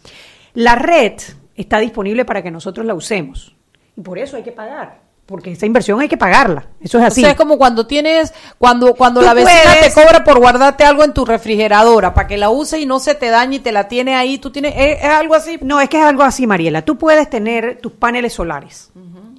La 0.53 0.75
red 0.75 1.13
está 1.55 1.79
disponible 1.79 2.25
para 2.25 2.41
que 2.41 2.51
nosotros 2.51 2.85
la 2.85 2.93
usemos. 2.93 3.55
Y 3.95 4.01
por 4.01 4.17
eso 4.17 4.37
hay 4.37 4.43
que 4.43 4.51
pagar. 4.51 5.05
Porque 5.25 5.51
esa 5.51 5.65
inversión 5.65 5.99
hay 5.99 6.07
que 6.07 6.15
pagarla. 6.15 6.67
Eso 6.79 6.99
es 6.99 7.03
O 7.03 7.07
así. 7.07 7.19
sea, 7.21 7.31
es 7.31 7.35
como 7.35 7.57
cuando 7.57 7.85
tienes, 7.85 8.33
cuando, 8.57 8.93
cuando 8.95 9.19
Tú 9.19 9.25
la 9.25 9.33
vecina 9.33 9.59
puedes- 9.75 9.93
te 9.93 10.01
cobra 10.01 10.23
por 10.23 10.39
guardarte 10.39 10.85
algo 10.85 11.03
en 11.03 11.13
tu 11.13 11.25
refrigeradora 11.25 12.13
para 12.13 12.27
que 12.27 12.37
la 12.37 12.49
use 12.49 12.79
y 12.79 12.85
no 12.85 12.99
se 12.99 13.13
te 13.13 13.29
dañe 13.29 13.57
y 13.57 13.59
te 13.59 13.73
la 13.73 13.89
tiene 13.89 14.15
ahí, 14.15 14.37
tú 14.37 14.51
tienes, 14.51 14.73
es, 14.77 14.99
es 14.99 15.09
algo 15.09 15.35
así. 15.35 15.59
No, 15.61 15.81
es 15.81 15.89
que 15.89 15.97
es 15.99 16.05
algo 16.05 16.23
así, 16.23 16.47
Mariela. 16.47 16.83
Tú 16.83 16.97
puedes 16.97 17.29
tener 17.29 17.79
tus 17.81 17.91
paneles 17.91 18.31
solares 18.33 18.89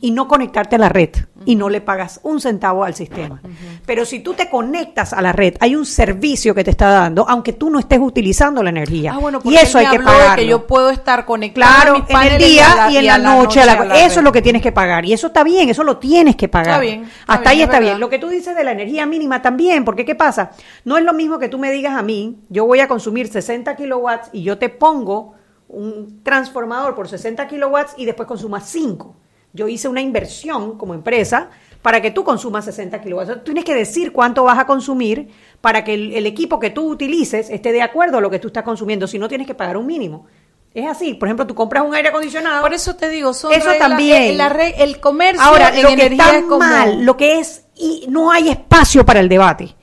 y 0.01 0.11
no 0.13 0.29
conectarte 0.29 0.77
a 0.77 0.79
la 0.79 0.89
red 0.89 1.11
y 1.45 1.55
no 1.57 1.69
le 1.69 1.81
pagas 1.81 2.21
un 2.23 2.41
centavo 2.41 2.85
al 2.85 2.95
sistema. 2.95 3.41
Pero 3.87 4.05
si 4.05 4.21
tú 4.21 4.35
te 4.35 4.51
conectas 4.51 5.13
a 5.13 5.23
la 5.23 5.33
red, 5.33 5.55
hay 5.61 5.75
un 5.77 5.87
servicio 5.87 6.55
que 6.55 6.63
te 6.65 6.71
está 6.71 6.89
dando, 6.89 7.27
aunque 7.29 7.53
tú 7.53 7.71
no 7.71 7.79
estés 7.79 7.99
utilizando 8.01 8.63
la 8.63 8.71
energía. 8.71 9.13
Ah, 9.15 9.19
bueno, 9.19 9.41
y 9.45 9.55
eso 9.57 9.79
hay 9.79 9.87
que 9.89 9.99
pagarlo. 10.01 10.37
que 10.37 10.47
yo 10.47 10.67
puedo 10.67 10.91
estar 10.91 11.25
conectada 11.25 11.83
Claro, 11.83 12.07
en 12.09 12.33
el 12.33 12.39
día 12.39 12.89
y 12.91 12.97
en 12.99 13.05
y 13.05 13.07
la, 13.07 13.19
noche. 13.19 13.61
a 13.63 13.67
la- 13.67 13.73
eso 13.75 13.85
red. 13.89 14.19
es 14.19 14.23
lo 14.23 14.33
que 14.33 14.43
tienes 14.43 14.63
que 14.63 14.73
pagar. 14.73 15.05
Y 15.05 15.13
eso 15.13 15.29
está 15.29 15.43
bien, 15.43 15.69
eso 15.69 15.83
lo 15.85 15.97
tienes 15.99 16.37
que 16.37 16.49
pagar. 16.49 16.69
Está 16.69 16.81
bien, 16.81 17.05
está 17.05 17.33
Hasta 17.33 17.51
ahí 17.51 17.57
bien, 17.59 17.69
es 17.69 17.69
está 17.75 17.79
verdad. 17.81 17.93
bien. 17.95 18.01
Lo 18.01 18.09
que 18.11 18.19
tú 18.19 18.29
dices 18.29 18.55
de 18.57 18.65
la 18.65 18.73
energía 18.73 19.07
mínima 19.07 19.41
también, 19.43 19.85
porque 19.85 20.05
¿qué 20.05 20.15
pasa? 20.15 20.51
No 20.85 20.99
es 20.99 21.05
lo 21.05 21.13
mismo 21.15 21.39
que 21.39 21.49
tú 21.49 21.59
me 21.59 21.71
digas 21.73 21.97
a 21.97 22.03
mí, 22.03 22.39
yo 22.51 22.67
voy 22.67 22.81
a 22.81 22.89
consumir 22.89 23.29
60 23.29 23.75
kilowatts 23.77 24.29
y 24.33 24.43
yo 24.43 24.59
te 24.59 24.69
pongo 24.69 25.35
un 25.69 26.23
transformador 26.23 26.95
por 26.95 27.09
60 27.09 27.47
kilowatts 27.49 27.95
y 27.97 28.05
después 28.07 28.27
consumas 28.27 28.69
5. 28.69 29.17
Yo 29.59 29.67
hice 29.67 29.89
una 29.89 30.01
inversión 30.01 30.79
como 30.79 30.95
empresa 30.95 31.51
para 31.83 32.01
que 32.01 32.13
tú 32.13 32.23
consumas 32.23 32.65
60 32.65 33.01
kilowatts. 33.01 33.35
Tú 33.39 33.41
tienes 33.47 33.65
que 33.65 33.75
decir 33.75 34.13
cuánto 34.13 34.45
vas 34.45 34.57
a 34.59 34.67
consumir 34.67 35.29
para 35.61 35.83
que 35.83 35.95
el, 35.95 36.13
el 36.13 36.27
equipo 36.27 36.61
que 36.61 36.71
tú 36.71 36.89
utilices 36.89 37.51
esté 37.51 37.73
de 37.73 37.83
acuerdo 37.83 38.19
a 38.19 38.21
lo 38.21 38.31
que 38.31 38.39
tú 38.39 38.47
estás 38.49 38.63
consumiendo. 38.63 39.09
Si 39.09 39.19
no, 39.19 39.27
tienes 39.29 39.47
que 39.49 39.55
pagar 39.55 39.77
un 39.77 39.87
mínimo. 39.87 40.27
Es 40.73 40.87
así. 40.87 41.15
Por 41.15 41.27
ejemplo, 41.27 41.45
tú 41.47 41.57
compras 41.57 41.83
un 41.85 41.93
aire 41.95 42.11
acondicionado. 42.11 42.63
Por 42.63 42.73
eso 42.73 42.95
te 42.95 43.09
digo, 43.09 43.35
son 43.35 43.53
Eso 43.53 43.69
reglas- 43.71 43.79
también. 43.89 44.23
eh, 44.23 44.35
la 44.35 44.49
re- 44.49 44.75
el 44.83 45.01
comercio 45.01 45.43
Ahora, 45.43 45.71
en 45.75 45.83
lo 45.83 45.89
que 45.89 45.95
energía 45.95 46.25
está 46.25 46.39
es 46.39 46.45
mal, 46.47 47.05
lo 47.05 47.17
que 47.17 47.39
es, 47.41 47.65
y 47.75 48.07
no 48.09 48.31
hay 48.31 48.49
espacio 48.51 49.05
para 49.05 49.19
el 49.19 49.29
debate. 49.29 49.75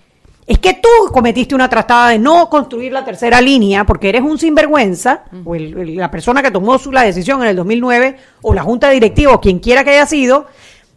Es 0.48 0.60
que 0.60 0.74
tú 0.76 0.90
cometiste 1.12 1.56
una 1.56 1.68
trastada 1.68 2.10
de 2.10 2.20
no 2.20 2.48
construir 2.50 2.92
la 2.92 3.04
tercera 3.04 3.42
línea 3.42 3.84
porque 3.84 4.10
eres 4.10 4.22
un 4.22 4.38
sinvergüenza, 4.38 5.24
o 5.44 5.56
el- 5.56 5.76
el- 5.76 5.96
la 5.96 6.12
persona 6.12 6.44
que 6.44 6.52
tomó 6.52 6.78
su- 6.78 6.92
la 6.92 7.02
decisión 7.02 7.42
en 7.42 7.50
el 7.50 7.56
2009, 7.56 8.18
o 8.44 8.54
la 8.54 8.62
junta 8.62 8.92
directiva, 8.92 9.34
o 9.34 9.42
quien 9.42 9.58
quiera 9.58 9.84
que 9.84 9.90
haya 9.92 10.06
sido, 10.06 10.46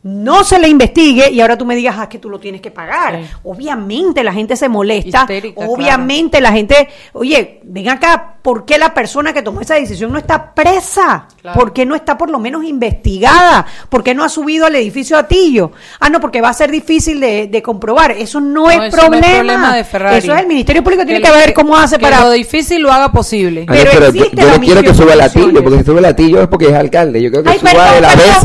no 0.09 0.43
se 0.45 0.59
le 0.59 0.69
investigue 0.69 1.31
y 1.31 1.41
ahora 1.41 1.57
tú 1.59 1.65
me 1.65 1.77
digas, 1.77 1.97
ah, 1.99 2.09
que 2.09 2.19
tú 2.19 2.31
lo 2.31 2.41
tienes 2.41 2.61
que 2.61 2.71
pagar. 2.71 3.21
Sí. 3.23 3.31
Obviamente 3.45 4.25
la 4.25 4.33
gente 4.33 4.57
se 4.57 4.69
molesta, 4.69 5.21
Histérica, 5.23 5.61
obviamente 5.67 6.41
la 6.41 6.53
gente, 6.53 6.89
oye, 7.13 7.61
ven 7.65 7.89
acá, 7.91 8.37
¿por 8.43 8.65
qué 8.65 8.79
la 8.79 8.95
persona 8.95 9.33
que 9.33 9.43
tomó 9.43 9.61
esa 9.61 9.75
decisión 9.75 10.11
no 10.13 10.19
está 10.19 10.55
presa? 10.55 11.27
Claro. 11.41 11.59
¿Por 11.59 11.73
qué 11.73 11.85
no 11.85 11.95
está 11.95 12.17
por 12.17 12.31
lo 12.31 12.39
menos 12.39 12.65
investigada? 12.65 13.67
¿Por 13.89 14.03
qué 14.03 14.15
no 14.15 14.25
ha 14.25 14.29
subido 14.29 14.67
al 14.67 14.75
edificio 14.77 15.17
Atillo? 15.19 15.73
Ah, 16.01 16.09
no, 16.09 16.21
porque 16.21 16.41
va 16.41 16.49
a 16.49 16.55
ser 16.55 16.71
difícil 16.71 17.21
de, 17.21 17.47
de 17.49 17.63
comprobar. 17.63 18.13
Eso 18.13 18.41
no, 18.41 18.59
No, 18.65 18.71
es, 18.71 18.77
eso 18.95 19.09
no 19.11 19.17
es 19.17 19.21
problema. 19.27 19.77
de 19.77 19.85
Ferrari. 19.85 20.19
Eso 20.19 20.33
es 20.35 20.41
el 20.41 20.47
Ministerio 20.47 20.83
Público 20.83 21.05
tiene 21.05 21.21
que, 21.21 21.31
ver 21.31 21.53
cómo 21.55 21.77
hace 21.77 21.97
que 21.97 22.03
para... 22.03 22.21
lo 22.21 22.31
difícil 22.31 22.81
lo 22.83 22.91
haga 22.93 23.13
posible. 23.13 23.65
Pero 23.69 23.91
pero 23.93 24.07
existe 24.07 24.37
yo 24.37 24.47
la 24.47 24.55
no 24.59 24.61
quiero 24.61 24.83
que 24.83 24.95
suba 24.95 25.07
de 25.07 25.13
el 25.13 25.19
latillo, 25.19 25.45
acciones. 25.47 25.63
porque 25.63 25.79
si 25.79 25.85
sube 25.85 25.97
el 25.99 26.03
latillo 26.03 26.43
es 26.43 26.49
porque 26.49 26.67
es 26.67 26.75
alcalde. 26.75 27.23
Yo 27.23 27.31
creo 27.31 27.43
que 27.43 27.51
Ay, 27.51 27.59
suba 27.59 27.71
perdón, 27.71 27.95
de 27.95 28.01
la 28.01 28.09
perdón, 28.09 28.27
besa. 28.27 28.41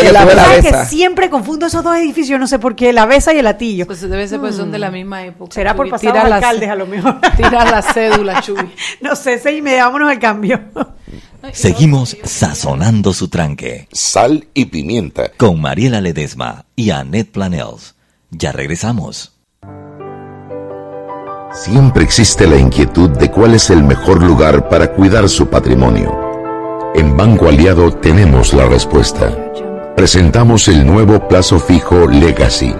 sube 0.00 0.12
la 0.12 0.30
¿Sabes 0.44 0.69
que 0.72 0.84
siempre 0.86 1.30
confundo 1.30 1.66
esos 1.66 1.82
dos 1.84 1.96
edificios? 1.96 2.38
No 2.40 2.46
sé 2.46 2.58
por 2.58 2.74
qué, 2.76 2.92
la 2.92 3.06
Besa 3.06 3.32
y 3.34 3.38
el 3.38 3.46
Atillo. 3.46 3.86
Pues 3.86 4.00
debe 4.00 4.26
ser 4.28 4.40
pues 4.40 4.56
son 4.56 4.70
de 4.70 4.78
la 4.78 4.90
misma 4.90 5.24
época. 5.24 5.54
Será 5.54 5.74
por 5.74 5.86
Chuy. 5.86 5.90
pasados 5.92 6.14
Tira 6.14 6.28
la- 6.28 6.36
alcaldes 6.36 6.68
a 6.70 6.74
lo 6.74 6.86
mejor. 6.86 7.20
Tira 7.36 7.64
la 7.64 7.82
cédula, 7.82 8.40
Chuy. 8.42 8.70
no 9.00 9.14
sé, 9.16 9.38
seis 9.38 9.58
y 9.58 9.62
media, 9.62 9.86
vámonos 9.86 10.10
al 10.10 10.18
cambio. 10.18 10.60
Seguimos 11.52 12.16
sazonando 12.22 13.12
su 13.14 13.28
tranque 13.28 13.88
Sal 13.92 14.46
y 14.54 14.66
pimienta. 14.66 15.30
con 15.36 15.60
Mariela 15.60 16.00
Ledesma 16.00 16.64
y 16.76 16.90
Annette 16.90 17.30
Planels. 17.32 17.94
Ya 18.30 18.52
regresamos. 18.52 19.32
Siempre 21.52 22.04
existe 22.04 22.46
la 22.46 22.56
inquietud 22.56 23.10
de 23.10 23.30
cuál 23.30 23.54
es 23.54 23.70
el 23.70 23.82
mejor 23.82 24.22
lugar 24.22 24.68
para 24.68 24.92
cuidar 24.92 25.28
su 25.28 25.48
patrimonio. 25.48 26.16
En 26.94 27.16
Banco 27.16 27.48
Aliado 27.48 27.92
tenemos 27.92 28.52
la 28.54 28.66
respuesta. 28.66 29.32
Presentamos 30.00 30.66
el 30.68 30.86
nuevo 30.86 31.28
plazo 31.28 31.60
fijo 31.60 32.08
Legacy, 32.08 32.74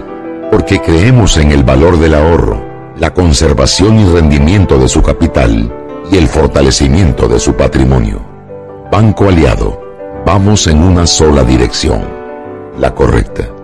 porque 0.49 0.81
creemos 0.81 1.37
en 1.37 1.51
el 1.51 1.61
valor 1.63 1.99
del 1.99 2.15
ahorro, 2.15 2.65
la 2.97 3.13
conservación 3.13 3.99
y 3.99 4.05
rendimiento 4.05 4.79
de 4.79 4.87
su 4.87 5.03
capital 5.03 5.71
y 6.11 6.17
el 6.17 6.27
fortalecimiento 6.27 7.27
de 7.27 7.39
su 7.39 7.53
patrimonio. 7.53 8.25
Banco 8.91 9.29
Aliado, 9.29 9.79
vamos 10.25 10.65
en 10.65 10.81
una 10.81 11.05
sola 11.05 11.43
dirección, 11.43 12.01
la 12.79 12.95
correcta. 12.95 13.60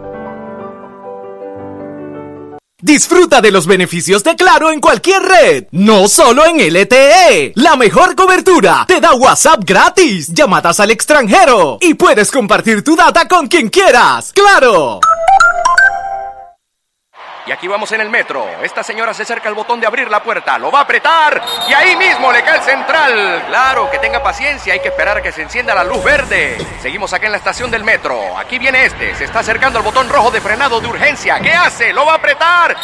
Disfruta 2.87 3.41
de 3.41 3.51
los 3.51 3.67
beneficios 3.67 4.23
de 4.23 4.37
Claro 4.37 4.71
en 4.71 4.79
cualquier 4.79 5.21
red, 5.21 5.65
no 5.71 6.07
solo 6.07 6.45
en 6.45 6.55
LTE. 6.73 7.51
La 7.55 7.75
mejor 7.75 8.15
cobertura 8.15 8.85
te 8.87 9.01
da 9.01 9.13
WhatsApp 9.13 9.61
gratis, 9.65 10.33
llamadas 10.33 10.79
al 10.79 10.91
extranjero 10.91 11.79
y 11.81 11.95
puedes 11.95 12.31
compartir 12.31 12.85
tu 12.85 12.95
data 12.95 13.27
con 13.27 13.47
quien 13.47 13.67
quieras. 13.67 14.31
¡Claro! 14.33 15.01
Y 17.47 17.51
aquí 17.53 17.65
vamos 17.65 17.89
en 17.93 18.01
el 18.01 18.09
metro. 18.09 18.45
Esta 18.61 18.83
señora 18.83 19.13
se 19.13 19.23
acerca 19.23 19.47
al 19.47 19.55
botón 19.55 19.79
de 19.79 19.87
abrir 19.87 20.11
la 20.11 20.21
puerta, 20.21 20.57
lo 20.57 20.69
va 20.69 20.79
a 20.79 20.81
apretar 20.81 21.41
y 21.69 21.73
ahí 21.73 21.95
mismo 21.95 22.29
le 22.29 22.43
cae 22.43 22.57
el 22.57 22.61
central. 22.61 23.45
Claro, 23.47 23.89
que 23.89 23.99
tenga 23.99 24.21
paciencia, 24.21 24.73
hay 24.73 24.81
que 24.81 24.89
esperar 24.89 25.17
a 25.17 25.21
que 25.21 25.31
se 25.31 25.43
encienda 25.43 25.73
la 25.73 25.85
luz 25.85 26.03
verde. 26.03 26.57
Seguimos 26.81 27.13
acá 27.13 27.27
en 27.27 27.31
la 27.31 27.37
estación 27.37 27.71
del 27.71 27.85
metro. 27.85 28.37
Aquí 28.37 28.59
viene 28.59 28.83
este, 28.83 29.15
se 29.15 29.23
está 29.23 29.39
acercando 29.39 29.79
al 29.79 29.85
botón 29.85 30.09
rojo 30.09 30.29
de 30.29 30.41
frenado 30.41 30.81
de 30.81 30.87
urgencia. 30.87 31.39
¿Qué 31.39 31.53
hace? 31.53 31.93
Lo 31.93 32.05
va 32.05 32.13
a 32.13 32.15
apretar. 32.17 32.75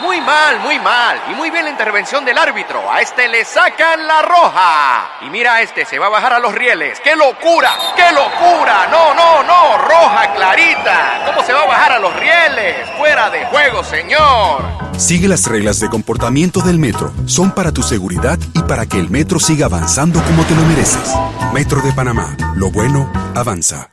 Muy 0.00 0.20
mal, 0.20 0.60
muy 0.60 0.78
mal. 0.78 1.20
Y 1.30 1.34
muy 1.34 1.50
bien 1.50 1.64
la 1.64 1.70
intervención 1.70 2.24
del 2.24 2.38
árbitro. 2.38 2.90
A 2.90 3.02
este 3.02 3.28
le 3.28 3.44
sacan 3.44 4.06
la 4.06 4.22
roja. 4.22 5.10
Y 5.20 5.30
mira 5.30 5.54
a 5.54 5.62
este, 5.62 5.84
se 5.84 5.98
va 5.98 6.06
a 6.06 6.10
bajar 6.10 6.32
a 6.32 6.38
los 6.38 6.54
rieles. 6.54 6.98
¡Qué 7.00 7.14
locura! 7.14 7.70
¡Qué 7.94 8.10
locura! 8.12 8.88
No, 8.90 9.14
no, 9.14 9.42
no. 9.42 9.78
Roja 9.78 10.32
clarita. 10.34 11.22
¿Cómo 11.26 11.42
se 11.42 11.52
va 11.52 11.62
a 11.62 11.66
bajar 11.66 11.92
a 11.92 11.98
los 11.98 12.14
rieles? 12.16 12.88
Fuera 12.96 13.28
de 13.30 13.44
juego, 13.46 13.84
señor. 13.84 14.64
Sigue 14.96 15.28
las 15.28 15.46
reglas 15.46 15.80
de 15.80 15.90
comportamiento 15.90 16.60
del 16.60 16.78
metro. 16.78 17.12
Son 17.26 17.52
para 17.52 17.72
tu 17.72 17.82
seguridad 17.82 18.38
y 18.54 18.62
para 18.62 18.86
que 18.86 18.98
el 18.98 19.10
metro 19.10 19.38
siga 19.38 19.66
avanzando 19.66 20.22
como 20.24 20.44
te 20.44 20.54
lo 20.54 20.62
mereces. 20.62 21.14
Metro 21.52 21.82
de 21.82 21.92
Panamá. 21.92 22.36
Lo 22.54 22.70
bueno 22.70 23.12
avanza. 23.34 23.90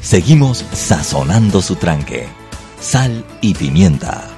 Seguimos 0.00 0.64
sazonando 0.72 1.60
su 1.60 1.76
tranque. 1.76 2.28
Sal 2.80 3.26
y 3.42 3.52
pimienta. 3.52 4.29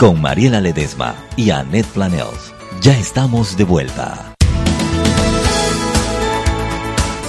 Con 0.00 0.18
Mariela 0.18 0.62
Ledesma 0.62 1.14
y 1.36 1.50
Annette 1.50 1.86
Planels. 1.88 2.54
Ya 2.80 2.98
estamos 2.98 3.58
de 3.58 3.64
vuelta. 3.64 4.32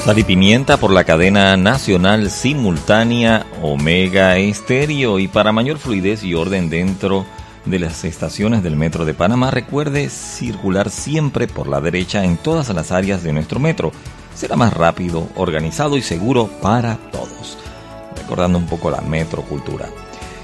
Sal 0.06 0.18
y 0.18 0.24
pimienta 0.24 0.78
por 0.78 0.92
la 0.92 1.04
cadena 1.04 1.58
nacional 1.58 2.32
simultánea 2.32 3.46
Omega 3.62 4.38
Estéreo. 4.38 5.20
Y 5.20 5.28
para 5.28 5.52
mayor 5.52 5.80
fluidez 5.80 6.24
y 6.24 6.34
orden 6.34 6.70
dentro 6.70 7.26
de 7.66 7.78
las 7.78 8.06
estaciones 8.06 8.64
del 8.64 8.78
metro 8.78 9.04
de 9.04 9.16
Panamá, 9.16 9.52
recuerde 9.52 10.08
circular 10.08 10.90
siempre 10.90 11.48
por 11.48 11.68
la 11.68 11.82
derecha 11.82 12.24
en 12.24 12.38
todas 12.38 12.70
las 12.70 12.94
áreas 12.94 13.22
de 13.22 13.34
nuestro 13.34 13.60
metro. 13.60 13.92
será 14.34 14.56
más 14.56 14.74
rápido, 14.74 15.28
organizado 15.36 15.98
y 15.98 16.02
seguro 16.02 16.48
para 16.62 16.96
todos. 17.12 17.58
Recordando 18.16 18.58
un 18.58 18.68
poco 18.68 18.90
la 18.90 19.02
metrocultura. 19.02 19.90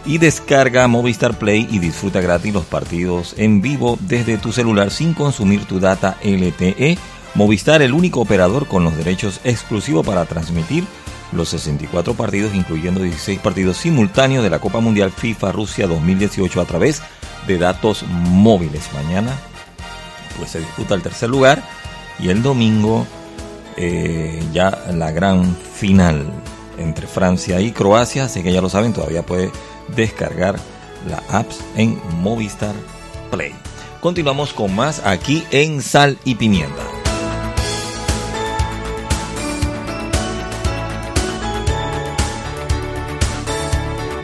Y 0.08 0.20
descarga 0.20 0.88
Movistar 0.88 1.38
Play 1.38 1.68
y 1.70 1.80
disfruta 1.80 2.22
gratis 2.22 2.54
los 2.54 2.64
partidos 2.64 3.36
en 3.38 3.62
vivo 3.62 3.98
desde 4.00 4.38
tu 4.38 4.54
celular 4.54 4.90
sin 4.90 5.14
consumir 5.14 5.66
tu 5.66 5.82
data 5.82 6.18
LTE. 6.24 6.98
Movistar, 7.36 7.82
el 7.82 7.92
único 7.92 8.22
operador 8.22 8.68
con 8.68 8.86
los 8.86 8.96
derechos 8.96 9.42
exclusivos 9.44 10.06
para 10.06 10.26
transmitir 10.26 10.86
los 11.34 11.50
64 11.50 12.14
partidos, 12.14 12.56
incluyendo 12.56 13.02
16 13.02 13.40
partidos 13.40 13.76
simultáneos 13.76 14.46
de 14.46 14.50
la 14.50 14.60
Copa 14.60 14.80
Mundial 14.80 15.12
FIFA 15.12 15.52
Rusia 15.52 15.88
2018 15.88 16.62
a 16.62 16.66
través 16.66 17.02
de 17.46 17.58
datos 17.58 18.04
móviles. 18.08 18.90
Mañana 18.94 19.38
pues 20.38 20.52
se 20.52 20.60
disputa 20.60 20.96
el 20.96 21.02
tercer 21.02 21.30
lugar 21.30 21.62
y 22.18 22.30
el 22.30 22.42
domingo 22.42 23.06
eh, 23.76 24.42
ya 24.54 24.86
la 24.94 25.12
gran 25.12 25.56
final 25.56 26.26
entre 26.78 27.08
Francia 27.08 27.60
y 27.60 27.72
Croacia, 27.72 28.26
así 28.26 28.42
que 28.42 28.54
ya 28.54 28.62
lo 28.62 28.70
saben, 28.70 28.94
todavía 28.94 29.24
puede 29.24 29.52
descargar 29.96 30.58
la 31.08 31.22
apps 31.30 31.60
en 31.76 32.00
Movistar 32.22 32.76
Play. 33.32 33.54
Continuamos 34.02 34.54
con 34.54 34.76
más 34.76 35.06
aquí 35.06 35.44
en 35.52 35.82
Sal 35.82 36.18
y 36.24 36.36
Pimienta. 36.36 36.98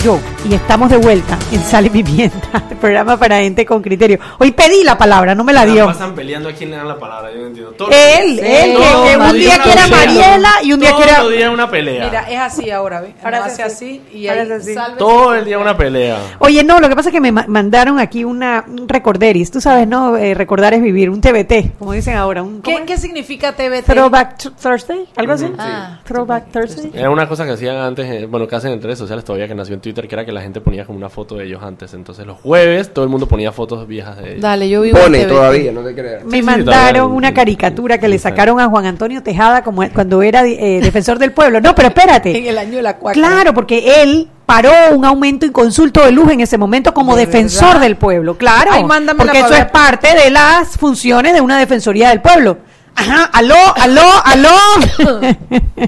yo 0.03 0.19
y 0.49 0.53
estamos 0.53 0.89
de 0.89 0.97
vuelta 0.97 1.37
en 1.51 1.61
Sal 1.61 1.85
y 1.85 1.89
Pimienta, 1.89 2.63
el 2.69 2.77
programa 2.77 3.17
para 3.17 3.39
gente 3.39 3.65
con 3.65 3.81
criterio. 3.81 4.19
Hoy 4.39 4.51
pedí 4.51 4.83
la 4.83 4.97
palabra, 4.97 5.33
no 5.35 5.43
me 5.43 5.53
la 5.53 5.65
dio. 5.65 5.85
pasan 5.85 6.13
peleando 6.15 6.49
a 6.49 6.53
quién 6.53 6.69
le 6.71 6.75
dan 6.77 6.87
la 6.87 6.97
palabra, 6.99 7.31
yo 7.31 7.39
no 7.41 7.47
entiendo. 7.47 7.71
Todo 7.71 7.89
Él, 7.91 8.39
Sí, 8.39 8.45
él, 8.45 8.73
todo 8.73 9.03
que, 9.03 9.07
que 9.09 9.13
el 9.13 9.21
un 9.21 9.33
día 9.33 9.63
pelea. 9.63 9.87
Mariela 9.87 10.49
y 10.63 10.73
un 10.73 10.79
día 10.79 10.89
Todo 10.89 11.01
quiera... 11.01 11.21
el 11.21 11.31
día 11.37 11.51
una 11.51 11.69
pelea. 11.69 12.05
Mira, 12.05 12.21
es 12.29 12.39
así 12.39 12.69
ahora, 12.71 13.01
¿ves? 13.01 13.13
Ahora 13.23 13.45
hace 13.45 13.63
así. 13.63 14.01
y 14.13 14.27
Ahora 14.27 14.41
ahí 14.41 14.51
así. 14.51 14.75
Todo 14.97 15.33
el 15.35 15.45
día 15.45 15.59
una 15.59 15.77
pelea. 15.77 16.17
Oye, 16.39 16.63
no, 16.63 16.79
lo 16.79 16.89
que 16.89 16.95
pasa 16.95 17.09
es 17.09 17.13
que 17.13 17.21
me 17.21 17.31
ma- 17.31 17.45
mandaron 17.47 17.99
aquí 17.99 18.23
una 18.23 18.65
un 18.67 18.87
recorderis. 18.89 19.49
Tú 19.51 19.61
sabes, 19.61 19.87
¿no? 19.87 20.17
Eh, 20.17 20.33
recordar 20.33 20.73
es 20.73 20.81
vivir, 20.81 21.09
un 21.09 21.21
TBT, 21.21 21.77
como 21.79 21.93
dicen 21.93 22.15
ahora. 22.17 22.43
Un, 22.43 22.61
¿cómo 22.61 22.77
¿Qué, 22.77 22.83
es? 22.83 22.87
¿Qué 22.87 22.97
significa 22.97 23.53
TBT? 23.53 23.85
Throwback 23.85 24.37
Th- 24.37 24.53
Thursday, 24.61 25.05
algo 25.15 25.33
así. 25.33 25.45
Ah. 25.57 25.99
Throwback 26.03 26.51
Thursday. 26.51 26.91
Era 26.93 27.09
una 27.09 27.27
cosa 27.29 27.45
que 27.45 27.51
hacían 27.51 27.77
antes, 27.77 28.05
eh, 28.09 28.25
bueno, 28.25 28.47
que 28.47 28.55
hacen 28.55 28.71
en 28.73 28.81
redes 28.81 28.97
sociales 28.99 29.23
todavía 29.23 29.47
que 29.47 29.55
nació 29.55 29.75
en 29.75 29.81
Twitter, 29.81 30.07
que 30.07 30.15
era 30.15 30.25
que 30.25 30.32
la 30.33 30.41
gente 30.41 30.59
ponía 30.61 30.85
como 30.85 30.97
una 30.97 31.09
foto 31.09 31.37
de 31.37 31.45
ellos 31.45 31.61
antes. 31.63 31.93
Entonces 31.93 32.25
los 32.25 32.39
jueves 32.39 32.93
todo 32.93 33.05
el 33.05 33.09
mundo 33.09 33.27
ponía 33.27 33.51
fotos 33.51 33.87
viejas 33.87 34.17
de 34.17 34.31
ellos. 34.31 34.41
Dale, 34.41 34.69
yo 34.69 34.81
vivo 34.81 34.97
en 34.97 35.03
Pone 35.03 35.25
todavía, 35.25 35.71
no 35.71 35.81
te 35.81 35.93
creas. 35.93 36.25
Me 36.25 36.37
sí, 36.37 36.43
mandaron 36.43 37.11
una 37.11 37.33
caricatura 37.33 37.97
que 37.99 38.07
le 38.07 38.19
sacaron 38.19 38.59
a 38.59 38.67
Juan 38.67 38.85
Antonio 38.85 39.23
Tejada 39.23 39.63
como 39.63 39.87
cuando 39.91 40.21
era 40.21 40.45
eh, 40.45 40.79
defensor 40.81 41.19
del 41.19 41.31
pueblo. 41.31 41.61
No, 41.61 41.73
pero 41.75 41.87
En 41.93 41.97
espérate. 41.97 42.49
el 42.49 42.57
año 42.57 42.77
de 42.77 42.81
la 42.81 42.97
cuaca. 42.97 43.13
Claro, 43.13 43.53
porque 43.53 44.01
él 44.01 44.29
paró 44.45 44.71
un 44.91 45.05
aumento 45.05 45.45
inconsulto 45.45 46.03
de 46.03 46.11
luz 46.11 46.31
en 46.31 46.41
ese 46.41 46.57
momento 46.57 46.93
como 46.93 47.15
¿De 47.15 47.25
defensor 47.25 47.67
verdad? 47.67 47.81
del 47.81 47.95
pueblo. 47.95 48.37
Claro, 48.37 48.71
Ay, 48.73 48.83
porque 49.17 49.39
eso 49.39 49.53
es 49.53 49.65
parte 49.65 50.15
de 50.15 50.29
las 50.31 50.77
funciones 50.77 51.33
de 51.33 51.41
una 51.41 51.57
defensoría 51.59 52.09
del 52.09 52.21
pueblo. 52.21 52.57
Ajá, 52.95 53.25
aló, 53.33 53.55
aló, 53.75 54.01
aló. 54.25 54.49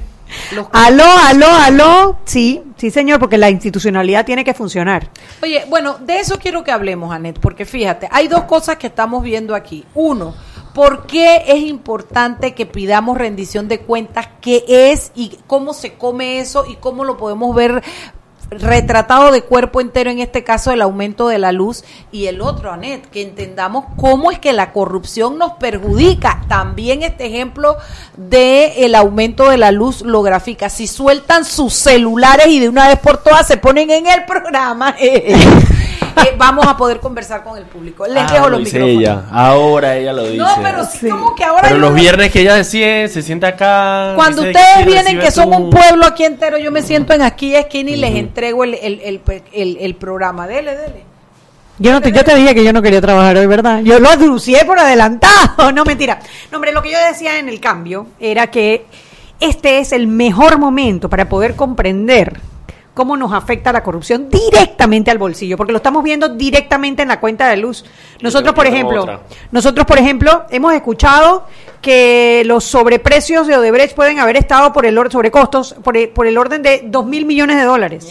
Aló, 0.72 1.06
aló, 1.28 1.48
aló. 1.48 2.18
Sí, 2.26 2.62
sí, 2.86 2.92
señor, 2.92 3.20
porque 3.20 3.38
la 3.38 3.50
institucionalidad 3.50 4.26
tiene 4.26 4.44
que 4.44 4.54
funcionar. 4.54 5.10
Oye, 5.42 5.66
bueno, 5.68 5.98
de 6.00 6.20
eso 6.20 6.38
quiero 6.38 6.64
que 6.64 6.72
hablemos, 6.72 7.14
Anet, 7.14 7.40
porque 7.40 7.66
fíjate, 7.66 8.08
hay 8.12 8.28
dos 8.28 8.44
cosas 8.44 8.78
que 8.78 8.88
estamos 8.88 9.24
viendo 9.24 9.56
aquí. 9.56 9.86
Uno, 9.96 10.36
¿por 10.74 11.08
qué 11.08 11.44
es 11.48 11.62
importante 11.62 12.54
que 12.54 12.68
pidamos 12.68 13.18
rendición 13.18 13.68
de 13.68 13.80
cuentas? 13.80 14.28
¿Qué 14.40 14.64
es 14.68 15.12
y 15.16 15.38
cómo 15.48 15.74
se 15.74 15.94
come 15.94 16.40
eso 16.40 16.66
y 16.70 16.76
cómo 16.76 17.06
lo 17.06 17.18
podemos 17.18 17.56
ver 17.56 17.82
retratado 18.52 19.32
de 19.32 19.42
cuerpo 19.42 19.82
entero 19.82 20.12
en 20.12 20.20
este 20.20 20.44
caso 20.44 20.72
el 20.72 20.82
aumento 20.82 21.28
de 21.28 21.40
la 21.40 21.52
luz 21.52 21.84
y 22.12 22.28
el 22.28 22.42
otro 22.42 22.72
Anet 22.72 23.10
que 23.10 23.22
entendamos 23.22 23.86
cómo 23.98 24.32
es 24.32 24.40
que 24.40 24.54
la 24.54 24.72
corrupción 24.72 25.38
nos 25.38 25.54
perjudica. 25.54 26.42
También 26.48 27.04
este 27.04 27.26
ejemplo 27.26 27.78
de 28.18 28.86
el 28.86 28.96
aumento 28.96 29.50
de 29.50 29.58
la 29.58 29.72
luz 29.72 30.02
lo 30.02 30.22
grafica. 30.22 30.70
Si 30.70 30.88
sueltan 30.88 31.46
sus 31.46 31.74
celulares 31.74 32.48
y 32.48 32.60
de 32.60 32.70
una 32.70 32.88
vez 32.88 33.00
por 33.00 33.18
todas 33.18 33.48
se 33.48 33.58
ponen 33.58 33.90
en 33.90 34.08
el 34.08 34.26
programa 34.26 34.96
vamos 36.38 36.66
a 36.68 36.76
poder 36.78 37.00
conversar 37.00 37.44
con 37.44 37.58
el 37.58 37.64
público 37.66 38.06
les 38.08 38.24
Ah, 38.24 38.34
dejo 38.34 38.44
lo 38.46 38.58
los 38.58 38.60
dice 38.66 38.80
micrófonos 38.80 39.02
ella. 39.02 39.24
Ahora 39.32 39.96
ella 39.96 40.14
lo 40.14 40.24
dice. 40.24 40.38
no 40.38 40.50
pero 40.62 40.86
sí, 40.86 40.98
Sí. 41.02 41.10
como 41.10 41.36
que 41.36 41.44
ahora 41.44 41.62
Pero 41.68 41.78
los 41.80 41.94
viernes 41.94 42.32
que 42.32 42.42
ella 42.42 42.56
decide, 42.56 43.08
se 43.10 43.22
sienta 43.22 43.48
acá. 43.50 44.14
cuando 44.16 44.42
ustedes 44.44 44.86
vienen 44.86 45.20
que 45.20 45.32
son 45.32 45.54
un 45.54 45.70
pueblo 45.70 46.06
aquí 46.06 46.24
entero, 46.26 46.58
yo 46.58 46.72
me 46.72 46.82
siento 46.82 47.14
en 47.14 47.22
aquí 47.22 47.56
esquina 47.56 47.92
y 47.92 47.96
les 47.98 48.16
entrego 48.16 48.64
el, 48.64 48.74
el, 48.76 49.02
el, 49.02 49.22
el- 49.54 49.78
el 49.80 49.96
programa. 49.96 50.48
Dele, 50.48 50.76
dele. 50.76 51.04
Yo 51.78 51.92
no 51.92 52.00
te, 52.02 52.12
yo 52.14 52.24
te 52.24 52.34
dije 52.36 52.56
que 52.56 52.64
yo 52.64 52.72
no 52.72 52.82
quería 52.82 53.02
trabajar 53.02 53.36
hoy, 53.36 53.46
¿verdad? 53.48 53.82
Yo 53.82 54.00
lo 54.00 54.10
anuncié 54.10 54.64
por 54.66 54.80
adelantado. 54.80 55.72
No, 55.74 55.84
mentira. 55.84 56.20
No, 56.52 56.58
hombre, 56.58 56.72
lo 56.72 56.82
que 56.82 56.92
yo 56.92 56.98
decía 57.12 57.38
en 57.40 57.50
el 57.50 57.60
cambio 57.60 58.08
era 58.20 58.48
que 58.48 58.86
este 59.42 59.80
es 59.80 59.92
el 59.92 60.08
mejor 60.08 60.58
momento 60.58 61.10
para 61.10 61.28
poder 61.28 61.56
comprender 61.56 62.40
cómo 62.96 63.16
nos 63.16 63.32
afecta 63.34 63.72
la 63.72 63.84
corrupción 63.84 64.30
directamente 64.30 65.12
al 65.12 65.20
bolsillo, 65.20 65.58
porque 65.58 65.74
lo 65.74 65.78
estamos 65.78 66.04
viendo 66.04 66.30
directamente 66.30 67.04
en 67.04 67.10
la 67.10 67.20
cuenta 67.20 67.48
de 67.50 67.58
luz. 67.58 67.86
Nosotros, 68.22 68.56
por 68.56 68.66
ejemplo, 68.66 69.04
otra. 69.04 69.20
nosotros, 69.52 69.86
por 69.86 70.00
ejemplo, 70.00 70.46
hemos 70.50 70.74
escuchado 70.74 71.46
que 71.82 72.42
los 72.46 72.64
sobreprecios 72.64 73.46
de 73.46 73.56
Odebrecht 73.58 73.96
pueden 73.96 74.18
haber 74.20 74.38
estado 74.38 74.74
por 74.74 74.88
el 74.88 74.96
sobrecostos 75.12 75.76
por 75.84 75.96
el, 75.96 76.10
por 76.10 76.26
el 76.26 76.38
orden 76.38 76.64
de 76.64 76.82
2 76.86 77.06
mil 77.06 77.26
millones 77.28 77.58
de 77.58 77.64
dólares 77.64 78.08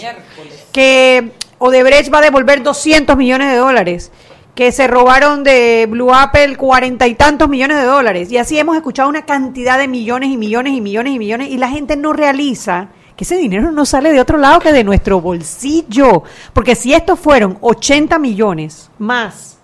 que 0.74 1.30
Odebrecht 1.58 2.12
va 2.12 2.18
a 2.18 2.22
devolver 2.22 2.62
200 2.62 3.16
millones 3.16 3.50
de 3.52 3.56
dólares, 3.56 4.10
que 4.56 4.72
se 4.72 4.88
robaron 4.88 5.44
de 5.44 5.86
Blue 5.88 6.12
Apple 6.12 6.56
cuarenta 6.56 7.06
y 7.06 7.14
tantos 7.14 7.48
millones 7.48 7.78
de 7.78 7.84
dólares. 7.84 8.30
Y 8.32 8.38
así 8.38 8.58
hemos 8.58 8.76
escuchado 8.76 9.08
una 9.08 9.24
cantidad 9.24 9.78
de 9.78 9.86
millones 9.86 10.30
y 10.30 10.36
millones 10.36 10.74
y 10.74 10.80
millones 10.80 11.14
y 11.14 11.18
millones 11.18 11.48
y 11.50 11.58
la 11.58 11.68
gente 11.68 11.96
no 11.96 12.12
realiza 12.12 12.88
que 13.16 13.24
ese 13.24 13.36
dinero 13.36 13.70
no 13.70 13.84
sale 13.86 14.12
de 14.12 14.20
otro 14.20 14.38
lado 14.38 14.58
que 14.60 14.72
de 14.72 14.84
nuestro 14.84 15.20
bolsillo. 15.20 16.22
Porque 16.52 16.74
si 16.74 16.92
estos 16.92 17.18
fueron 17.18 17.58
80 17.60 18.18
millones 18.18 18.90
más 18.98 19.58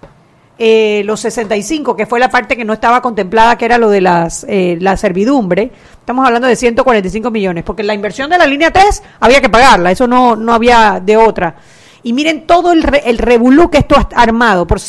eh, 0.63 1.03
los 1.07 1.21
65, 1.21 1.97
que 1.97 2.05
fue 2.07 2.21
la 2.21 2.29
parte 2.29 2.55
que 2.57 2.65
no 2.67 2.75
estaba 2.75 3.01
contemplada, 3.01 3.57
que 3.57 3.65
era 3.65 3.79
lo 3.79 3.89
de 3.89 4.03
las, 4.03 4.45
eh, 4.47 4.77
la 4.81 4.97
servidumbre, 4.99 5.71
estamos 5.99 6.27
hablando 6.27 6.47
de 6.49 6.55
145 6.55 7.31
millones, 7.31 7.65
porque 7.65 7.83
la 7.83 7.95
inversión 7.95 8.29
de 8.29 8.37
la 8.37 8.47
línea 8.47 8.71
3 8.71 9.03
había 9.21 9.41
que 9.41 9.49
pagarla, 9.49 9.91
eso 9.91 10.07
no, 10.07 10.37
no 10.37 10.53
había 10.53 11.01
de 11.03 11.17
otra. 11.17 11.57
Y 12.03 12.13
miren 12.13 12.47
todo 12.47 12.73
el, 12.73 12.83
re- 12.83 13.03
el 13.09 13.17
revolú 13.19 13.71
que 13.71 13.79
esto 13.79 13.95
ha 13.97 14.09
armado 14.21 14.67
por 14.67 14.81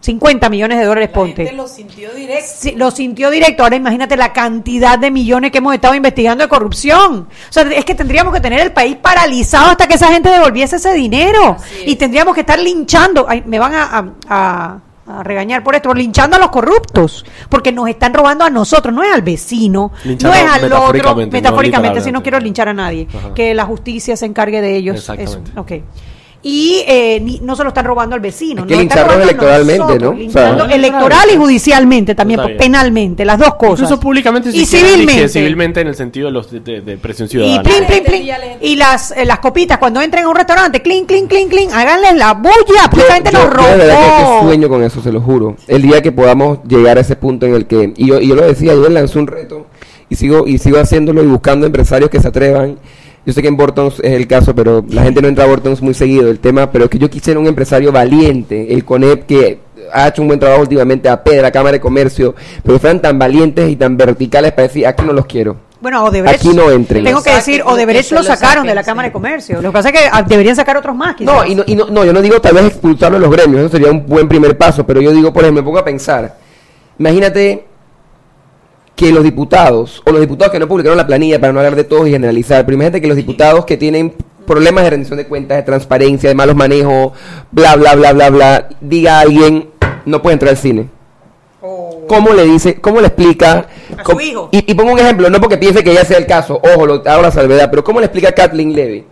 150 0.00 0.48
millones 0.48 0.78
de 0.78 0.84
dólares, 0.84 1.10
ponte. 1.10 1.52
lo 1.52 1.66
sintió 1.66 2.10
directo. 2.14 2.46
Sí, 2.56 2.72
lo 2.76 2.90
sintió 2.90 3.30
directo. 3.30 3.64
Ahora 3.64 3.76
imagínate 3.76 4.16
la 4.16 4.32
cantidad 4.32 4.98
de 4.98 5.10
millones 5.10 5.50
que 5.50 5.58
hemos 5.58 5.74
estado 5.74 5.94
investigando 5.94 6.44
de 6.44 6.48
corrupción. 6.48 7.26
O 7.28 7.52
sea, 7.52 7.64
es 7.64 7.84
que 7.84 7.94
tendríamos 7.94 8.32
que 8.32 8.40
tener 8.40 8.60
el 8.60 8.72
país 8.72 8.96
paralizado 8.96 9.70
hasta 9.70 9.86
que 9.88 9.94
esa 9.94 10.08
gente 10.12 10.30
devolviese 10.30 10.76
ese 10.76 10.94
dinero. 10.94 11.56
Es. 11.82 11.88
Y 11.88 11.96
tendríamos 11.96 12.34
que 12.34 12.40
estar 12.40 12.58
linchando. 12.58 13.26
Ay, 13.28 13.42
me 13.46 13.58
van 13.58 13.74
a, 13.74 13.82
a- 13.84 14.08
a- 14.28 14.78
a 15.10 15.22
regañar 15.22 15.64
por 15.64 15.74
esto, 15.74 15.92
linchando 15.94 16.36
a 16.36 16.38
los 16.38 16.50
corruptos. 16.50 17.24
Porque 17.48 17.72
nos 17.72 17.88
están 17.88 18.12
robando 18.12 18.44
a 18.44 18.50
nosotros, 18.50 18.94
no 18.94 19.02
es 19.02 19.10
al 19.12 19.22
vecino, 19.22 19.90
Linchando 20.04 20.36
no 20.36 20.44
es 20.44 20.50
al 20.52 20.64
otro. 20.64 20.68
metafóricamente, 20.68 21.36
no 21.36 21.42
Metafóricamente, 21.42 22.00
si 22.02 22.12
no 22.12 22.22
quiero 22.22 22.38
linchar 22.40 22.68
a 22.68 22.74
nadie. 22.74 23.08
Ajá. 23.16 23.32
Que 23.34 23.54
la 23.54 23.64
justicia 23.64 24.16
se 24.18 24.26
encargue 24.26 24.60
de 24.60 24.76
ellos. 24.76 24.96
Exactamente. 24.96 25.50
Eso, 25.52 25.60
ok. 25.62 25.72
Y 26.40 26.84
eh, 26.86 27.18
ni- 27.20 27.40
no 27.40 27.56
se 27.56 27.64
lo 27.64 27.70
están 27.70 27.84
robando 27.84 28.14
al 28.14 28.20
vecino. 28.20 28.62
Hay 28.62 28.68
que 28.68 28.74
no 28.76 28.80
están 28.82 28.98
lincharlos 29.00 29.24
electoralmente, 29.24 29.78
nosotros, 29.78 30.02
¿no? 30.02 30.10
O 30.10 30.30
sea- 30.30 30.50
linchando 30.52 30.74
electoral 30.74 31.28
y 31.32 31.36
judicialmente 31.36 32.14
también, 32.14 32.40
pues, 32.40 32.56
penalmente, 32.56 33.24
las 33.24 33.38
dos 33.40 33.54
cosas. 33.56 33.80
Incluso 33.80 33.98
públicamente 34.00 34.50
y 34.52 34.64
civilmente. 34.64 35.12
dije 35.14 35.28
civilmente 35.28 35.80
en 35.80 35.88
el 35.88 35.96
sentido 35.96 36.26
de 36.28 36.32
los 36.32 36.48
de, 36.50 36.60
de- 36.60 36.80
de 36.80 36.96
presión 36.96 37.26
Y 37.26 37.30
ciudadana. 37.32 37.62
plin, 37.64 37.84
plin, 37.86 38.04
plin. 38.04 38.28
Y 38.60 38.76
las, 38.76 39.10
eh, 39.10 39.24
las 39.24 39.40
copitas, 39.40 39.78
cuando 39.78 40.00
entren 40.00 40.24
a 40.24 40.28
un 40.28 40.36
restaurante, 40.36 40.80
clink, 40.80 41.08
clink, 41.08 41.28
clink, 41.28 41.50
clink, 41.50 41.72
háganles 41.72 42.14
la 42.14 42.34
bulla, 42.34 42.54
porque 42.88 43.04
esa 43.06 43.14
gente 43.14 43.30
yo, 43.32 43.38
nos 43.44 43.56
yo 43.56 43.70
de 43.72 43.76
verdad 43.76 43.98
que, 43.98 44.16
que 44.16 44.22
robó. 44.28 44.42
sueño 44.44 44.68
con 44.68 44.84
eso, 44.84 45.02
se 45.02 45.10
lo 45.12 45.20
juro. 45.20 45.56
El 45.66 45.82
día 45.82 46.00
que 46.02 46.12
podamos 46.12 46.60
llegar 46.68 46.98
a 46.98 47.00
ese 47.00 47.16
punto 47.16 47.46
en 47.46 47.54
el 47.54 47.66
que, 47.66 47.92
y 47.96 48.06
yo, 48.06 48.20
y 48.20 48.28
yo 48.28 48.36
lo 48.36 48.42
decía, 48.46 48.74
yo 48.74 48.88
lancé 48.88 49.18
un 49.18 49.26
reto 49.26 49.66
y 50.08 50.14
sigo, 50.14 50.46
y 50.46 50.58
sigo 50.58 50.78
haciéndolo 50.78 51.20
y 51.22 51.26
buscando 51.26 51.66
empresarios 51.66 52.10
que 52.10 52.20
se 52.20 52.28
atrevan. 52.28 52.78
Yo 53.28 53.34
sé 53.34 53.42
que 53.42 53.48
en 53.48 53.58
Bortons 53.58 54.00
es 54.00 54.12
el 54.14 54.26
caso, 54.26 54.54
pero 54.54 54.82
la 54.88 55.02
gente 55.02 55.20
no 55.20 55.28
entra 55.28 55.44
a 55.44 55.46
Bortons 55.46 55.82
muy 55.82 55.92
seguido 55.92 56.30
el 56.30 56.38
tema, 56.38 56.72
pero 56.72 56.84
es 56.84 56.90
que 56.90 56.98
yo 56.98 57.10
quisiera 57.10 57.38
un 57.38 57.46
empresario 57.46 57.92
valiente, 57.92 58.72
el 58.72 58.86
CONEP 58.86 59.26
que 59.26 59.58
ha 59.92 60.08
hecho 60.08 60.22
un 60.22 60.28
buen 60.28 60.40
trabajo 60.40 60.62
últimamente, 60.62 61.10
a 61.10 61.20
la 61.42 61.50
Cámara 61.50 61.72
de 61.72 61.80
Comercio, 61.80 62.34
pero 62.64 62.78
fueran 62.78 63.02
tan 63.02 63.18
valientes 63.18 63.68
y 63.68 63.76
tan 63.76 63.98
verticales 63.98 64.52
para 64.52 64.68
decir, 64.68 64.86
aquí 64.86 65.04
no 65.04 65.12
los 65.12 65.26
quiero. 65.26 65.58
Bueno, 65.82 66.04
Odebrecht. 66.04 66.40
Aquí 66.40 66.56
no 66.56 66.70
entren. 66.70 67.04
Tengo 67.04 67.22
que 67.22 67.34
decir, 67.34 67.58
saquen, 67.58 67.74
Odebrecht 67.74 68.12
lo 68.12 68.22
sacaron 68.22 68.66
de 68.66 68.74
la. 68.74 68.82
Cámara 68.82 69.08
de 69.08 69.12
Comercio. 69.12 69.60
Lo 69.60 69.68
que 69.68 69.74
pasa 69.74 69.90
es 69.90 70.00
que 70.00 70.08
ah, 70.10 70.22
deberían 70.22 70.56
sacar 70.56 70.78
otros 70.78 70.96
más. 70.96 71.20
No, 71.20 71.44
y 71.44 71.54
no, 71.54 71.64
y 71.66 71.74
no, 71.74 71.84
no, 71.90 72.06
yo 72.06 72.14
no 72.14 72.22
digo 72.22 72.40
tal 72.40 72.54
vez 72.54 72.64
expulsarlo 72.64 73.18
de 73.18 73.26
los 73.26 73.30
gremios, 73.30 73.60
eso 73.60 73.76
sería 73.76 73.90
un 73.90 74.06
buen 74.06 74.26
primer 74.26 74.56
paso, 74.56 74.86
pero 74.86 75.02
yo 75.02 75.12
digo, 75.12 75.34
por 75.34 75.42
ejemplo, 75.42 75.60
me 75.62 75.66
pongo 75.66 75.80
a 75.80 75.84
pensar, 75.84 76.34
imagínate 76.98 77.67
que 78.98 79.12
los 79.12 79.22
diputados, 79.22 80.02
o 80.04 80.10
los 80.10 80.20
diputados 80.20 80.50
que 80.50 80.58
no 80.58 80.66
publicaron 80.66 80.98
la 80.98 81.06
planilla, 81.06 81.38
para 81.38 81.52
no 81.52 81.60
hablar 81.60 81.76
de 81.76 81.84
todos 81.84 82.08
y 82.08 82.10
generalizar, 82.10 82.64
pero 82.64 82.74
imagínate 82.74 83.00
que 83.00 83.06
los 83.06 83.16
diputados 83.16 83.64
que 83.64 83.76
tienen 83.76 84.12
problemas 84.44 84.82
de 84.82 84.90
rendición 84.90 85.18
de 85.18 85.28
cuentas, 85.28 85.56
de 85.56 85.62
transparencia, 85.62 86.28
de 86.28 86.34
malos 86.34 86.56
manejos, 86.56 87.12
bla, 87.52 87.76
bla, 87.76 87.94
bla, 87.94 88.12
bla, 88.12 88.30
bla, 88.30 88.68
diga 88.80 89.18
a 89.18 89.20
alguien, 89.20 89.70
no 90.04 90.20
puede 90.20 90.32
entrar 90.32 90.50
al 90.50 90.56
cine. 90.56 90.88
¿Cómo 92.08 92.32
le 92.32 92.42
dice, 92.42 92.80
cómo 92.80 93.00
le 93.00 93.06
explica? 93.06 93.68
A 93.96 94.04
su 94.04 94.20
hijo. 94.20 94.48
Y, 94.50 94.68
y 94.68 94.74
pongo 94.74 94.90
un 94.90 94.98
ejemplo, 94.98 95.30
no 95.30 95.40
porque 95.40 95.58
piense 95.58 95.84
que 95.84 95.94
ya 95.94 96.04
sea 96.04 96.18
el 96.18 96.26
caso, 96.26 96.60
ojo, 96.60 96.84
lo 96.84 96.94
hago 97.08 97.22
la 97.22 97.30
salvedad, 97.30 97.70
pero 97.70 97.84
¿cómo 97.84 98.00
le 98.00 98.06
explica 98.06 98.32
Kathleen 98.32 98.74
Levy 98.74 99.04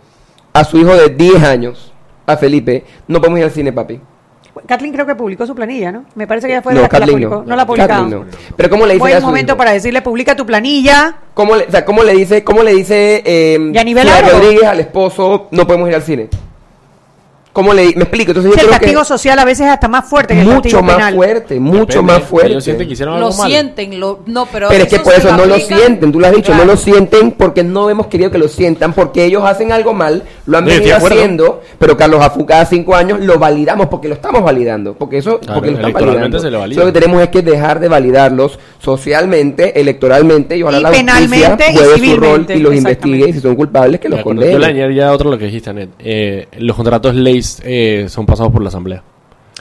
a 0.51 0.65
su 0.65 0.79
hijo 0.79 0.97
de 0.97 1.07
10 1.07 1.43
años, 1.43 1.93
a 2.25 2.35
Felipe, 2.35 2.83
no 3.07 3.19
podemos 3.19 3.39
ir 3.39 3.45
al 3.45 3.51
cine, 3.51 3.71
papi? 3.71 4.01
Kathleen 4.65 4.93
creo 4.93 5.05
que 5.05 5.15
publicó 5.15 5.45
su 5.45 5.53
planilla, 5.55 5.91
¿no? 5.91 6.05
Me 6.15 6.25
parece 6.27 6.47
que 6.47 6.53
ya 6.53 6.61
fue 6.61 6.73
No, 6.73 6.81
la 6.81 6.89
que 6.89 6.93
la 6.95 6.99
Kathleen 6.99 7.17
publicó. 7.23 7.35
no. 7.41 7.49
No, 7.49 7.55
la 7.55 7.61
ha 7.61 7.65
publicado. 7.67 8.03
Kathleen 8.03 8.21
no. 8.27 8.55
Pero 8.55 8.69
¿cómo 8.69 8.85
le 8.85 8.93
dice 8.93 8.99
Buen 9.01 9.15
a 9.15 9.19
su 9.19 9.25
momento 9.25 9.51
hijo? 9.53 9.57
para 9.57 9.71
decirle, 9.73 10.01
publica 10.01 10.35
tu 10.35 10.45
planilla. 10.45 11.15
¿Cómo 11.33 11.55
le, 11.55 11.65
o 11.65 11.71
sea, 11.71 11.85
¿cómo 11.85 12.03
le 12.03 12.13
dice, 12.13 12.43
cómo 12.43 12.63
le 12.63 12.73
dice 12.73 13.21
eh, 13.25 13.71
¿Y 13.73 13.77
a 13.77 13.83
nivel 13.83 14.03
Pilar 14.05 14.23
largo? 14.23 14.39
Rodríguez 14.39 14.63
al 14.65 14.79
esposo, 14.79 15.47
no 15.51 15.67
podemos 15.67 15.89
ir 15.89 15.95
al 15.95 16.03
cine? 16.03 16.29
¿Cómo 17.57 17.73
le, 17.73 17.85
me 17.95 18.03
explico? 18.03 18.29
Entonces 18.33 18.51
yo 18.51 18.53
el 18.53 18.59
creo 18.67 18.69
castigo 18.69 19.01
que 19.01 19.05
social 19.07 19.39
a 19.39 19.43
veces 19.45 19.65
es 19.65 19.71
hasta 19.73 19.87
más 19.87 20.07
fuerte 20.07 20.35
que 20.35 20.41
el 20.41 20.45
mucho 20.45 20.61
castigo 20.61 20.83
más 20.83 20.95
penal. 20.97 21.15
fuerte, 21.15 21.59
mucho 21.59 21.85
Depende, 21.85 22.03
más 22.13 22.21
fuerte. 22.23 22.51
Ellos 22.51 22.63
sienten 22.63 22.87
que 22.87 22.93
hicieron 22.93 23.19
Lo 23.19 23.25
algo 23.27 23.37
mal. 23.39 23.49
sienten, 23.49 23.99
lo, 23.99 24.19
no, 24.27 24.45
pero, 24.45 24.67
Pero 24.69 24.83
es 24.83 24.89
que 24.89 24.99
por 24.99 25.13
eso 25.15 25.35
no 25.35 25.45
lo 25.47 25.57
sienten, 25.57 26.11
tú 26.11 26.19
lo 26.19 26.27
has 26.27 26.33
dicho, 26.33 26.51
Claro. 26.51 26.65
no 26.65 26.71
lo 26.73 26.77
sienten 26.77 27.31
porque 27.31 27.63
no 27.63 27.89
hemos 27.89 28.05
querido 28.05 28.29
que 28.29 28.37
lo 28.37 28.47
sientan, 28.47 28.93
porque 28.93 29.25
ellos 29.25 29.43
hacen 29.43 29.71
algo 29.71 29.95
mal, 29.95 30.21
lo 30.45 30.57
han 30.59 30.65
venido 30.65 30.95
haciendo, 30.97 31.63
pero 31.79 31.97
Carlos 31.97 32.21
Afu 32.21 32.45
cada 32.45 32.63
cinco 32.65 32.93
años 32.93 33.19
lo 33.21 33.39
validamos 33.39 33.87
porque 33.87 34.07
lo 34.07 34.13
estamos 34.13 34.43
validando, 34.43 34.93
porque 34.93 35.17
eso, 35.17 35.39
Claro, 35.39 35.55
porque 35.55 35.71
lo 35.71 35.77
están 35.77 35.89
electoralmente 35.89 36.21
validando. 36.37 36.39
se 36.39 36.51
lo 36.51 36.59
valida. 36.59 36.79
Lo 36.81 36.85
que 36.85 36.91
tenemos 36.99 37.21
es 37.23 37.29
que 37.29 37.41
dejar 37.41 37.79
de 37.79 37.87
validarlos 37.87 38.59
socialmente, 38.79 39.79
electoralmente, 39.79 40.57
y 40.57 40.61
ojalá 40.63 40.77
Y 40.77 40.81
la 40.83 40.89
justicia 40.89 41.09
penalmente 41.57 41.65
y 41.71 41.75
juegue 41.75 42.07
su 42.13 42.19
rol 42.19 42.45
y 42.49 42.59
los 42.59 42.75
investigue 42.75 43.29
y 43.29 43.33
si 43.33 43.39
son 43.39 43.55
culpables 43.55 43.99
que 43.99 44.09
los 44.09 44.19
acuerdo. 44.19 44.41
Yo 44.41 44.47
condenen. 44.51 44.61
le 44.75 44.79
añadiría 44.81 45.11
otro 45.11 45.31
lo 45.31 45.37
que 45.37 45.45
dijiste, 45.45 45.69
Anet. 45.69 45.89
Eh, 45.99 46.47
los 46.59 46.75
contratos 46.75 47.15
eh, 47.63 48.07
son 48.09 48.25
pasados 48.25 48.51
por 48.51 48.61
la 48.61 48.69
Asamblea. 48.69 49.03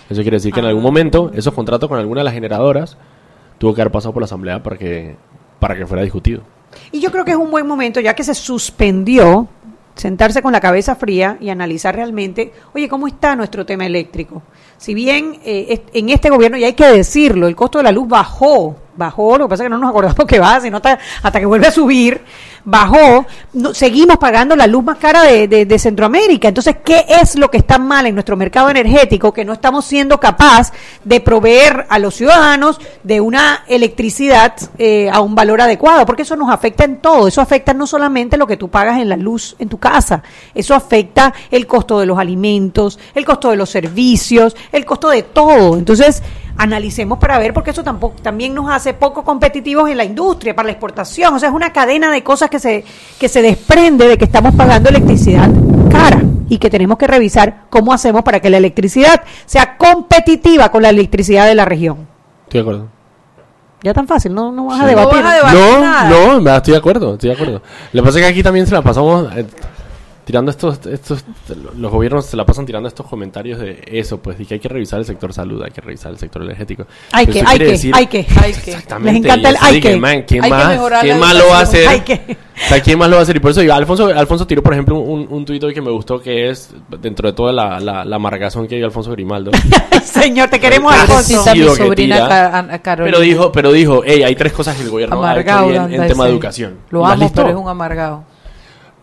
Eso 0.09 0.22
quiere 0.22 0.37
decir 0.37 0.53
que 0.53 0.61
en 0.61 0.66
algún 0.66 0.82
momento 0.82 1.30
esos 1.34 1.53
contratos 1.53 1.89
con 1.89 1.99
alguna 1.99 2.20
de 2.20 2.24
las 2.24 2.34
generadoras 2.34 2.97
tuvo 3.59 3.74
que 3.74 3.80
haber 3.80 3.93
pasado 3.93 4.12
por 4.12 4.22
la 4.22 4.26
Asamblea 4.26 4.62
para 4.62 4.76
que, 4.76 5.16
para 5.59 5.76
que 5.76 5.87
fuera 5.87 6.03
discutido. 6.03 6.43
Y 6.93 7.01
yo 7.01 7.11
creo 7.11 7.24
que 7.24 7.32
es 7.32 7.37
un 7.37 7.51
buen 7.51 7.66
momento, 7.66 8.01
ya 8.01 8.14
que 8.14 8.22
se 8.22 8.34
suspendió, 8.34 9.49
sentarse 9.95 10.43
con 10.43 10.53
la 10.53 10.61
cabeza 10.61 10.95
fría 10.95 11.39
y 11.41 11.49
analizar 11.49 11.97
realmente, 11.97 12.53
oye, 12.74 12.89
¿cómo 12.89 13.07
está 13.09 13.34
nuestro 13.34 13.64
tema 13.64 13.87
eléctrico? 13.87 14.43
Si 14.79 14.95
bien 14.95 15.41
eh, 15.45 15.83
en 15.95 16.09
este 16.11 16.31
gobierno, 16.31 16.57
y 16.59 16.64
hay 16.64 16.74
que 16.74 16.87
decirlo, 16.87 17.49
el 17.49 17.57
costo 17.57 17.79
de 17.79 17.85
la 17.85 17.93
luz 17.93 18.07
bajó, 18.09 18.77
bajó, 18.97 19.37
lo 19.39 19.45
que 19.47 19.51
pasa 19.51 19.62
es 19.62 19.66
que 19.66 19.70
no 19.70 19.79
nos 19.79 19.91
acordamos 19.91 20.16
que 20.29 20.39
baja, 20.39 20.61
sino 20.61 20.77
hasta, 20.79 20.99
hasta 21.22 21.41
que 21.41 21.47
vuelve 21.47 21.66
a 21.66 21.70
subir, 21.70 22.22
bajó, 22.64 23.24
seguimos 23.74 24.16
pagando 24.18 24.57
la 24.57 24.66
luz 24.66 24.83
más 24.85 24.99
cara 24.99 25.22
de, 25.22 25.47
de- 25.49 25.66
de 25.66 25.79
Centroamérica. 25.79 26.49
Entonces, 26.49 26.77
¿qué 26.85 27.05
es 27.09 27.37
lo 27.37 27.49
que 27.51 27.59
está 27.59 27.79
mal 27.79 28.07
en 28.07 28.14
nuestro 28.14 28.37
mercado 28.37 28.68
energético? 28.70 29.33
Que 29.33 29.45
no 29.45 29.53
estamos 29.53 29.85
siendo 29.85 30.18
capaz 30.18 30.72
de 31.05 31.20
proveer 31.20 31.87
a 31.89 31.99
los 31.99 32.14
ciudadanos 32.14 32.81
de 33.05 33.20
una 33.20 33.64
electricidad 33.68 34.55
eh, 34.79 35.09
a 35.12 35.20
un 35.20 35.35
valor 35.35 35.61
adecuado, 35.61 36.05
porque 36.07 36.22
eso 36.22 36.35
nos 36.37 36.51
afecta 36.51 36.85
en 36.85 36.97
todo, 36.99 37.29
eso 37.29 37.41
afecta 37.41 37.72
no 37.72 37.87
solamente 37.87 38.37
lo 38.37 38.47
que 38.47 38.57
tú 38.57 38.68
pagas 38.68 38.99
en 39.01 39.09
la 39.09 39.16
luz 39.16 39.55
en 39.59 39.68
tu 39.68 39.79
casa, 39.79 40.22
eso 40.55 40.74
afecta 40.74 41.33
el 41.51 41.66
costo 41.66 42.01
de 42.01 42.07
los 42.07 42.18
alimentos, 42.18 42.99
el 43.14 43.24
costo 43.24 43.51
de 43.51 43.57
los 43.57 43.70
servicios, 43.70 44.57
el 44.73 44.85
costo 44.85 45.09
de 45.11 45.23
todo. 45.23 45.77
Entonces, 45.77 46.23
analicemos 46.59 47.19
para 47.19 47.39
ver, 47.39 47.53
porque 47.53 47.71
eso 47.71 47.85
tampoco 47.85 48.17
también 48.23 48.55
nos 48.55 48.71
hace 48.71 48.95
poco 48.95 49.23
competitivos 49.25 49.91
en 49.91 49.97
la 49.99 50.05
industria, 50.05 50.55
para 50.57 50.67
la 50.67 50.73
exportación, 50.73 51.35
o 51.35 51.39
sea, 51.39 51.51
es 51.51 51.55
una 51.55 51.73
cadena 51.73 52.11
de 52.11 52.23
cosas 52.23 52.49
que 52.49 52.59
se, 52.59 52.85
que 53.19 53.29
se 53.29 53.43
desprende 53.43 54.09
de 54.09 54.17
que 54.17 54.25
estamos 54.25 54.55
pagando 54.55 54.89
electricidad 54.89 55.51
cara 55.91 56.23
y 56.49 56.57
que 56.59 56.71
tenemos 56.71 56.97
que 56.97 57.07
revisar 57.07 57.64
cómo 57.69 57.93
hacemos 57.93 58.23
para 58.23 58.41
que 58.41 58.49
la 58.49 58.57
electricidad 58.57 59.21
sea 59.45 59.77
competitiva 59.77 60.71
con 60.71 60.83
la 60.83 60.89
electricidad 60.91 61.47
de 61.47 61.55
la 61.55 61.64
región. 61.67 62.07
Estoy 62.45 62.59
de 62.59 62.62
acuerdo. 62.62 62.89
Ya 63.83 63.93
tan 63.93 64.09
fácil, 64.09 64.35
no, 64.35 64.51
no 64.51 64.67
vas 64.67 64.81
a 64.81 64.85
Sí. 64.85 64.89
debatir. 64.89 65.19
No 65.19 65.23
vas 65.25 65.33
a 65.33 65.37
debatir 65.37 65.61
No, 65.61 65.81
nada. 65.81 66.41
no, 66.41 66.57
estoy 66.57 66.73
de 66.73 66.79
acuerdo, 66.79 67.12
estoy 67.14 67.29
de 67.29 67.35
acuerdo. 67.35 67.62
Lo 67.93 68.03
que 68.03 68.07
pasa 68.07 68.19
es 68.19 68.25
que 68.25 68.31
aquí 68.31 68.43
también 68.43 68.67
se 68.67 68.75
la 68.75 68.81
pasamos 68.83 69.29
eh, 69.37 69.47
tirando 70.27 70.51
estos, 70.51 70.85
estos, 70.87 71.24
los 71.79 71.89
gobiernos 71.93 72.27
se 72.27 72.37
la 72.37 72.45
pasan 72.45 72.66
tirando 72.66 72.89
estos 72.89 73.07
comentarios 73.07 73.61
de 73.61 73.81
eso, 73.87 74.18
pues, 74.18 74.39
y 74.41 74.45
que 74.45 74.55
hay 74.55 74.61
que 74.61 74.68
revisar 74.68 74.99
el 74.99 75.05
sector 75.07 75.33
salud, 75.33 75.62
hay 75.62 75.70
que 75.70 75.81
revisar 75.81 76.11
el 76.11 76.18
sector 76.18 76.43
energético. 76.43 76.85
Hay 77.12 77.27
Pero 77.27 77.33
que, 77.45 77.45
hay 77.47 77.59
que, 77.59 77.64
decir- 77.66 77.93
hay 77.95 78.07
que. 78.09 78.27
Hay 78.43 78.53
que. 78.53 78.72
Exactamente. 78.72 79.20
Les 79.20 79.24
encanta 79.24 79.49
el 79.51 79.57
hay 79.61 79.81
que, 79.81 79.91
que. 79.93 79.97
man, 79.97 80.24
¿quién 80.27 80.43
Hay 80.45 80.51
más, 80.51 80.81
¿quién 81.01 81.20
más 81.20 81.35
lo 81.37 81.47
va 81.49 81.59
a 81.61 81.62
hacer? 81.62 81.87
Hay 81.87 82.01
que. 82.01 82.37
O 82.57 82.68
sea, 82.68 82.81
¿quién 82.83 82.99
más 82.99 83.09
lo 83.09 83.14
va 83.16 83.20
a 83.20 83.22
hacer? 83.22 83.37
Y 83.37 83.39
por 83.39 83.53
eso 83.53 83.61
digo, 83.61 83.72
Alfonso, 83.74 84.07
Alfonso 84.09 84.47
tiró, 84.49 84.64
por 84.64 84.72
ejemplo, 84.72 84.99
un, 84.99 85.29
un 85.31 85.45
tuit 85.45 85.62
hoy 85.62 85.72
que 85.72 85.81
me 85.83 85.93
gustó, 85.93 86.20
que 86.20 86.51
es, 86.51 86.74
dentro 87.01 87.29
de 87.29 87.35
toda 87.35 87.53
la, 87.53 87.79
la, 87.79 88.05
la 88.05 88.16
amargazón 88.16 88.66
que 88.66 88.74
dio 88.77 88.87
Alfonso 88.87 89.12
Grimaldo. 89.12 89.53
Señor, 90.03 90.49
te 90.51 90.59
queremos, 90.59 90.93
Alfonso. 90.93 91.45
sí, 91.45 91.61
mi 91.61 91.68
sobrina 91.68 92.16
tira, 92.16 92.81
Carolina. 92.83 93.16
pero 93.16 93.20
dijo, 93.20 93.53
pero 93.53 93.70
dijo, 93.72 94.03
hey, 94.05 94.24
hay 94.24 94.35
tres 94.35 94.53
cosas 94.53 94.74
que 94.77 94.83
el 94.83 94.91
gobierno 94.91 95.16
ha 95.16 95.18
hecho 95.18 95.51
amargado 95.53 95.68
bien 95.68 96.03
en 96.03 96.09
tema 96.09 96.24
de 96.24 96.31
educación. 96.33 96.79
Lo 96.91 97.01
¿Y 97.01 97.03
las 97.05 97.12
amo, 97.12 97.33
pero 97.33 97.49
es 97.51 97.55
un 97.55 97.68
amargado. 97.68 98.24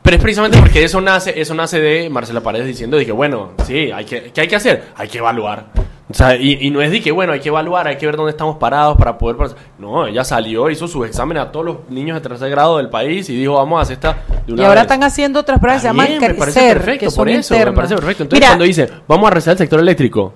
Pero 0.03 0.17
es 0.17 0.21
precisamente 0.21 0.57
porque 0.59 0.83
eso 0.83 0.99
nace, 1.01 1.39
eso 1.39 1.53
nace 1.55 1.79
de 1.79 2.09
Marcela 2.09 2.41
Paredes 2.41 2.67
diciendo 2.67 2.97
que 2.99 3.11
bueno, 3.11 3.53
sí, 3.65 3.89
hay 3.91 4.03
que, 4.05 4.31
¿qué 4.33 4.41
hay 4.41 4.47
que 4.47 4.55
hacer? 4.57 4.89
Hay 4.95 5.07
que 5.07 5.17
evaluar. 5.19 5.67
O 6.09 6.13
sea, 6.13 6.35
y, 6.35 6.57
y 6.59 6.69
no 6.69 6.81
es 6.81 6.91
de 6.91 7.01
que 7.01 7.11
bueno, 7.11 7.31
hay 7.31 7.39
que 7.39 7.47
evaluar, 7.47 7.87
hay 7.87 7.95
que 7.95 8.05
ver 8.05 8.17
dónde 8.17 8.31
estamos 8.31 8.57
parados 8.57 8.97
para 8.97 9.17
poder... 9.17 9.37
No, 9.79 10.05
ella 10.05 10.23
salió, 10.25 10.69
hizo 10.69 10.87
sus 10.89 11.07
exámenes 11.07 11.43
a 11.43 11.51
todos 11.51 11.65
los 11.65 11.77
niños 11.89 12.21
de 12.21 12.29
tercer 12.29 12.49
grado 12.49 12.77
del 12.77 12.89
país 12.89 13.29
y 13.29 13.35
dijo, 13.37 13.53
vamos 13.53 13.79
a 13.79 13.83
hacer 13.83 13.93
esta 13.93 14.13
de 14.45 14.51
Y 14.51 14.51
una 14.51 14.63
ahora 14.63 14.81
vez. 14.81 14.91
están 14.91 15.03
haciendo 15.03 15.39
otras 15.39 15.59
pruebas 15.59 15.81
que 15.81 15.87
se 15.87 15.87
llaman 15.87 16.19
me 16.19 16.33
parece 16.33 16.73
perfecto, 16.73 16.99
que 17.09 17.15
por 17.15 17.29
eso, 17.29 17.57
me 17.57 17.71
parece 17.71 17.95
perfecto. 17.95 18.23
Entonces 18.23 18.39
Mira. 18.41 18.47
cuando 18.49 18.65
dice, 18.65 18.89
vamos 19.07 19.27
a 19.27 19.29
revisar 19.29 19.53
el 19.53 19.57
sector 19.57 19.79
eléctrico, 19.79 20.33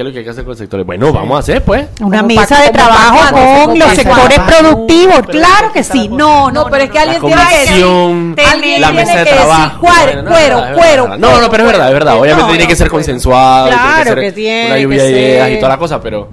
¿qué 0.00 0.02
es 0.02 0.06
lo 0.06 0.12
que 0.12 0.18
hay 0.20 0.24
que 0.24 0.30
hacer 0.30 0.44
con 0.44 0.52
el 0.52 0.58
sector? 0.58 0.82
Bueno, 0.84 1.12
vamos 1.12 1.36
a 1.36 1.38
hacer 1.40 1.62
pues. 1.62 1.86
Una 2.00 2.22
mesa 2.22 2.62
de 2.62 2.70
trabajo 2.70 3.18
con 3.66 3.78
los 3.78 3.88
sectores 3.90 4.38
productivos, 4.40 5.16
Pero 5.26 5.28
claro 5.28 5.72
que 5.72 5.80
que 5.80 5.84
sí. 5.84 6.08
No, 6.08 6.50
No, 6.50 6.66
pero 6.70 6.84
es 6.84 6.90
que 6.90 6.98
alguien 6.98 7.20
tiene 7.20 7.42
que 7.48 7.58
decir, 7.58 7.84
comisión, 7.84 8.36
alguien 8.52 8.80
la 8.80 8.86
tiene 8.90 9.02
mesa 9.04 9.18
de 9.18 9.24
que 9.24 9.30
decir, 9.30 9.46
trabajo. 9.46 9.80
cuero, 9.80 10.74
cuero. 10.74 11.08
No, 11.18 11.40
no, 11.40 11.50
pero 11.50 11.64
es 11.64 11.72
verdad, 11.72 11.88
es 11.88 11.94
verdad. 11.94 12.18
Obviamente 12.18 12.42
No, 12.42 12.48
tiene 12.48 12.66
que 12.66 12.76
ser 12.76 12.88
consensuado, 12.88 13.68
Claro 13.68 13.82
tiene 13.82 13.94
que 13.96 14.20
que 14.20 14.26
ser 14.26 14.34
tiene 14.34 14.66
una 14.66 14.78
lluvia 14.78 15.02
de 15.02 15.10
ideas 15.10 15.50
y 15.50 15.56
toda 15.56 15.68
la 15.68 15.78
cosa, 15.78 16.00
pero 16.00 16.28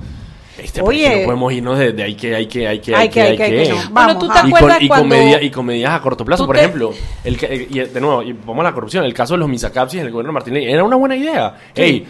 este, 0.58 0.82
pues, 0.82 0.98
Oye. 0.98 1.20
no 1.20 1.26
podemos 1.26 1.54
irnos 1.54 1.78
de, 1.78 1.92
de 1.94 2.04
hay 2.04 2.16
que, 2.16 2.36
hay 2.36 2.48
que, 2.48 2.68
hay 2.68 2.80
que, 2.80 2.96
Hay 2.96 3.10
que, 3.10 3.22
hay 3.22 3.38
que, 3.38 3.44
hay 3.44 3.64
que, 3.68 3.70
no. 3.70 3.78
Vamos, 3.92 4.20
tú 4.20 4.28
te 4.28 4.40
y 4.40 4.42
con, 4.42 4.56
acuerdas 4.58 4.78
y, 4.82 4.88
con 4.90 5.08
medida- 5.08 5.42
y 5.42 5.52
con 5.52 5.66
medidas 5.68 5.94
a 5.94 6.02
corto 6.02 6.26
plazo. 6.26 6.46
Por 6.48 6.56
te- 6.56 6.62
ejemplo, 6.64 6.94
el, 7.24 7.38
que- 7.38 7.68
y 7.70 7.80
de 7.80 8.02
nuevo, 8.02 8.24
y 8.24 8.34
vamos 8.34 8.62
a 8.62 8.64
la 8.70 8.74
corrupción. 8.74 9.06
El 9.06 9.14
caso 9.14 9.36
de 9.36 9.40
los 9.40 9.50
misacapsis 9.50 10.00
en 10.00 10.08
el 10.08 10.12
gobierno 10.12 10.30
de 10.32 10.34
Martínez 10.34 10.64
era 10.68 10.84
una 10.84 10.96
buena 10.96 11.16
idea. 11.16 11.54
Ey, 11.76 12.08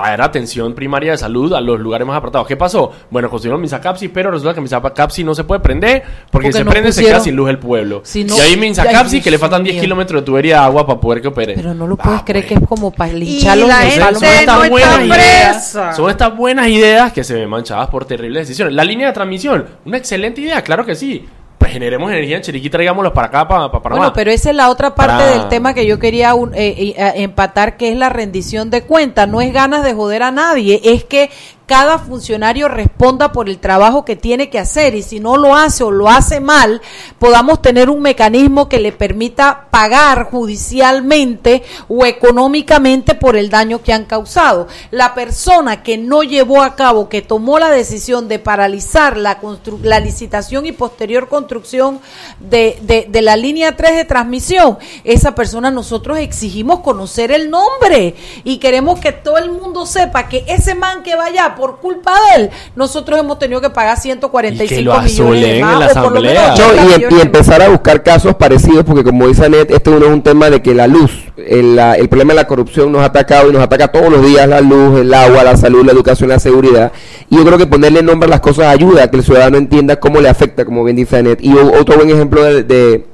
traer 0.00 0.20
atención 0.22 0.74
primaria 0.74 1.12
de 1.12 1.18
salud 1.18 1.52
a 1.54 1.60
los 1.60 1.78
lugares 1.80 2.06
más 2.06 2.16
apartados. 2.16 2.46
¿Qué 2.46 2.56
pasó? 2.56 2.92
Bueno, 3.10 3.28
construyeron 3.30 3.60
misacapsis, 3.60 4.10
pero 4.12 4.30
resulta 4.30 4.54
que 4.54 4.60
misacapsis 4.60 5.24
no 5.24 5.34
se 5.34 5.44
puede 5.44 5.60
prender 5.60 6.02
porque, 6.30 6.46
Porque 6.48 6.52
se 6.52 6.64
no 6.64 6.70
prende 6.70 6.92
se 6.92 7.04
queda 7.04 7.20
sin 7.20 7.36
luz 7.36 7.50
el 7.50 7.58
pueblo. 7.58 8.00
Si 8.04 8.24
no- 8.24 8.36
y 8.36 8.40
ahí 8.40 8.50
Ay, 8.52 8.56
misacapsis 8.56 9.22
que 9.22 9.30
le 9.30 9.38
faltan 9.38 9.62
10 9.62 9.74
mío. 9.76 9.82
kilómetros 9.82 10.22
de 10.22 10.26
tubería 10.26 10.58
de 10.60 10.64
agua 10.64 10.86
para 10.86 11.00
poder 11.00 11.20
que 11.22 11.28
opere. 11.28 11.54
Pero 11.54 11.74
no 11.74 11.86
lo 11.86 11.94
Ah, 12.00 12.02
puedes 12.04 12.22
creer 12.22 12.44
que 12.46 12.54
bueno. 12.54 12.64
es 12.64 12.68
como 12.68 12.90
para 12.92 13.12
Y 13.12 13.16
lincharlo 13.20 13.66
la 13.66 13.76
gente. 13.78 14.00
Son 14.14 14.24
estas 14.24 14.56
no 14.58 14.64
está 14.64 14.68
buenas 14.68 15.00
ideas. 15.00 15.52
presa. 15.52 15.92
Son 15.94 16.10
estas 16.10 16.36
buenas 16.36 16.68
ideas 16.68 17.12
que 17.12 17.24
se 17.24 17.34
ven 17.34 17.48
manchadas 17.48 17.88
por 17.88 18.04
terribles 18.04 18.46
decisiones. 18.48 18.74
La 18.74 18.84
línea 18.84 19.08
de 19.08 19.12
transmisión, 19.12 19.66
una 19.84 19.96
excelente 19.96 20.40
idea, 20.40 20.62
claro 20.62 20.84
que 20.84 20.94
sí. 20.94 21.26
Generemos 21.70 22.10
energía 22.10 22.36
en 22.36 22.42
Chiriquí, 22.42 22.68
traigámoslos 22.70 23.12
para 23.12 23.28
acá, 23.28 23.48
para, 23.48 23.70
para 23.70 23.82
Panamá. 23.82 23.98
Bueno, 24.00 24.12
pero 24.14 24.30
esa 24.30 24.50
es 24.50 24.56
la 24.56 24.68
otra 24.70 24.94
parte 24.94 25.14
Para- 25.24 25.30
del 25.38 25.48
tema 25.48 25.72
que 25.74 25.86
yo 25.86 25.98
quería 25.98 26.34
un- 26.34 26.54
eh, 26.54 26.74
eh, 26.76 26.94
eh, 26.96 27.12
empatar, 27.16 27.76
que 27.76 27.90
es 27.90 27.96
la 27.96 28.08
rendición 28.08 28.70
de 28.70 28.82
cuentas. 28.82 29.28
No 29.28 29.40
es 29.40 29.52
ganas 29.52 29.84
de 29.84 29.94
joder 29.94 30.22
a 30.22 30.30
nadie, 30.30 30.80
es 30.84 31.04
que 31.04 31.30
cada 31.70 32.00
funcionario 32.00 32.66
responda 32.66 33.30
por 33.30 33.48
el 33.48 33.60
trabajo 33.60 34.04
que 34.04 34.16
tiene 34.16 34.50
que 34.50 34.58
hacer 34.58 34.96
y 34.96 35.02
si 35.02 35.20
no 35.20 35.36
lo 35.36 35.54
hace 35.54 35.84
o 35.84 35.92
lo 35.92 36.08
hace 36.08 36.40
mal, 36.40 36.82
podamos 37.20 37.62
tener 37.62 37.88
un 37.88 38.02
mecanismo 38.02 38.68
que 38.68 38.80
le 38.80 38.90
permita 38.90 39.68
pagar 39.70 40.24
judicialmente 40.32 41.62
o 41.88 42.04
económicamente 42.06 43.14
por 43.14 43.36
el 43.36 43.50
daño 43.50 43.82
que 43.84 43.92
han 43.92 44.04
causado. 44.04 44.66
La 44.90 45.14
persona 45.14 45.84
que 45.84 45.96
no 45.96 46.24
llevó 46.24 46.60
a 46.62 46.74
cabo, 46.74 47.08
que 47.08 47.22
tomó 47.22 47.60
la 47.60 47.70
decisión 47.70 48.26
de 48.26 48.40
paralizar 48.40 49.16
la, 49.16 49.38
la 49.84 50.00
licitación 50.00 50.66
y 50.66 50.72
posterior 50.72 51.28
construcción 51.28 52.00
de, 52.40 52.80
de- 52.82 53.06
de 53.08 53.22
la 53.22 53.36
línea 53.36 53.76
3 53.76 53.94
de 53.94 54.04
transmisión, 54.06 54.76
esa 55.04 55.36
persona 55.36 55.70
nosotros 55.70 56.18
exigimos 56.18 56.80
conocer 56.80 57.30
el 57.30 57.48
nombre 57.48 58.16
y 58.42 58.58
queremos 58.58 58.98
que 58.98 59.12
todo 59.12 59.38
el 59.38 59.52
mundo 59.52 59.86
sepa 59.86 60.26
que 60.28 60.44
ese 60.48 60.74
man 60.74 61.04
que 61.04 61.14
va 61.14 61.26
allá 61.26 61.54
por 61.60 61.78
culpa 61.78 62.12
de 62.34 62.42
él, 62.42 62.50
nosotros 62.74 63.20
hemos 63.20 63.38
tenido 63.38 63.60
que 63.60 63.70
pagar 63.70 63.96
145 64.00 64.64
Y 64.64 64.76
que 64.78 64.82
lo 64.82 64.92
millones 65.00 65.40
de 65.42 65.58
en 65.58 65.60
la 65.60 65.86
asamblea. 65.86 66.48
No, 66.48 66.54
80 66.54 66.82
y, 66.98 67.02
em- 67.04 67.18
y 67.18 67.20
empezar 67.20 67.62
a 67.62 67.68
buscar 67.68 68.02
casos 68.02 68.34
parecidos, 68.34 68.84
porque 68.84 69.04
como 69.04 69.28
dice 69.28 69.44
Anet, 69.44 69.70
este 69.70 69.90
no 69.90 69.98
es 69.98 70.10
un 70.12 70.22
tema 70.22 70.50
de 70.50 70.62
que 70.62 70.74
la 70.74 70.86
luz, 70.86 71.12
el, 71.36 71.76
la- 71.76 71.94
el 71.94 72.08
problema 72.08 72.32
de 72.32 72.36
la 72.40 72.46
corrupción 72.46 72.90
nos 72.90 73.02
ha 73.02 73.06
atacado 73.06 73.50
y 73.50 73.52
nos 73.52 73.62
ataca 73.62 73.88
todos 73.88 74.10
los 74.10 74.24
días 74.26 74.48
la 74.48 74.60
luz, 74.60 74.98
el 75.00 75.12
agua, 75.14 75.44
la 75.44 75.56
salud, 75.56 75.84
la 75.84 75.92
educación, 75.92 76.30
la 76.30 76.38
seguridad. 76.40 76.90
Y 77.28 77.36
yo 77.36 77.44
creo 77.44 77.58
que 77.58 77.66
ponerle 77.66 78.02
nombre 78.02 78.26
a 78.26 78.30
las 78.30 78.40
cosas 78.40 78.66
ayuda 78.66 79.04
a 79.04 79.10
que 79.10 79.18
el 79.18 79.22
ciudadano 79.22 79.58
entienda 79.58 80.00
cómo 80.00 80.20
le 80.20 80.28
afecta, 80.28 80.64
como 80.64 80.82
bien 80.82 80.96
dice 80.96 81.18
Anet. 81.18 81.38
Y 81.42 81.54
otro 81.54 81.96
buen 81.96 82.10
ejemplo 82.10 82.42
de, 82.42 83.04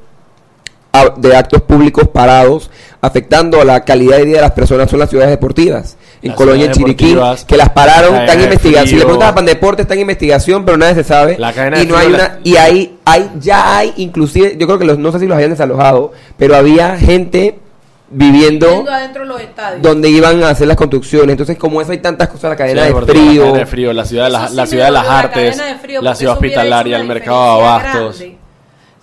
de 1.19 1.37
actos 1.37 1.61
públicos 1.63 2.09
parados 2.09 2.71
afectando 3.03 3.61
a 3.61 3.65
la 3.65 3.85
calidad 3.85 4.17
de 4.17 4.25
vida 4.25 4.37
de 4.37 4.43
las 4.43 4.53
personas 4.53 4.91
son 4.91 4.99
las 4.99 5.11
ciudades 5.11 5.31
deportivas. 5.31 5.97
En 6.27 6.31
Las 6.31 6.37
Colonia, 6.37 6.67
en 6.67 6.73
Chiriquí, 6.73 7.17
que 7.47 7.57
las 7.57 7.71
pararon, 7.71 8.15
la 8.15 8.25
están 8.25 8.43
investigación. 8.43 8.89
Si 8.89 8.95
le 8.97 9.03
preguntas 9.03 9.31
a 9.31 9.35
Pandeporte, 9.35 9.83
está 9.83 9.95
en 9.95 10.01
investigación, 10.01 10.65
pero 10.65 10.77
nadie 10.77 10.95
se 10.95 11.05
sabe. 11.05 11.37
La 11.39 11.53
cadena 11.53 11.83
y 11.83 11.87
no 11.87 11.97
hay 11.97 12.09
una, 12.09 12.39
y 12.45 12.57
ahí 12.57 12.99
hay, 13.05 13.31
ya 13.41 13.77
hay, 13.79 13.93
inclusive, 13.97 14.57
yo 14.59 14.67
creo 14.67 14.79
que 14.79 14.85
los, 14.85 14.99
no 14.99 15.13
sé 15.13 15.21
si 15.21 15.27
los 15.27 15.35
habían 15.35 15.51
desalojado, 15.51 16.13
pero 16.37 16.57
había 16.57 16.97
gente 16.97 17.59
viviendo 18.09 18.85
adentro 18.89 19.23
de 19.23 19.29
los 19.29 19.41
estadios. 19.41 19.83
donde 19.83 20.09
iban 20.09 20.43
a 20.43 20.51
hacer 20.51 20.69
las 20.69 20.77
construcciones. 20.77 21.31
Entonces, 21.31 21.57
como 21.57 21.81
eso 21.81 21.93
hay 21.93 21.99
tantas 21.99 22.29
cosas, 22.29 22.51
la 22.51 22.57
cadena 22.57 22.85
de 22.85 22.93
la 22.93 23.03
frío. 23.03 23.43
cadena 23.43 23.59
de 23.59 23.67
frío, 23.67 23.93
la 23.93 24.05
ciudad 24.05 24.25
de, 24.25 24.31
la, 24.31 24.49
sí 24.49 24.55
la 24.55 24.67
ciudad 24.67 24.85
de 24.87 24.91
las 24.93 25.09
artes, 25.09 25.57
cadena 25.57 25.75
de 25.75 25.79
frío, 25.81 26.03
la 26.03 26.15
ciudad 26.15 26.35
hospitalaria, 26.35 26.97
el 26.97 27.07
mercado 27.07 27.45
de 27.45 27.65
abastos. 27.65 28.19
grande. 28.19 28.46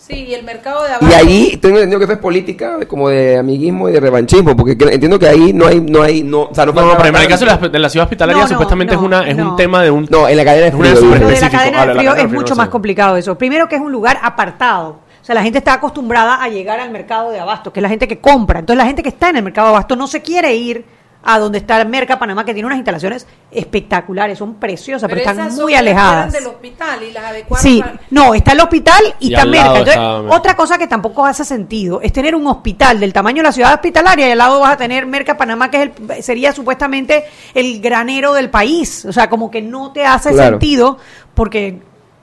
Sí, 0.06 0.16
y 0.28 0.34
el 0.34 0.44
mercado 0.44 0.84
de 0.84 0.90
Y 0.90 0.94
abastos. 0.96 1.16
allí 1.16 1.58
tengo 1.62 1.76
entendido 1.78 1.98
que 2.00 2.04
eso 2.04 2.14
es 2.14 2.20
política 2.20 2.78
como 2.90 3.08
de 3.08 3.38
amiguismo 3.38 3.88
y 3.88 3.94
de 3.94 4.02
revanchismo, 4.02 4.54
porque 4.54 4.78
que- 4.78 4.94
entiendo 4.96 5.18
que 5.18 5.28
ahí 5.30 5.54
no 5.54 5.66
hay, 5.66 5.80
no 5.80 6.02
hay, 6.04 6.24
no, 6.24 6.42
o 6.42 6.54
sea, 6.54 6.66
no, 6.66 6.74
No, 6.74 6.82
no, 6.82 6.98
pero 6.98 7.08
en 7.08 7.16
el 7.16 7.28
caso 7.30 7.46
de 7.46 7.52
la, 7.52 7.58
de 7.70 7.80
la 7.80 7.88
ciudad 7.90 8.04
hospitalaria 8.08 8.42
No, 8.44 8.48
supuestamente 8.50 8.96
no, 8.96 9.00
es 9.00 9.06
una 9.06 9.28
es 9.30 9.38
no. 9.38 9.52
un 9.52 9.56
tema 9.56 9.82
de 9.82 9.92
un 9.92 10.06
No, 10.10 10.28
en 10.28 10.36
la 10.36 10.44
cadena 10.44 10.64
de 10.64 10.68
Es 10.70 10.74
una 10.76 10.90
frío. 10.90 11.02
dice. 11.02 11.06
Lo 11.06 11.14
de 11.14 11.20
la 11.20 11.26
específico. 11.32 11.58
cadena 11.58 11.82
Ah, 11.82 11.86
de 11.88 11.94
frío 11.96 12.16
es 12.16 12.30
mucho 12.32 12.54
no 12.54 12.58
más 12.58 12.66
sé. 12.66 12.72
complicado 12.72 13.16
eso. 13.16 13.38
Primero 13.38 13.70
que 13.70 13.76
es 13.76 13.82
un 13.82 13.94
lugar 13.94 14.20
apartado. 14.22 15.00
O 15.22 15.26
sea, 15.26 15.36
la 15.36 15.42
gente 15.44 15.60
está 15.60 15.72
acostumbrada 15.76 16.44
a 16.44 16.50
llegar 16.50 16.82
al 16.82 16.92
mercado 16.92 17.32
de 17.32 17.40
abasto, 17.40 17.72
que 17.72 17.80
es 17.80 17.82
la 17.82 17.88
gente 17.88 18.06
que 18.10 18.20
compra. 18.20 18.60
Entonces, 18.60 18.78
la 18.78 18.86
gente 18.86 19.04
que 19.04 19.10
está 19.10 19.30
en 19.30 19.38
el 19.38 19.44
mercado 19.44 19.68
de 19.70 19.74
abasto 19.76 19.96
no 19.96 20.06
se 20.08 20.22
quiere 20.22 20.54
ir 20.54 20.84
a 21.26 21.40
donde 21.40 21.58
está 21.60 21.80
el 21.82 21.88
Merca 21.88 22.20
Panamá, 22.20 22.44
que 22.46 22.54
tiene 22.54 22.66
unas 22.68 22.78
instalaciones 22.78 23.26
espectaculares, 23.50 24.38
son 24.38 24.56
preciosas, 24.56 25.08
pero, 25.10 25.22
están 25.22 25.40
esas 25.40 25.56
son 25.56 25.64
muy 25.64 25.74
alejadas. 25.74 26.34
del 26.34 26.48
hospital 26.48 27.00
y 27.04 27.12
las 27.12 27.24
adecuaron 27.24 27.64
Sí, 27.64 27.80
para- 27.80 28.00
no, 28.10 28.34
está 28.34 28.52
el 28.52 28.60
hospital 28.60 29.02
y, 29.20 29.30
Y 29.30 29.34
está 29.34 29.46
Merca. 29.46 29.68
Entonces, 29.68 29.94
está 29.96 30.20
otra 30.20 30.56
cosa 30.56 30.78
que 30.78 30.88
tampoco 30.88 31.26
hace 31.26 31.46
sentido 31.46 32.02
es 32.02 32.12
tener 32.12 32.36
un 32.36 32.46
hospital 32.48 33.00
del 33.00 33.14
tamaño 33.14 33.38
de 33.38 33.44
la 33.44 33.52
ciudad 33.52 33.74
hospitalaria 33.74 34.28
y 34.28 34.32
al 34.32 34.38
lado 34.38 34.60
vas 34.60 34.74
a 34.74 34.78
tener 34.78 35.06
Merca 35.06 35.38
Panamá, 35.38 35.72
que 35.72 35.84
es 35.84 35.92
el, 36.18 36.24
sería 36.24 36.52
supuestamente 36.52 37.24
el 37.54 37.80
granero 37.82 38.34
del 38.34 38.50
país. 38.50 39.06
O 39.06 39.14
sea, 39.14 39.30
como 39.30 39.50
que 39.50 39.62
no 39.62 39.92
te 39.94 40.06
hace 40.06 40.32
Claro. 40.32 40.50
sentido 40.52 40.98
porque, 41.34 41.82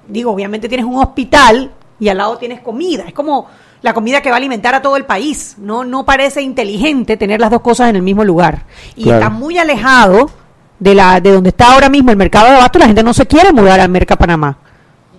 digo, 0.09 0.30
obviamente 0.30 0.68
tienes 0.68 0.86
un 0.86 0.98
hospital 0.98 1.70
y 2.01 2.09
al 2.09 2.18
lado 2.18 2.38
tienes 2.38 2.61
comida. 2.61 3.05
Es 3.07 3.12
como 3.14 3.46
la 3.82 3.94
comida 3.94 4.20
que 4.20 4.30
va 4.30 4.36
a 4.36 4.38
alimentar 4.38 4.74
a 4.74 4.82
todo 4.82 4.96
el 4.96 5.05
país. 5.05 5.55
No, 5.59 5.84
no 5.84 6.05
parece 6.05 6.42
inteligente 6.42 7.16
tener 7.16 7.40
las 7.40 7.51
dos 7.51 7.61
cosas 7.61 7.90
en 7.90 7.96
el 7.96 8.03
mismo 8.03 8.24
lugar. 8.24 8.64
Y 8.96 9.05
Claro. 9.05 9.18
está 9.18 9.30
muy 9.30 9.59
alejado 9.59 10.30
de 10.78 10.94
la 10.94 11.20
de 11.20 11.30
donde 11.30 11.51
está 11.51 11.72
ahora 11.74 11.88
mismo 11.88 12.11
el 12.11 12.16
mercado 12.16 12.48
de 12.48 12.57
abasto. 12.57 12.78
La 12.78 12.86
gente 12.86 13.03
no 13.03 13.14
se 13.14 13.26
quiere 13.26 13.53
mudar 13.53 13.78
al 13.78 13.88
Merca 13.88 14.16
Panamá. 14.16 14.59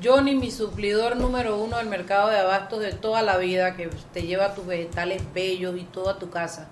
Johnny, 0.04 0.34
mi 0.34 0.50
suplidor 0.50 1.16
número 1.16 1.58
uno 1.60 1.78
del 1.78 1.86
mercado 1.88 2.30
de 2.30 2.40
abastos 2.40 2.80
de 2.80 2.92
toda 2.92 3.22
la 3.22 3.38
vida, 3.38 3.76
que 3.76 3.88
te 4.12 4.24
lleva 4.24 4.56
tus 4.56 4.66
vegetales 4.66 5.22
bellos 5.34 5.76
y 5.78 5.84
todo 5.84 6.10
a 6.10 6.18
tu 6.18 6.32
casa. 6.32 6.70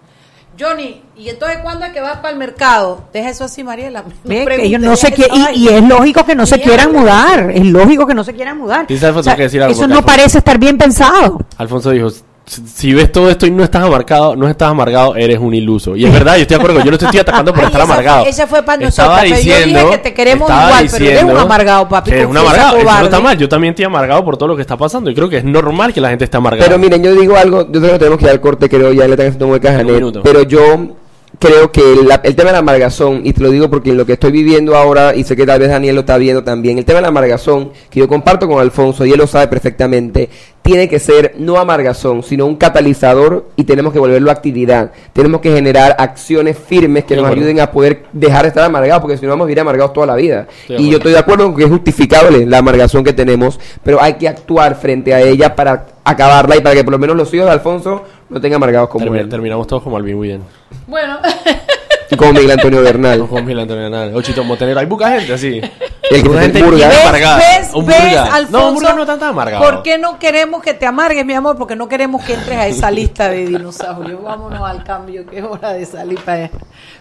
Johnny, 0.58 1.02
¿y 1.18 1.30
entonces 1.30 1.60
cuándo 1.64 1.86
es 1.86 1.94
que 1.94 2.02
vas 2.02 2.18
para 2.18 2.32
el 2.32 2.38
mercado? 2.38 3.04
Deja 3.14 3.30
eso 3.30 3.46
así, 3.46 3.64
Mariela. 3.64 4.04
Ve, 4.24 4.46
que 4.46 4.66
ellos 4.66 4.82
no 4.82 4.96
se 4.96 5.12
quieren, 5.12 5.42
eso 5.42 5.52
y, 5.54 5.68
es 5.70 5.84
lógico 5.84 6.26
que 6.26 6.36
no 6.36 6.46
se 6.46 6.60
quieran 6.62 6.92
mudar, 6.92 7.52
es 7.52 7.66
lógico 7.66 8.06
que 8.06 8.14
no 8.14 8.24
se 8.24 8.34
quieran 8.34 8.58
mudar. 8.58 8.86
Sí, 8.88 8.96
Alfonso, 8.96 9.20
O 9.20 9.24
sea, 9.24 9.36
que 9.36 9.44
decir 9.44 9.62
algo, 9.62 9.72
eso 9.74 9.88
no 9.88 9.96
Alfonso- 9.96 10.06
parece 10.06 10.38
estar 10.40 10.58
bien 10.58 10.78
pensado. 10.78 11.40
Alfonso 11.58 11.92
dijo, 11.92 12.10
si, 12.50 12.94
ves 12.94 13.12
todo 13.12 13.30
esto 13.30 13.46
y 13.46 13.52
no 13.52 13.64
estás 13.64 13.84
amargado, 13.84 14.36
no 14.36 14.48
estás 14.50 14.70
amargado, 14.70 15.16
eres 15.16 15.38
un 15.38 15.54
iluso. 15.54 15.96
Y 15.96 16.06
es 16.06 16.12
verdad, 16.12 16.36
yo 16.36 16.42
estoy 16.42 16.58
de 16.58 16.64
acuerdo, 16.64 16.84
yo 16.84 16.90
no 16.92 16.98
te 16.98 17.06
estoy 17.06 17.20
atacando 17.22 17.54
por 17.54 17.62
Ay, 17.64 17.68
estar 17.68 17.82
esa 17.82 17.86
fue- 17.88 17.94
amargado. 17.94 18.26
esa 18.26 18.48
fue 18.48 18.64
para 18.64 18.84
Estaba 18.88 19.10
nosotros, 19.22 19.40
pero 19.44 19.60
yo 19.60 19.66
dije 19.68 19.90
que 19.92 19.98
te 20.00 20.14
queremos 20.16 20.50
estaba 20.50 20.66
igual, 20.70 20.88
pero 20.92 20.96
eres 21.06 21.10
un 21.22 21.28
diciendo 21.28 21.40
amargado, 21.40 21.88
papi, 21.90 22.10
que 22.10 22.16
eres 22.18 22.28
un 22.30 22.38
amargado, 22.38 22.78
eso 22.78 22.86
no 23.00 23.04
está 23.06 23.20
mal, 23.20 23.38
yo 23.38 23.48
también 23.48 23.72
estoy 23.74 23.86
amargado 23.86 24.26
por 24.26 24.36
todo 24.38 24.50
lo 24.50 24.56
que 24.56 24.62
está 24.64 24.76
pasando 24.78 25.12
y 25.12 25.16
creo 25.16 25.30
que 25.30 25.38
es 25.38 25.44
normal 25.44 25.94
que 25.94 26.02
la 26.02 26.10
gente 26.10 26.24
esté 26.26 26.38
amargada. 26.38 26.66
Pero 26.66 26.80
miren, 26.80 27.04
yo 27.04 27.14
digo 27.16 27.36
algo, 27.38 27.72
yo 27.72 27.80
creo 27.80 27.94
que 27.94 28.00
tenemos 28.00 28.18
que 28.18 28.26
ir 28.26 28.32
al 28.32 28.42
corte, 28.42 28.68
creo, 28.68 28.94
ya 28.94 29.06
le 29.06 29.12
están 29.12 29.28
haciendo 29.28 29.48
muecas 29.48 29.76
a 29.76 29.82
Un 29.82 29.88
Janet, 29.88 30.20
pero 30.24 30.42
yo 30.44 30.96
creo 31.38 31.72
que 31.72 31.82
la- 32.06 32.20
el 32.24 32.36
tema 32.36 32.48
de 32.48 32.54
la 32.54 32.60
amargazón, 32.60 33.22
y 33.24 33.32
te 33.32 33.42
lo 33.42 33.50
digo 33.52 33.70
porque 33.70 33.92
en 33.92 33.98
lo 33.98 34.06
que 34.06 34.14
estoy 34.14 34.32
viviendo 34.32 34.76
ahora, 34.76 35.16
y 35.16 35.24
sé 35.24 35.36
que 35.38 35.46
tal 35.46 35.60
vez 35.60 35.70
Daniel 35.70 35.94
lo 35.96 36.02
está 36.02 36.18
viendo 36.18 36.44
también, 36.44 36.80
el 36.80 36.84
tema 36.86 36.98
de 36.98 37.04
la 37.04 37.08
amargazón, 37.10 37.72
que 37.90 38.00
yo 38.00 38.08
comparto 38.08 38.48
con 38.48 38.60
Alfonso, 38.60 39.06
y 39.06 39.12
él 39.12 39.18
lo 39.20 39.28
sabe 39.28 39.48
perfectamente, 39.48 40.28
tiene 40.70 40.88
que 40.88 41.00
ser 41.00 41.34
no 41.40 41.58
amargazón, 41.58 42.22
sino 42.22 42.46
un 42.46 42.56
catalizador, 42.56 43.48
y 43.56 43.64
tenemos 43.64 43.92
que 43.92 43.98
volverlo 43.98 44.30
a 44.30 44.34
actividad. 44.34 44.92
Tenemos 45.14 45.42
que 45.42 45.52
generar 45.52 45.96
acciones 45.98 46.58
firmes 46.60 47.06
que 47.06 47.16
Estoy 47.16 47.28
nos 47.28 47.36
ayuden 47.36 47.60
a 47.60 47.72
poder 47.72 48.04
dejar 48.14 48.44
de 48.44 48.50
estar 48.50 48.64
amargados, 48.64 49.02
porque 49.02 49.18
si 49.18 49.26
no 49.26 49.32
vamos 49.32 49.46
a 49.46 49.48
vivir 49.48 49.60
amargados 49.62 49.94
toda 49.94 50.06
la 50.06 50.16
vida. 50.16 50.48
Estoy 50.62 50.76
y 50.78 50.92
yo 50.92 50.98
estoy 50.98 51.14
de 51.14 51.18
acuerdo 51.18 51.46
con 51.46 51.56
que 51.56 51.64
es 51.64 51.70
justificable 51.72 52.46
la 52.46 52.60
amargazón 52.60 53.04
que 53.04 53.14
tenemos, 53.14 53.60
pero 53.84 54.00
hay 54.00 54.14
que 54.14 54.28
actuar 54.28 54.76
frente 54.76 55.12
a 55.12 55.22
ella 55.22 55.56
para 55.56 55.88
acabarla 56.04 56.56
y 56.56 56.62
para 56.62 56.76
que 56.76 56.84
por 56.84 56.92
lo 56.92 57.00
menos 57.00 57.16
los 57.18 57.34
hijos 57.34 57.48
de 57.48 57.52
Alfonso 57.52 58.04
no 58.30 58.40
tengan 58.40 58.58
amargados 58.58 58.90
como 58.90 59.08
Termi- 59.08 59.22
él. 59.22 59.30
terminamos 59.30 59.66
todos 59.66 59.82
como 59.82 59.98
Alvin 59.98 60.16
William. 60.16 60.42
Bueno, 60.86 61.18
Y 62.12 62.16
como 62.16 62.34
Miguel 62.34 62.52
Antonio 62.52 62.82
Bernal. 62.82 63.20
Como 63.28 63.42
Miguel 63.42 63.60
Antonio 63.60 63.84
Bernal. 63.84 64.16
O 64.16 64.22
Chito. 64.22 64.44
Hay 64.78 64.86
poca 64.88 65.12
gente 65.12 65.34
así. 65.34 65.62
El 66.10 66.24
que 66.24 66.30
gente 66.40 66.64
purga. 66.64 66.78
bien 66.78 66.90
¿ves, 66.90 67.00
amargada. 67.06 67.38
ves, 67.38 67.70
Un 67.74 67.86
ves, 67.86 68.02
burga. 68.02 68.24
Alfonso? 68.34 68.58
No, 68.58 68.68
un 68.70 68.74
burga 68.76 68.94
no 68.94 69.02
está 69.02 69.20
tan 69.20 69.30
amargado. 69.30 69.64
¿Por 69.64 69.84
qué 69.84 69.98
no 70.00 70.18
queremos 70.18 70.64
que 70.64 70.74
te 70.74 70.86
amargues, 70.88 71.24
mi 71.26 71.34
amor? 71.34 71.56
Porque 71.58 71.76
no 71.76 71.88
queremos 71.88 72.24
que 72.24 72.34
entres 72.34 72.58
a 72.58 72.68
esa 72.68 72.90
lista 72.90 73.30
de 73.30 73.46
dinosaurios. 73.46 74.24
Vámonos 74.24 74.62
al 74.68 74.84
cambio, 74.84 75.26
que 75.28 75.38
es 75.40 75.44
hora 75.46 75.74
de 75.74 75.86
salir 75.86 76.20
para 76.20 76.46
allá. 76.46 76.52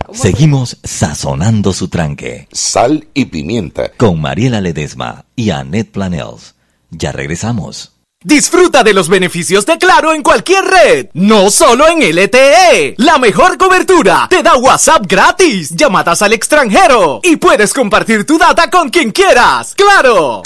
¿Cómo 0.05 0.19
se- 0.19 0.31
Seguimos 0.31 0.77
sazonando 0.85 1.73
su 1.73 1.89
tranque 1.89 2.49
Sal 2.53 3.07
y 3.15 3.25
pimienta. 3.27 3.91
con 3.97 4.21
Mariela 4.21 4.61
Ledesma 4.61 5.25
y 5.35 5.51
Annette 5.51 5.91
Planels. 5.91 6.55
Ya 6.91 7.13
regresamos. 7.13 7.93
Disfruta 8.25 8.83
de 8.83 8.95
los 8.95 9.09
beneficios 9.09 9.65
de 9.65 9.79
Claro 9.79 10.13
en 10.13 10.25
cualquier 10.25 10.65
red, 10.65 11.07
no 11.13 11.53
solo 11.53 11.87
en 11.87 12.01
LTE. 12.01 12.97
La 12.97 13.17
mejor 13.17 13.57
cobertura 13.57 14.27
te 14.29 14.43
da 14.43 14.57
WhatsApp 14.57 15.07
gratis, 15.07 15.71
llamadas 15.77 16.21
al 16.23 16.33
extranjero 16.33 17.21
y 17.23 17.37
puedes 17.37 17.73
compartir 17.73 18.27
tu 18.27 18.37
data 18.37 18.69
con 18.71 18.89
quien 18.89 19.13
quieras. 19.13 19.73
¡Claro! 19.77 20.43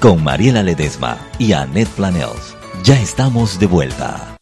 Con 0.00 0.24
Mariela 0.24 0.64
Ledesma 0.64 1.18
y 1.38 1.52
Annette 1.52 1.90
Planels. 1.90 2.57
Ya 2.82 3.00
estamos 3.00 3.58
de 3.58 3.66
vuelta. 3.66 4.36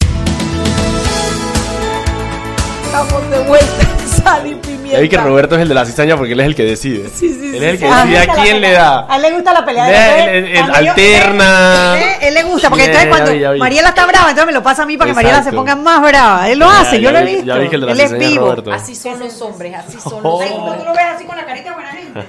Estamos 2.84 3.30
de 3.30 3.38
vuelta 3.40 3.98
Sal 4.06 4.46
y 4.46 4.54
Pimienta. 4.86 4.96
Ya 4.98 5.00
vi 5.02 5.08
que 5.08 5.16
Roberto 5.18 5.54
es 5.56 5.62
el 5.62 5.68
de 5.68 5.74
la 5.74 5.84
cizaña 5.84 6.16
porque 6.16 6.32
él 6.32 6.40
es 6.40 6.46
el 6.46 6.54
que 6.54 6.62
decide. 6.64 7.08
Sí, 7.08 7.28
sí, 7.32 7.56
Él 7.56 7.62
es 7.62 7.72
el 7.74 7.78
que 7.78 7.86
decide 7.86 8.18
a 8.18 8.34
quién 8.42 8.60
le 8.60 8.72
da. 8.72 9.06
A 9.12 9.16
él 9.16 9.22
le 9.22 9.30
gusta 9.32 9.52
la 9.52 9.64
pelea. 9.64 9.86
Él- 10.24 10.44
Entonces, 10.46 10.78
él- 10.80 10.86
él 10.86 10.88
alterna. 10.88 11.96
él- 11.98 12.08
él 12.28 12.34
le 12.34 12.42
gusta, 12.44 12.68
porque 12.68 12.84
entonces 12.84 13.04
ya 13.04 13.10
cuando 13.10 13.32
vi, 13.32 13.38
ya 13.40 13.50
vi. 13.52 13.58
Mariela 13.58 13.88
está 13.88 14.06
brava, 14.06 14.30
entonces 14.30 14.46
me 14.46 14.52
lo 14.52 14.62
pasa 14.62 14.82
a 14.82 14.86
mí 14.86 14.96
para 14.96 15.10
que 15.10 15.14
Mariela 15.14 15.42
se 15.42 15.52
ponga 15.52 15.74
más 15.76 16.00
brava. 16.02 16.48
Él 16.48 16.58
lo 16.58 16.66
Ya, 16.66 16.80
hace, 16.80 17.00
yo 17.00 17.10
lo 17.12 17.18
he 17.18 17.24
vi- 17.24 17.30
visto. 17.36 17.46
ya 17.46 17.54
vi 17.56 17.68
que 17.68 17.74
el 17.76 17.80
de 17.80 17.86
la 17.86 17.92
él 17.92 18.00
es 18.00 18.18
vivo. 18.18 18.46
Roberto. 18.46 18.72
Así 18.72 18.94
son 18.94 19.18
los 19.18 19.40
hombres, 19.42 19.74
así 19.74 19.98
son 20.00 20.20
Oh. 20.24 20.38
los 20.38 20.42
Ay, 20.42 20.48
¿cómo 20.50 20.64
tú 20.66 20.70
hombres. 20.72 20.86
lo 20.86 20.92
ves 20.94 21.04
así 21.14 21.24
con 21.24 21.36
la 21.36 21.46
carita 21.46 21.72
buena 21.74 21.90
gente? 21.90 22.20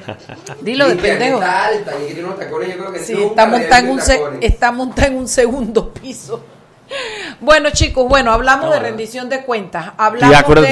Dilo 0.62 0.88
de 0.88 0.96
pendejo. 0.96 1.38
Está 1.38 1.66
alta 1.68 1.92
y 2.02 2.14
tiene 2.14 2.24
unos 2.26 2.40
tacones, 2.40 2.70
yo 2.70 2.78
creo 2.78 2.94
que 2.94 3.00
Sí, 3.00 3.14
le 3.14 3.26
está 3.28 4.72
montada 4.72 5.08
en 5.08 5.18
un 5.18 5.28
segundo 5.28 5.94
piso. 5.94 6.44
Bueno, 7.42 7.70
chicos, 7.72 8.08
bueno, 8.08 8.32
hablamos 8.32 8.72
de 8.72 8.80
rendición 8.80 9.30
de 9.30 9.42
cuentas, 9.44 9.92
hablamos 9.98 10.32
de, 10.62 10.72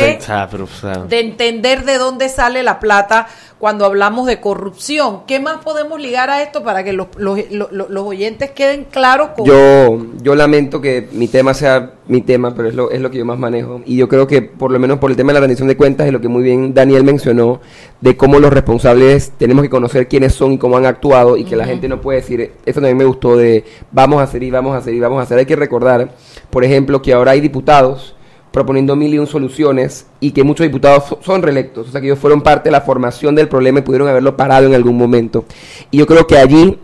de 1.07 1.19
entender 1.19 1.83
de 1.85 1.97
dónde 1.97 2.29
sale 2.29 2.63
la 2.63 2.79
plata 2.79 3.27
cuando 3.59 3.85
hablamos 3.85 4.25
de 4.27 4.39
corrupción. 4.41 5.21
¿Qué 5.27 5.39
más 5.39 5.57
podemos 5.63 5.99
ligar 5.99 6.29
a 6.29 6.41
esto 6.41 6.63
para 6.63 6.83
que 6.83 6.93
los, 6.93 7.07
los, 7.17 7.39
los- 7.51 7.71
los 7.71 8.03
oyentes 8.03 8.51
queden 8.51 8.85
claros 8.85 9.29
con 9.35 9.45
Yo, 9.45 10.05
yo 10.21 10.35
lamento 10.35 10.81
que 10.81 11.07
mi 11.11 11.27
tema 11.27 11.53
sea 11.53 11.91
mi 12.07 12.21
tema, 12.21 12.53
pero 12.53 12.69
es 12.69 12.75
lo, 12.75 12.91
es 12.91 13.01
lo 13.01 13.09
que 13.09 13.17
yo 13.17 13.25
más 13.25 13.39
manejo. 13.39 13.81
Y 13.85 13.95
yo 13.97 14.07
creo 14.07 14.27
que, 14.27 14.41
por 14.43 14.71
lo 14.71 14.77
menos 14.79 14.99
por 14.99 15.09
el 15.09 15.17
tema 15.17 15.29
de 15.29 15.35
la 15.35 15.39
rendición 15.41 15.67
de 15.67 15.75
cuentas, 15.77 16.05
es 16.05 16.13
lo 16.13 16.21
que 16.21 16.27
muy 16.27 16.43
bien 16.43 16.73
Daniel 16.73 17.03
mencionó, 17.03 17.61
de 18.01 18.15
cómo 18.15 18.39
los 18.39 18.53
responsables 18.53 19.31
tenemos 19.39 19.63
que 19.63 19.69
conocer 19.69 20.07
quiénes 20.07 20.33
son 20.35 20.51
y 20.51 20.57
cómo 20.59 20.77
han 20.77 20.85
actuado, 20.85 21.35
y 21.37 21.45
que 21.45 21.55
la 21.55 21.65
gente 21.65 21.87
no 21.87 22.01
puede 22.01 22.19
decir, 22.21 22.51
eso 22.65 22.79
también 22.79 22.97
me 22.97 23.05
gustó, 23.05 23.35
de 23.37 23.65
vamos 23.91 24.19
a 24.19 24.23
hacer 24.23 24.43
y 24.43 24.51
vamos 24.51 24.75
a 24.75 24.77
hacer 24.79 24.93
y 24.93 24.99
vamos 24.99 25.19
a 25.19 25.23
hacer. 25.23 25.39
Hay 25.39 25.45
que 25.47 25.55
recordar, 25.55 26.04
por 26.49 26.63
ejemplo, 26.63 27.01
que 27.01 27.13
ahora 27.13 27.31
hay 27.31 27.41
diputados 27.41 28.15
proponiendo 28.51 28.95
mil 28.95 29.13
y 29.13 29.19
un 29.19 29.27
soluciones 29.27 30.07
y 30.21 30.31
que 30.31 30.43
muchos 30.43 30.65
diputados 30.65 31.03
so- 31.09 31.19
son 31.21 31.41
reelectos, 31.41 31.89
o 31.89 31.91
sea 31.91 31.99
que 31.99 32.07
ellos 32.07 32.19
fueron 32.19 32.41
parte 32.41 32.69
de 32.69 32.71
la 32.71 32.81
formación 32.81 33.35
del 33.35 33.49
problema 33.49 33.79
y 33.79 33.81
pudieron 33.81 34.07
haberlo 34.07 34.37
parado 34.37 34.65
en 34.67 34.73
algún 34.73 34.97
momento. 34.97 35.43
Y 35.91 35.97
yo 35.97 36.05
creo 36.07 36.25
que 36.25 36.37
allí 36.37 36.79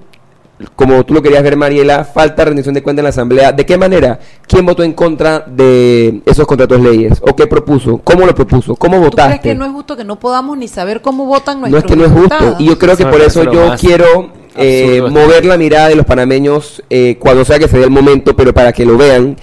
como 0.76 1.04
tú 1.04 1.16
lo 1.16 1.24
querías 1.24 1.42
ver, 1.42 1.58
Mariela, 1.58 2.04
falta 2.06 2.46
rendición 2.46 2.76
de 2.76 2.84
cuentas 2.84 3.00
en 3.02 3.06
la 3.06 3.10
Asamblea. 3.10 3.52
¿De 3.52 3.66
qué 3.66 3.78
manera? 3.80 4.20
¿Quién 4.48 4.64
votó 4.64 4.84
en 4.84 4.94
contra 4.94 5.40
de 5.40 6.22
esos 6.26 6.46
contratos 6.46 6.80
leyes? 6.80 7.20
¿O 7.22 7.36
qué 7.36 7.48
propuso? 7.48 7.98
¿Cómo 8.04 8.28
lo 8.28 8.36
propuso? 8.36 8.76
¿Cómo 8.76 8.98
¿Tú 8.98 9.04
votaste? 9.06 9.40
crees 9.40 9.56
que 9.56 9.56
no 9.58 9.66
es 9.66 9.72
justo 9.72 9.98
que 9.98 10.04
no 10.04 10.20
podamos 10.20 10.58
ni 10.58 10.68
saber 10.68 11.02
cómo 11.02 11.26
votan 11.26 11.60
No 11.62 11.68
nuestros 11.68 11.84
es 11.84 11.90
que 11.90 11.96
no 11.96 12.06
es 12.06 12.12
justo. 12.12 12.56
Y 12.60 12.66
yo 12.68 12.78
creo 12.78 12.96
que 12.96 13.06
por 13.08 13.22
eso 13.22 13.44
yo 13.52 13.74
quiero 13.80 14.30
eh, 14.56 15.02
mover 15.10 15.46
la 15.46 15.58
mirada 15.58 15.90
de 15.90 15.96
los 15.96 16.06
panameños 16.06 16.84
eh, 16.90 17.18
cuando 17.20 17.46
sea 17.46 17.60
que 17.60 17.68
se 17.68 17.78
dé 17.78 17.86
el 17.86 17.90
momento, 17.90 18.36
pero 18.36 18.54
para 18.54 18.74
que 18.74 18.86
lo 18.86 18.98
vean. 18.98 19.38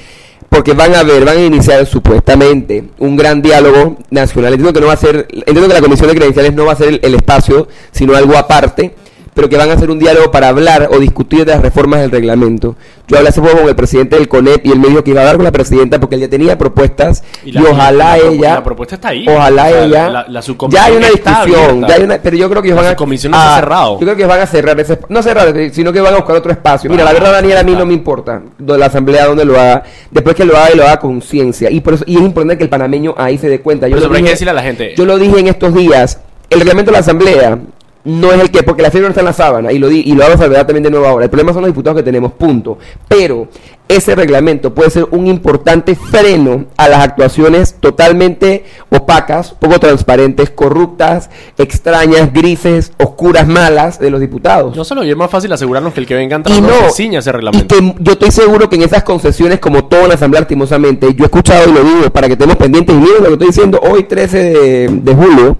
Porque 0.49 0.73
van 0.73 0.95
a 0.95 1.03
ver, 1.03 1.27
van 1.27 1.37
a 1.37 1.45
iniciar 1.45 1.85
supuestamente 1.85 2.85
un 2.99 3.17
gran 3.17 3.43
diálogo 3.43 3.99
nacional. 4.11 4.55
Entiendo 4.55 4.73
que 4.73 4.81
no 4.81 4.87
va 4.87 4.95
a 4.95 4.97
ser, 4.97 5.29
entiendo 5.31 5.69
que 5.69 5.75
la 5.75 5.83
comisión 5.83 6.09
de 6.09 6.15
credenciales 6.15 6.55
no 6.55 6.65
va 6.65 6.73
a 6.73 6.77
ser 6.77 6.89
el, 6.89 7.01
el 7.03 7.15
espacio, 7.15 7.69
sino 7.93 8.17
algo 8.17 8.35
aparte, 8.35 8.95
pero 9.39 9.49
que 9.49 9.57
van 9.57 9.71
a 9.71 9.75
hacer 9.75 9.89
un 9.89 10.01
diálogo 10.01 10.33
para 10.33 10.49
hablar 10.49 10.89
o 10.91 10.99
discutir 10.99 11.45
de 11.45 11.53
las 11.53 11.63
reformas 11.63 12.01
del 12.01 12.11
reglamento. 12.11 12.75
Yo 13.07 13.19
hablé 13.19 13.29
hace 13.29 13.41
poco 13.41 13.59
con 13.59 13.69
el 13.69 13.77
presidente 13.77 14.17
del 14.17 14.27
CONEP 14.27 14.67
y 14.67 14.73
él 14.73 14.81
me 14.81 14.89
dijo 14.89 15.05
que 15.05 15.13
iba 15.13 15.21
a 15.21 15.23
hablar 15.23 15.37
con 15.37 15.45
la 15.45 15.53
presidenta 15.53 16.01
porque 16.01 16.17
él 16.17 16.23
ya 16.23 16.29
tenía 16.29 16.59
propuestas 16.59 17.23
y, 17.45 17.53
la- 17.53 17.63
ojalá 17.63 18.17
la 18.17 18.19
ella 18.19 18.55
La 18.55 18.65
propuesta 18.65 18.97
está 18.97 19.11
ahí. 19.11 19.25
Ojalá 19.29 19.67
O 19.67 19.69
sea, 19.69 19.85
ella. 19.85 20.09
La, 20.27 20.41
ya 20.71 20.85
hay 20.87 20.97
una 20.97 21.07
discusión, 21.07 21.37
abierta. 21.37 21.87
ya 21.87 21.95
hay 21.95 22.03
una, 22.03 22.19
pero 22.19 22.37
yo 22.37 22.51
creo 22.51 22.63
que 22.63 22.69
ellos 22.71 22.83
van 22.83 22.97
a. 22.97 23.29
no 23.29 23.37
ha 23.37 23.55
ah, 23.55 23.61
cerrado. 23.61 23.93
Yo 23.93 24.01
creo 24.01 24.17
que 24.17 24.27
van 24.27 24.41
a 24.41 24.47
cerrar 24.47 24.81
ese. 24.81 24.99
No 25.09 25.23
cerrar, 25.23 25.55
sino 25.71 25.93
que 25.93 26.01
van 26.01 26.15
a 26.15 26.17
buscar 26.17 26.35
otro 26.35 26.51
espacio. 26.51 26.91
Mira, 26.91 27.05
la 27.05 27.13
verdad, 27.13 27.31
Daniel, 27.31 27.59
a 27.59 27.63
mí 27.63 27.77
no 27.77 27.87
me 27.87 27.95
importa 27.95 28.43
la 28.59 28.87
asamblea 28.87 29.27
donde 29.27 29.45
lo 29.45 29.57
haga. 29.61 29.85
Después 30.11 30.35
que 30.35 30.45
lo 30.45 30.57
haga 30.57 30.73
y 30.73 30.77
lo 30.77 30.83
haga 30.83 30.99
con 30.99 31.13
conciencia. 31.13 31.71
Y, 31.71 31.81
por 31.81 31.95
eso- 31.95 32.05
y 32.09 32.17
es 32.17 32.23
importante 32.23 32.59
que 32.59 32.65
el 32.65 32.71
panameño 32.71 33.15
ahí 33.17 33.39
se 33.39 33.49
dé 33.49 33.61
cuenta. 33.61 33.87
Yo 33.87 34.01
lo 34.01 34.13
hay 34.13 34.25
que 34.25 34.31
decirle 34.31 34.51
a 34.51 34.55
la 34.55 34.63
gente. 34.65 34.95
yo 34.97 35.05
lo 35.05 35.17
dije 35.17 35.39
en 35.39 35.47
estos 35.47 35.73
días. 35.73 36.19
El 36.51 36.59
reglamento 36.59 36.91
de 36.91 36.95
la 36.95 37.01
asamblea 37.01 37.59
no 38.05 38.33
es 38.33 38.41
el 38.41 38.51
que, 38.51 38.63
porque 38.63 38.83
la 38.83 38.91
firma 38.91 39.07
no 39.07 39.11
está 39.11 39.21
en 39.21 39.27
la 39.27 39.33
sábana, 39.33 39.73
y 39.73 39.79
lo, 39.79 39.89
di, 39.89 40.03
y 40.07 40.13
lo 40.13 40.25
hago 40.25 40.37
salvedad 40.39 40.67
también 40.67 40.85
de 40.85 40.91
nuevo 40.91 41.07
ahora. 41.07 41.25
El 41.25 41.31
problema 41.31 41.53
son 41.53 41.63
los 41.63 41.71
diputados 41.71 41.97
que 41.99 42.03
tenemos, 42.03 42.33
punto. 42.33 42.79
Pero 43.07 43.49
ese 43.89 44.15
reglamento 44.15 44.75
puede 44.75 44.91
ser 44.91 45.07
un 45.11 45.27
importante 45.27 45.95
freno 45.95 46.67
a 46.77 46.89
las 46.89 47.03
actuaciones 47.03 47.77
totalmente 47.81 48.65
opacas, 48.91 49.53
poco 49.53 49.79
transparentes, 49.81 50.51
corruptas, 50.51 51.31
extrañas, 51.57 52.33
grises, 52.33 52.93
oscuras, 52.99 53.47
malas 53.47 53.99
de 53.99 54.11
los 54.11 54.21
diputados. 54.21 54.77
No 54.77 54.85
solo, 54.85 55.05
y 55.05 55.11
es 55.11 55.17
más 55.17 55.31
fácil 55.31 55.53
asegurarnos 55.53 55.93
que 55.93 56.01
el 56.01 56.07
que 56.07 56.15
venga 56.15 56.37
Y 56.37 56.39
entrando 56.39 56.69
no, 56.69 56.91
se 56.91 57.03
ciña 57.03 57.19
ese 57.21 57.31
y 57.31 57.33
reglamento. 57.33 57.75
que 57.77 57.95
yo 57.99 58.13
estoy 58.13 58.31
seguro 58.31 58.69
que 58.69 58.77
en 58.77 58.83
esas 58.83 59.03
concesiones, 59.03 59.59
como 59.59 59.85
todo 59.87 60.03
en 60.03 60.09
la 60.09 60.15
Asamblea 60.15 60.41
lastimosamente, 60.43 61.15
yo 61.15 61.25
he 61.25 61.27
escuchado 61.27 61.69
y 61.69 61.73
lo 61.73 61.83
digo 61.83 62.11
para 62.11 62.27
que 62.27 62.35
estemos 62.35 62.57
pendientes 62.57 62.95
y 62.95 62.99
miren 62.99 63.17
lo 63.19 63.27
que 63.27 63.33
estoy 63.33 63.49
diciendo 63.49 63.81
hoy 63.83 64.05
13 64.05 64.39
de, 64.39 64.89
de 64.89 65.15
julio, 65.15 65.57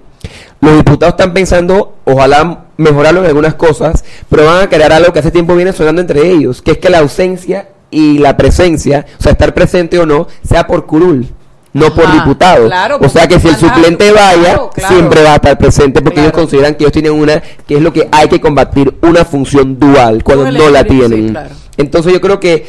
los 0.61 0.77
diputados 0.77 1.13
están 1.13 1.33
pensando, 1.33 1.95
ojalá 2.05 2.65
mejorarlo 2.77 3.21
en 3.21 3.27
algunas 3.27 3.55
cosas, 3.55 4.03
pero 4.29 4.45
van 4.45 4.63
a 4.63 4.69
crear 4.69 4.91
algo 4.91 5.13
que 5.13 5.19
hace 5.19 5.31
tiempo 5.31 5.55
viene 5.55 5.73
sonando 5.73 6.01
entre 6.01 6.29
ellos, 6.29 6.61
que 6.61 6.71
es 6.71 6.77
que 6.77 6.89
la 6.89 6.99
ausencia 6.99 7.69
y 7.91 8.19
la 8.19 8.37
presencia, 8.37 9.05
o 9.19 9.23
sea, 9.23 9.31
estar 9.33 9.53
presente 9.53 9.99
o 9.99 10.05
no, 10.05 10.27
sea 10.47 10.67
por 10.67 10.85
curul. 10.85 11.27
No 11.71 11.93
por 11.93 12.11
diputado. 12.11 12.65
claro, 12.65 12.97
o 12.99 13.09
sea 13.09 13.27
que 13.27 13.39
si 13.39 13.47
el 13.47 13.55
suplente 13.55 14.11
vaya, 14.11 14.41
claro, 14.41 14.71
claro. 14.73 14.95
siempre 14.95 15.21
va 15.21 15.33
a 15.33 15.35
estar 15.35 15.55
presente 15.55 16.01
porque 16.01 16.19
ellos 16.19 16.31
consideran 16.31 16.73
que 16.73 16.83
ellos 16.83 16.93
tienen 16.93 17.11
una, 17.11 17.43
que 17.67 17.75
es 17.75 17.81
lo 17.81 17.93
que 17.93 18.09
hay 18.11 18.27
que 18.27 18.41
combatir, 18.41 18.97
una 19.03 19.23
función 19.23 19.77
dual, 19.77 20.23
cuando 20.23 20.51
no 20.51 20.69
la 20.71 20.81
sí, 20.81 20.87
tienen. 20.87 21.37
Entonces 21.77 22.11
yo 22.11 22.19
creo 22.19 22.39
que 22.39 22.67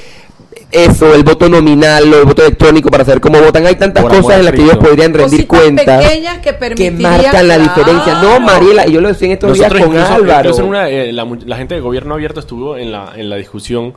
eso, 0.72 1.14
el 1.14 1.24
voto 1.24 1.48
nominal, 1.48 2.12
o 2.12 2.18
el 2.20 2.24
voto 2.24 2.42
electrónico 2.42 2.90
para 2.90 3.04
saber 3.04 3.20
cómo 3.20 3.40
votan, 3.40 3.66
hay 3.66 3.74
tantas 3.76 4.02
Por 4.04 4.16
cosas 4.20 4.38
en 4.38 4.44
las 4.44 4.54
que 4.54 4.62
ellos 4.62 4.76
podrían 4.76 5.12
rendir 5.12 5.46
Cositas 5.46 5.62
cuenta 5.62 5.98
pequeñas 6.00 6.38
que 6.38 6.90
marcan 6.92 7.48
la 7.48 7.56
claro. 7.56 7.62
diferencia. 7.74 8.14
No, 8.22 8.40
Mariela, 8.40 8.86
y 8.86 8.92
yo 8.92 9.00
lo 9.00 9.08
decía 9.08 9.26
en 9.26 9.32
estos 9.32 9.52
días 9.54 9.72
Nosotros 9.72 9.86
con 9.88 9.96
incluso- 9.96 10.14
Álvaro. 10.14 10.40
incluso 10.40 10.62
en 10.62 10.68
una, 10.68 10.88
eh, 10.88 11.12
la, 11.12 11.24
mu- 11.24 11.38
la 11.44 11.56
gente 11.56 11.74
de 11.74 11.80
gobierno 11.80 12.14
abierto 12.14 12.40
estuvo 12.40 12.76
en 12.76 12.92
la, 12.92 13.12
en 13.16 13.28
la 13.28 13.36
discusión 13.36 13.94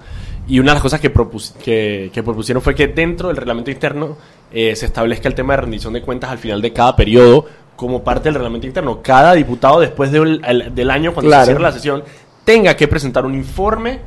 y 0.47 0.59
una 0.59 0.71
de 0.71 0.75
las 0.75 0.81
cosas 0.83 0.99
que, 0.99 1.13
propus- 1.13 1.53
que, 1.63 2.09
que 2.13 2.23
propusieron 2.23 2.61
fue 2.63 2.73
que 2.75 2.87
dentro 2.87 3.27
del 3.27 3.37
reglamento 3.37 3.69
interno 3.71 4.17
eh, 4.51 4.75
se 4.75 4.85
establezca 4.87 5.27
el 5.29 5.35
tema 5.35 5.53
de 5.53 5.61
rendición 5.61 5.93
de 5.93 6.01
cuentas 6.01 6.31
al 6.31 6.37
final 6.39 6.61
de 6.61 6.73
cada 6.73 6.95
periodo 6.95 7.45
como 7.75 8.03
parte 8.03 8.25
del 8.29 8.35
reglamento 8.35 8.67
interno. 8.67 9.01
Cada 9.01 9.33
diputado 9.33 9.79
después 9.79 10.11
del, 10.11 10.41
el- 10.45 10.73
del 10.75 10.89
año 10.91 11.13
cuando 11.13 11.29
Claro. 11.29 11.43
se 11.45 11.51
cierre 11.51 11.61
la 11.61 11.71
sesión 11.71 12.03
tenga 12.43 12.75
que 12.75 12.87
presentar 12.87 13.25
un 13.25 13.35
informe 13.35 13.99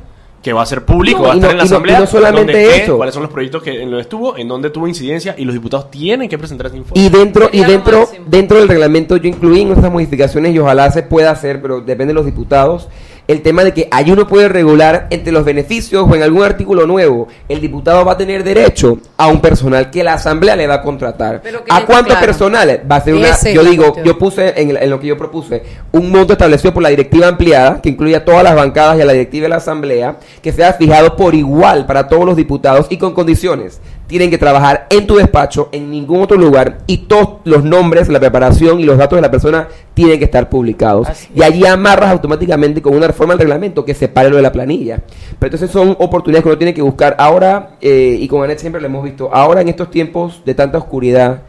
que 0.47 0.53
va 0.53 0.61
a 0.61 0.65
ser 0.65 0.85
público, 0.85 1.19
No, 1.19 1.27
va 1.27 1.33
a 1.33 1.35
estar 1.35 1.49
no- 1.49 1.51
en 1.51 1.57
la 1.57 1.63
y 1.65 1.67
no- 1.67 1.73
y 1.73 1.75
asamblea, 1.75 1.99
no 1.99 2.07
solamente 2.07 2.53
qué, 2.53 2.75
eso. 2.83 2.95
cuáles 2.95 3.13
son 3.13 3.21
los 3.23 3.31
proyectos 3.33 3.61
que 3.61 3.81
en 3.83 3.91
lo 3.91 3.99
estuvo, 3.99 4.37
en 4.37 4.47
dónde 4.47 4.69
tuvo 4.69 4.87
incidencia 4.87 5.35
y 5.37 5.43
los 5.43 5.53
diputados 5.53 5.91
tienen 5.91 6.29
que 6.29 6.37
presentar 6.37 6.67
ese 6.67 6.77
informe. 6.77 7.03
Y 7.03 7.09
dentro, 7.09 7.49
y 7.51 7.65
dentro, 7.65 8.07
dentro 8.27 8.57
del 8.57 8.69
reglamento 8.69 9.17
yo 9.17 9.27
incluí 9.27 9.63
en 9.63 9.67
nuestras 9.67 9.91
modificaciones 9.91 10.55
y 10.55 10.59
ojalá 10.59 10.89
se 10.89 11.03
pueda 11.03 11.31
hacer, 11.31 11.61
pero 11.61 11.81
depende 11.81 12.11
de 12.11 12.13
los 12.13 12.25
diputados, 12.25 12.87
el 13.27 13.41
tema 13.41 13.63
de 13.63 13.73
que 13.73 13.87
hay 13.91 14.09
uno 14.11 14.27
puede 14.27 14.47
regular 14.47 15.07
entre 15.09 15.33
los 15.33 15.43
beneficios 15.43 16.07
o 16.09 16.15
en 16.15 16.23
algún 16.23 16.43
artículo 16.43 16.87
nuevo, 16.87 17.27
el 17.49 17.59
diputado 17.59 18.05
va 18.05 18.13
a 18.13 18.17
tener 18.17 18.43
derecho 18.43 18.99
a 19.17 19.27
un 19.27 19.41
personal 19.41 19.89
que 19.91 20.03
la 20.03 20.13
asamblea 20.13 20.55
le 20.55 20.67
va 20.67 20.75
a 20.75 20.81
contratar. 20.81 21.41
¿A 21.69 21.85
cuántos 21.85 22.13
claro. 22.13 22.25
personales? 22.25 22.79
Va 22.89 22.97
a 22.97 23.01
ser 23.01 23.15
una, 23.15 23.37
yo 23.53 23.63
digo, 23.63 23.83
cuestión. 23.83 24.05
yo 24.05 24.17
puse 24.17 24.61
en, 24.61 24.77
en 24.77 24.89
lo 24.89 24.99
que 24.99 25.07
yo 25.07 25.17
propuse 25.17 25.63
un 25.91 26.09
monto 26.11 26.33
establecido 26.33 26.73
por 26.73 26.83
la 26.83 26.89
directiva 26.89 27.27
ampliada, 27.27 27.81
que 27.81 27.89
incluye 27.89 28.15
a 28.15 28.23
todas 28.23 28.43
las 28.43 28.55
bancadas 28.55 28.97
y 28.97 29.01
a 29.01 29.05
la 29.05 29.13
directiva 29.13 29.43
de 29.43 29.49
la 29.49 29.57
asamblea, 29.57 30.17
que 30.41 30.51
sea 30.51 30.73
fijado 30.73 31.15
por 31.15 31.35
igual 31.35 31.85
para 31.85 32.07
todos 32.07 32.25
los 32.25 32.35
diputados 32.35 32.87
y 32.89 32.97
con 32.97 33.13
condiciones. 33.13 33.81
Tienen 34.07 34.29
que 34.29 34.37
trabajar 34.37 34.87
en 34.89 35.05
tu 35.05 35.17
despacho, 35.17 35.69
en 35.71 35.91
ningún 35.91 36.21
otro 36.21 36.37
lugar, 36.37 36.79
y 36.87 36.99
todos 36.99 37.39
los 37.43 37.63
nombres, 37.63 38.07
la 38.07 38.19
preparación 38.19 38.79
y 38.79 38.83
los 38.83 38.97
datos 38.97 39.17
de 39.17 39.21
la 39.21 39.29
persona 39.29 39.67
tienen 39.93 40.17
que 40.17 40.25
estar 40.25 40.49
publicados. 40.49 41.07
Así 41.09 41.27
Y 41.35 41.43
allí 41.43 41.65
amarras 41.65 42.11
automáticamente 42.11 42.81
con 42.81 42.95
una 42.95 43.07
reforma 43.07 43.33
al 43.33 43.39
reglamento 43.39 43.83
que 43.83 43.93
separe 43.93 44.29
lo 44.29 44.37
de 44.37 44.41
la 44.41 44.51
planilla. 44.51 45.01
Pero 45.39 45.47
entonces 45.53 45.69
son 45.69 45.95
oportunidades 45.99 46.43
que 46.43 46.49
uno 46.49 46.57
tiene 46.57 46.73
que 46.73 46.81
buscar. 46.81 47.15
Ahora, 47.19 47.77
eh, 47.81 48.17
y 48.19 48.27
con 48.27 48.43
Anet 48.43 48.59
siempre 48.59 48.81
lo 48.81 48.87
hemos 48.87 49.03
visto, 49.03 49.29
ahora 49.33 49.61
en 49.61 49.67
estos 49.67 49.91
tiempos 49.91 50.41
de 50.45 50.55
tanta 50.55 50.77
oscuridad 50.77 51.41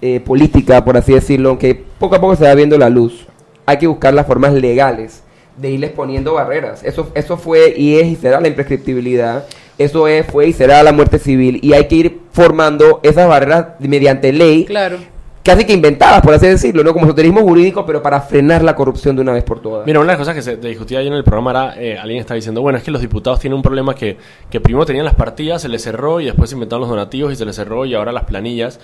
eh, 0.00 0.20
política, 0.20 0.84
por 0.84 0.96
así 0.96 1.14
decirlo, 1.14 1.58
que 1.58 1.74
poco 1.74 2.14
a 2.14 2.20
poco 2.20 2.36
se 2.36 2.44
va 2.44 2.54
viendo 2.54 2.78
la 2.78 2.90
luz, 2.90 3.26
hay 3.66 3.78
que 3.78 3.86
buscar 3.86 4.14
las 4.14 4.26
formas 4.26 4.52
legales 4.52 5.22
de 5.56 5.70
irles 5.70 5.90
poniendo 5.90 6.34
barreras. 6.34 6.82
Eso, 6.84 7.10
eso 7.14 7.36
fue 7.36 7.74
y 7.76 7.96
es 7.96 8.06
y 8.06 8.16
será 8.16 8.40
la 8.40 8.48
imprescriptibilidad. 8.48 9.46
Eso 9.78 10.06
es, 10.08 10.26
fue 10.26 10.48
y 10.48 10.52
será 10.52 10.82
la 10.82 10.92
muerte 10.92 11.18
civil. 11.18 11.58
Y 11.62 11.72
hay 11.72 11.86
que 11.88 11.94
ir 11.96 12.20
formando 12.32 13.00
esas 13.02 13.28
barreras 13.28 13.66
mediante 13.80 14.32
ley 14.32 14.64
Claro. 14.64 14.98
casi 15.42 15.64
que 15.64 15.72
inventadas, 15.72 16.22
por 16.22 16.32
así 16.32 16.46
decirlo, 16.46 16.82
¿no? 16.84 16.92
Como 16.92 17.06
esoterismo 17.06 17.40
jurídico, 17.42 17.84
pero 17.84 18.02
para 18.02 18.20
frenar 18.20 18.62
la 18.62 18.74
corrupción 18.76 19.14
de 19.16 19.22
una 19.22 19.32
vez 19.32 19.44
por 19.44 19.60
todas. 19.60 19.86
Mira, 19.86 19.98
una 20.00 20.12
de 20.12 20.18
las 20.18 20.18
cosas 20.18 20.34
que 20.34 20.42
se 20.42 20.56
discutía 20.56 21.00
ayer 21.00 21.12
en 21.12 21.18
el 21.18 21.24
programa 21.24 21.50
era, 21.50 21.74
eh, 21.82 21.98
alguien 21.98 22.20
estaba 22.20 22.36
diciendo, 22.36 22.62
bueno, 22.62 22.78
es 22.78 22.84
que 22.84 22.90
los 22.90 23.00
diputados 23.00 23.40
tienen 23.40 23.56
un 23.56 23.62
problema 23.62 23.94
que, 23.94 24.16
que 24.48 24.60
primero 24.60 24.86
tenían 24.86 25.04
las 25.04 25.14
partidas, 25.14 25.60
se 25.62 25.68
les 25.68 25.82
cerró 25.82 26.20
y 26.20 26.26
después 26.26 26.50
se 26.50 26.56
inventaron 26.56 26.82
los 26.82 26.90
donativos 26.90 27.32
y 27.32 27.36
se 27.36 27.44
les 27.44 27.56
cerró 27.56 27.84
y 27.84 27.94
ahora 27.94 28.12
las 28.12 28.24
planillas. 28.24 28.78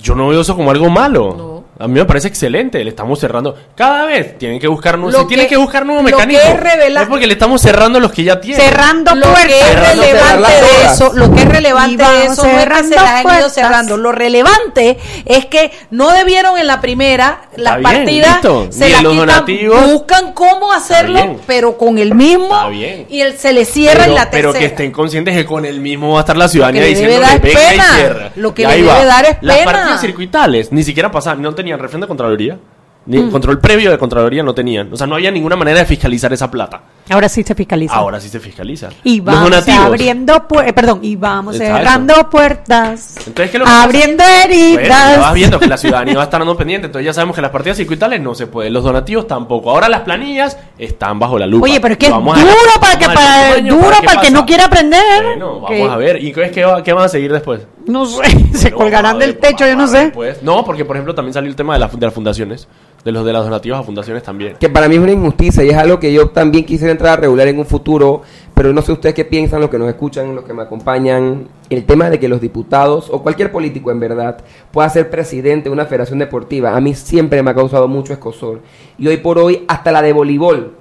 Yo 0.00 0.14
no 0.14 0.28
veo 0.28 0.40
eso 0.40 0.56
como 0.56 0.70
algo 0.70 0.88
malo. 0.88 1.58
A 1.80 1.86
mí 1.86 1.94
me 1.94 2.04
parece 2.06 2.26
excelente, 2.26 2.82
le 2.82 2.90
estamos 2.90 3.20
cerrando. 3.20 3.56
Cada 3.76 4.04
vez 4.04 4.36
tienen 4.36 4.58
que 4.58 4.66
buscar 4.66 4.98
nuevos, 4.98 5.12
Lo 5.14 5.20
si 5.20 5.26
tienen 5.28 5.46
que- 5.46 5.50
que 5.50 5.56
buscar 5.58 5.86
nuevos 5.86 6.02
lo 6.02 6.10
que 6.18 6.26
mecanismos. 6.26 6.54
es 6.54 6.60
revela- 6.60 7.02
es 7.02 7.08
porque 7.08 7.26
le 7.28 7.34
estamos 7.34 7.60
cerrando 7.62 8.00
los 8.00 8.10
que 8.10 8.24
ya 8.24 8.40
tienen. 8.40 8.60
Cerrando 8.60 9.14
lo 9.14 9.26
que 9.26 9.30
puertas. 9.30 9.52
es 9.52 9.64
Cerrando, 9.64 10.02
relevante 10.02 10.50
de 10.50 10.92
eso, 10.92 11.12
lo 11.14 11.32
que 11.32 11.42
es 11.42 11.48
relevante 11.48 12.02
de 12.02 12.24
eso 12.24 12.42
no 12.42 12.48
es 12.58 12.64
que 12.66 12.74
se 12.74 12.88
cerrando 12.88 12.96
las 12.96 13.10
han 13.24 13.38
ido 13.38 13.48
cerrando. 13.48 13.96
Lo 13.96 14.10
relevante 14.10 14.98
es 15.24 15.46
que 15.46 15.70
no 15.90 16.10
debieron 16.10 16.58
en 16.58 16.66
la 16.66 16.80
primera 16.80 17.42
las 17.54 17.74
bien, 17.78 17.82
partidas 17.84 18.32
listo. 18.32 18.66
se 18.70 18.86
Ni 18.86 18.90
las 18.90 19.02
los 19.04 19.12
quitan, 19.12 19.26
donativos. 19.28 19.92
buscan 19.92 20.32
cómo 20.32 20.72
hacerlo, 20.72 21.36
pero 21.46 21.78
con 21.78 21.98
el 21.98 22.12
mismo 22.12 22.46
Está 22.46 22.68
bien. 22.70 23.06
y 23.08 23.20
el, 23.20 23.38
se 23.38 23.52
le 23.52 23.64
cierra 23.64 24.00
pero, 24.00 24.10
en 24.10 24.14
la 24.16 24.30
pero 24.32 24.48
tercera. 24.52 24.58
que 24.58 24.66
estén 24.74 24.90
conscientes 24.90 25.32
que 25.36 25.44
con 25.46 25.64
el 25.64 25.78
mismo 25.80 26.14
va 26.14 26.18
a 26.18 26.22
estar 26.22 26.36
la 26.36 26.48
ciudadanía 26.48 26.82
Lo 26.82 26.88
que 26.88 26.94
le 26.94 26.98
debe 27.00 27.08
diciendo 27.12 27.28
dar 27.28 27.36
es 27.36 27.42
venga 27.54 27.62
y 27.62 27.70
pena. 27.78 27.94
cierra. 27.94 28.30
Lo 28.34 28.52
que 28.52 28.62
Y 28.62 28.66
le 28.66 28.76
debe 28.78 28.88
va. 28.88 29.04
dar 29.04 29.24
es 29.26 29.36
Las 29.42 29.56
pena. 29.58 29.70
Partidas 29.88 30.00
circuitales 30.00 30.72
ni 30.72 30.82
siquiera 30.82 31.10
pasaban, 31.10 31.42
no 31.42 31.54
tenían 31.54 31.78
refrendo 31.78 32.06
de 32.06 32.08
Contraloría. 32.08 32.58
Ni 33.06 33.16
Mm. 33.22 33.30
control 33.30 33.58
previo 33.58 33.90
de 33.90 33.96
Contraloría 33.96 34.42
no 34.42 34.52
tenían. 34.54 34.92
O 34.92 34.96
sea, 34.96 35.06
no 35.06 35.14
había 35.14 35.30
ninguna 35.30 35.56
manera 35.56 35.78
de 35.78 35.86
fiscalizar 35.86 36.30
esa 36.34 36.50
plata. 36.50 36.82
Ahora 37.08 37.26
sí 37.30 37.42
se 37.42 37.54
fiscaliza. 37.54 37.94
Ahora 37.94 38.20
sí 38.20 38.28
se 38.28 38.38
fiscaliza. 38.38 38.90
Y 39.02 39.20
vamos 39.20 39.66
abriendo 39.66 40.44
eh, 40.62 40.72
perdón, 40.74 40.98
y 41.00 41.16
vamos 41.16 41.54
Exacto. 41.56 41.78
cerrando 41.78 42.28
puertas. 42.28 43.16
Entonces, 43.26 43.50
¿qué 43.50 43.58
lo 43.58 43.64
pasa? 43.64 43.84
abriendo 43.84 44.22
Bueno, 44.22 44.44
heridas. 44.44 44.88
ya 45.14 45.20
vas 45.20 45.32
viendo 45.34 45.58
que 45.58 45.66
la 45.68 45.76
ciudadanía 45.78 46.16
va 46.16 46.20
a 46.20 46.24
estar 46.24 46.38
dando 46.40 46.54
pendiente. 46.58 46.86
Entonces 46.88 47.06
ya 47.06 47.14
sabemos 47.14 47.34
que 47.34 47.40
las 47.40 47.50
partidas 47.50 47.78
circuitales 47.78 48.20
no 48.20 48.34
se 48.34 48.46
pueden. 48.46 48.74
Los 48.74 48.84
donativos 48.84 49.26
tampoco. 49.26 49.70
Ahora 49.70 49.88
las 49.88 50.02
planillas 50.02 50.58
están 50.76 51.18
bajo 51.18 51.38
la 51.38 51.46
lupa. 51.46 51.64
Oye, 51.64 51.80
pero 51.80 51.92
es 51.92 51.98
que 51.98 52.06
es 52.08 52.12
duro 52.12 52.30
a- 52.76 52.80
para 52.80 52.98
que 52.98 53.06
para, 53.06 53.14
próximo 53.16 53.54
año, 53.56 53.74
duro 53.74 53.88
¿para 53.88 54.00
qué 54.00 54.06
para 54.06 54.20
el 54.20 54.26
que 54.26 54.30
no 54.32 54.44
quiera 54.44 54.64
aprender. 54.66 55.24
Bueno, 55.24 55.60
vamos 55.60 55.90
a 55.90 55.96
ver. 55.96 56.22
¿Y 56.22 56.30
qué, 56.32 56.50
que 56.50 56.62
va- 56.66 56.82
qué 56.82 56.92
van 56.92 57.04
a 57.06 57.08
seguir 57.08 57.32
después? 57.32 57.62
No 57.88 58.06
sé, 58.06 58.22
se 58.52 58.70
Bueno, 58.70 58.76
colgarán 58.76 59.18
del 59.18 59.38
techo, 59.38 59.66
yo 59.66 59.74
no 59.74 59.86
sé. 59.88 60.10
pues. 60.14 60.42
No, 60.42 60.64
porque 60.64 60.84
por 60.84 60.94
ejemplo 60.96 61.14
también 61.14 61.32
salió 61.34 61.50
el 61.50 61.56
tema 61.56 61.72
de, 61.74 61.80
la- 61.80 61.88
de 61.88 62.06
las 62.06 62.14
fundaciones. 62.14 62.68
De 63.04 63.12
los 63.12 63.24
de 63.24 63.32
las 63.32 63.44
donativas 63.44 63.78
a 63.78 63.82
fundaciones 63.84 64.24
también. 64.24 64.56
que 64.58 64.68
para 64.68 64.88
mí 64.88 64.96
es 64.96 65.00
una 65.00 65.12
injusticia 65.12 65.62
y 65.64 65.68
es 65.70 65.76
algo 65.76 66.00
que 66.00 66.12
yo 66.12 66.30
también 66.30 66.64
quisiera 66.66 66.90
entrar 66.90 67.16
a 67.16 67.20
regular 67.22 67.46
en 67.46 67.58
un 67.60 67.64
futuro, 67.64 68.22
pero 68.54 68.72
no 68.72 68.82
sé 68.82 68.90
ustedes 68.90 69.14
qué 69.14 69.24
piensan, 69.24 69.60
los 69.60 69.70
que 69.70 69.78
nos 69.78 69.88
escuchan, 69.88 70.34
los 70.34 70.44
que 70.44 70.52
me 70.52 70.62
acompañan, 70.62 71.46
el 71.70 71.84
tema 71.84 72.10
de 72.10 72.18
que 72.18 72.28
los 72.28 72.40
diputados 72.40 73.08
o 73.10 73.22
cualquier 73.22 73.52
político 73.52 73.92
en 73.92 74.00
verdad 74.00 74.38
pueda 74.72 74.88
ser 74.90 75.08
presidente 75.10 75.68
de 75.68 75.72
una 75.72 75.86
federación 75.86 76.18
deportiva, 76.18 76.76
a 76.76 76.80
mí 76.80 76.92
siempre 76.94 77.40
me 77.42 77.52
ha 77.52 77.54
causado 77.54 77.86
mucho 77.86 78.12
escosor. 78.12 78.62
Y 78.98 79.06
hoy 79.06 79.18
por 79.18 79.38
hoy, 79.38 79.64
hasta 79.68 79.92
la 79.92 80.02
de 80.02 80.12
voleibol. 80.12 80.72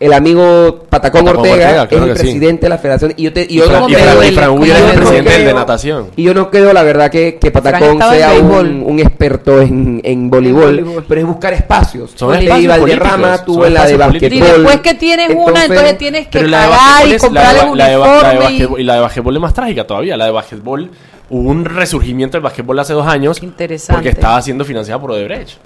El 0.00 0.12
amigo 0.12 0.86
Patacón, 0.90 1.24
Patacón 1.24 1.28
Ortega, 1.38 1.82
Ortega, 1.82 2.02
es 2.04 2.10
el 2.10 2.16
sí. 2.16 2.22
presidente 2.24 2.62
de 2.66 2.68
la 2.68 2.78
federación 2.78 3.14
y 3.16 3.22
yo 3.22 3.32
te 3.32 3.46
y 3.48 3.54
yo 3.58 3.66
no 3.70 3.88
y 3.88 3.94
creo- 3.94 4.22
y 4.24 4.32
Fran 4.32 4.58
yo 4.58 4.74
es 4.74 4.82
no 4.82 4.92
presidente 4.94 5.30
del 5.30 5.38
de 5.38 5.44
creo- 5.44 5.54
natación. 5.54 6.06
Y 6.16 6.22
yo 6.24 6.34
no 6.34 6.50
creo, 6.50 6.72
la 6.72 6.82
verdad, 6.82 7.10
que, 7.10 7.38
que 7.40 7.50
Patacón 7.52 7.98
sea 8.10 8.32
un, 8.34 8.82
un 8.84 8.98
experto 8.98 9.62
en, 9.62 10.00
en 10.04 10.28
voleibol, 10.30 10.64
voleibol. 10.64 11.04
pero 11.08 11.20
es 11.20 11.26
buscar 11.26 11.52
espacios. 11.54 12.10
Son 12.16 12.34
espacios 12.34 12.74
son 12.76 12.90
en 12.90 13.74
la 13.74 13.84
de 13.86 13.92
espacios 13.92 13.96
Y 13.96 13.98
basquetbol. 13.98 14.40
después 14.64 14.80
que 14.80 14.94
tienes 14.94 15.30
una, 15.36 15.64
entonces 15.64 15.98
tienes 15.98 16.26
que 16.28 16.38
Pero 16.38 16.48
la 16.48 16.62
de 16.62 16.68
pagar 16.68 17.08
basquetbol 17.08 17.30
y 17.74 17.78
la 17.78 17.88
de 17.88 17.96
uniforme. 17.96 18.34
y- 18.34 18.38
basquetbol- 18.58 18.80
y 18.80 18.82
la 18.84 18.94
de 18.94 19.00
basquetbol 19.00 19.36
es 19.36 19.42
más 19.42 19.54
trágica 19.54 19.86
todavía. 19.86 20.16
La 20.16 20.24
de 20.26 20.30
basquetbol 20.32 20.90
hubo 21.30 21.48
un 21.50 21.64
resurgimiento 21.64 22.36
del 22.36 22.42
basquetbol 22.42 22.78
hace 22.80 22.92
dos 22.92 23.06
años 23.06 23.42
Interesante. 23.42 23.94
porque 23.94 24.08
estaba 24.10 24.42
siendo 24.42 24.64
financiada 24.64 25.00
por 25.00 25.12
Odebrecht. 25.12 25.58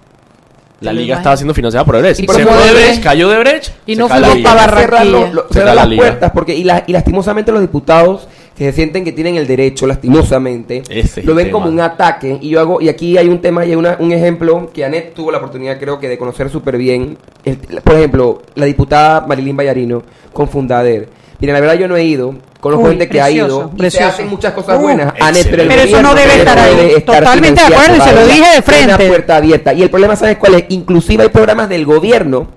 La 0.80 0.92
liga 0.92 1.16
estaba 1.16 1.36
siendo 1.36 1.54
financiada 1.54 1.84
por 1.84 1.96
Odebrecht. 1.96 2.20
Se 2.20 2.26
fue 2.26 2.44
Odebrecht- 2.44 3.02
cayó 3.02 3.28
Odebrecht 3.28 3.72
y 3.86 3.96
no 3.96 4.06
cae 4.08 4.20
la 4.20 4.28
fuimos 4.28 4.36
liga. 4.38 4.50
pa' 4.54 4.64
cerrar, 4.80 4.90
Barranquilla. 5.06 5.42
cerrar 5.50 5.74
las 5.74 5.86
puertas 5.94 6.30
porque 6.32 6.54
y, 6.54 6.62
la- 6.64 6.84
y 6.86 6.92
lastimosamente 6.92 7.50
los 7.50 7.60
diputados 7.60 8.28
que 8.56 8.64
se 8.66 8.72
sienten 8.72 9.04
que 9.04 9.12
tienen 9.12 9.36
el 9.36 9.46
derecho 9.46 9.86
lastimosamente 9.86 10.82
Ese 10.88 11.22
lo 11.22 11.34
ven 11.34 11.46
tema. 11.46 11.58
como 11.58 11.68
un 11.70 11.80
ataque 11.80 12.38
y 12.40 12.50
yo 12.50 12.60
hago 12.60 12.80
y 12.80 12.88
aquí 12.88 13.16
hay 13.18 13.28
un 13.28 13.40
tema 13.40 13.64
y 13.64 13.70
hay 13.70 13.76
una- 13.76 13.96
un 14.00 14.12
ejemplo 14.12 14.70
que 14.72 14.84
Anet 14.84 15.14
tuvo 15.14 15.30
la 15.30 15.38
oportunidad 15.38 15.78
creo 15.78 15.98
que 15.98 16.08
de 16.08 16.18
conocer 16.18 16.48
súper 16.50 16.76
bien 16.76 17.16
El- 17.44 17.56
por 17.82 17.94
ejemplo 17.94 18.42
la 18.54 18.66
diputada 18.66 19.24
Marilyn 19.26 19.56
Vallarino 19.56 20.02
con 20.32 20.48
Fundader 20.48 21.08
mira 21.40 21.52
la 21.54 21.60
verdad 21.60 21.74
yo 21.76 21.88
no 21.88 21.96
he 21.96 22.04
ido 22.04 22.34
conozco 22.60 22.84
Uy, 22.84 22.90
gente 22.90 23.08
que 23.08 23.20
ha 23.20 23.30
ido 23.30 23.66
y 23.66 23.70
se 23.70 23.76
precioso. 23.76 24.06
hacen 24.08 24.28
muchas 24.28 24.52
cosas 24.52 24.78
Uh, 24.78 24.82
buenas 24.82 25.12
Anet 25.20 25.48
pero, 25.50 25.62
eso 25.72 26.02
no 26.02 26.14
debe 26.14 26.36
estar 26.38 26.58
ahí. 26.58 26.92
estar 26.96 27.18
Totalmente 27.20 27.60
de 27.60 27.66
acuerdo, 27.74 27.96
y 27.96 28.00
se 28.00 28.12
lo 28.14 28.26
dije 28.26 28.54
de 28.56 28.62
frente. 28.62 28.94
Una 28.94 28.98
puerta 29.08 29.36
abierta 29.36 29.72
y 29.72 29.82
el 29.82 29.90
problema 29.90 30.16
sabes 30.16 30.36
cuál 30.38 30.54
es 30.54 30.64
inclusive 30.70 31.22
hay 31.22 31.28
programas 31.28 31.68
del 31.68 31.84
gobierno 31.86 32.48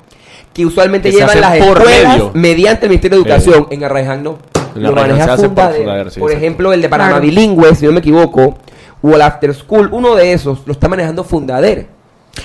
que 0.53 0.65
usualmente 0.65 1.09
Que 1.09 1.13
se 1.17 1.19
llevan 1.21 1.39
las 1.41 1.55
escuelas 1.55 2.07
medio. 2.07 2.32
mediante 2.34 2.86
el 2.86 2.89
Ministerio 2.89 3.17
de 3.17 3.23
Educación. 3.23 3.67
En 3.71 3.84
Arraiján 3.86 4.21
no. 4.23 4.38
En 4.75 4.84
Lo 4.84 4.89
Arraiján 4.89 5.07
se 5.09 5.13
maneja 5.17 5.34
hace 5.34 5.41
por 5.43 5.47
Fundader. 5.49 5.77
Fundader, 5.77 6.11
sí, 6.11 6.19
por 6.19 6.29
exacto. 6.32 6.45
ejemplo, 6.45 6.73
el 6.73 6.82
de 6.82 6.89
Panamá 6.89 7.09
Claro. 7.11 7.21
Bilingüe, 7.25 7.75
si 7.75 7.86
no 7.86 7.91
me 7.93 7.99
equivoco, 7.99 8.57
o 9.01 9.15
el 9.15 9.21
After 9.21 9.53
School, 9.53 9.89
uno 9.93 10.15
de 10.15 10.34
esos 10.34 10.59
lo 10.65 10.73
está 10.73 10.89
manejando 10.89 11.23
Fundader. 11.23 11.88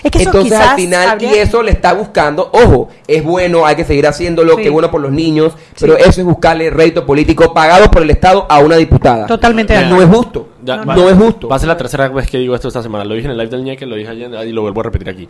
Es 0.03 0.11
que 0.11 0.19
eso 0.19 0.31
Entonces 0.31 0.59
al 0.59 0.77
final, 0.77 1.09
habría- 1.11 1.37
y 1.37 1.39
eso 1.39 1.63
le 1.63 1.71
está 1.71 1.93
buscando, 1.93 2.51
ojo, 2.53 2.89
es 3.07 3.23
bueno, 3.23 3.65
hay 3.67 3.77
que 3.77 3.85
seguir 3.85 4.07
haciéndolo, 4.07 4.57
Sí. 4.57 4.63
que 4.65 4.71
bueno 4.71 4.91
por 4.91 5.01
los 5.01 5.13
niños, 5.13 5.53
pero 5.79 5.97
eso 5.97 6.21
es 6.21 6.25
buscarle 6.25 6.71
rédito 6.71 7.07
político 7.07 7.55
pagado 7.55 7.89
por 7.91 8.03
el 8.03 8.11
Estado 8.11 8.47
a 8.49 8.59
una 8.59 8.77
diputada. 8.77 9.27
Totalmente 9.27 9.81
No 9.87 10.03
es 10.03 10.09
justo. 10.09 10.49
Ya, 10.65 10.79
no, 10.79 10.87
va- 11.05 11.11
es 11.11 11.17
justo. 11.17 11.49
Va 11.49 11.57
a 11.57 11.59
ser 11.61 11.69
la 11.69 11.77
tercera 11.77 12.09
vez 12.09 12.29
que 12.29 12.39
digo 12.39 12.55
esto 12.55 12.69
esta 12.69 12.83
semana. 12.83 13.05
Lo 13.05 13.15
dije 13.15 13.27
en 13.27 13.33
el 13.33 13.39
live 13.39 13.51
del 13.51 13.63
ñeque, 13.65 13.87
lo 13.87 13.95
dije 13.97 14.11
ayer 14.11 14.31
y 14.47 14.53
lo 14.53 14.63
vuelvo 14.63 14.81
a 14.81 14.85
repetir 14.85 15.09
aquí. 15.09 15.29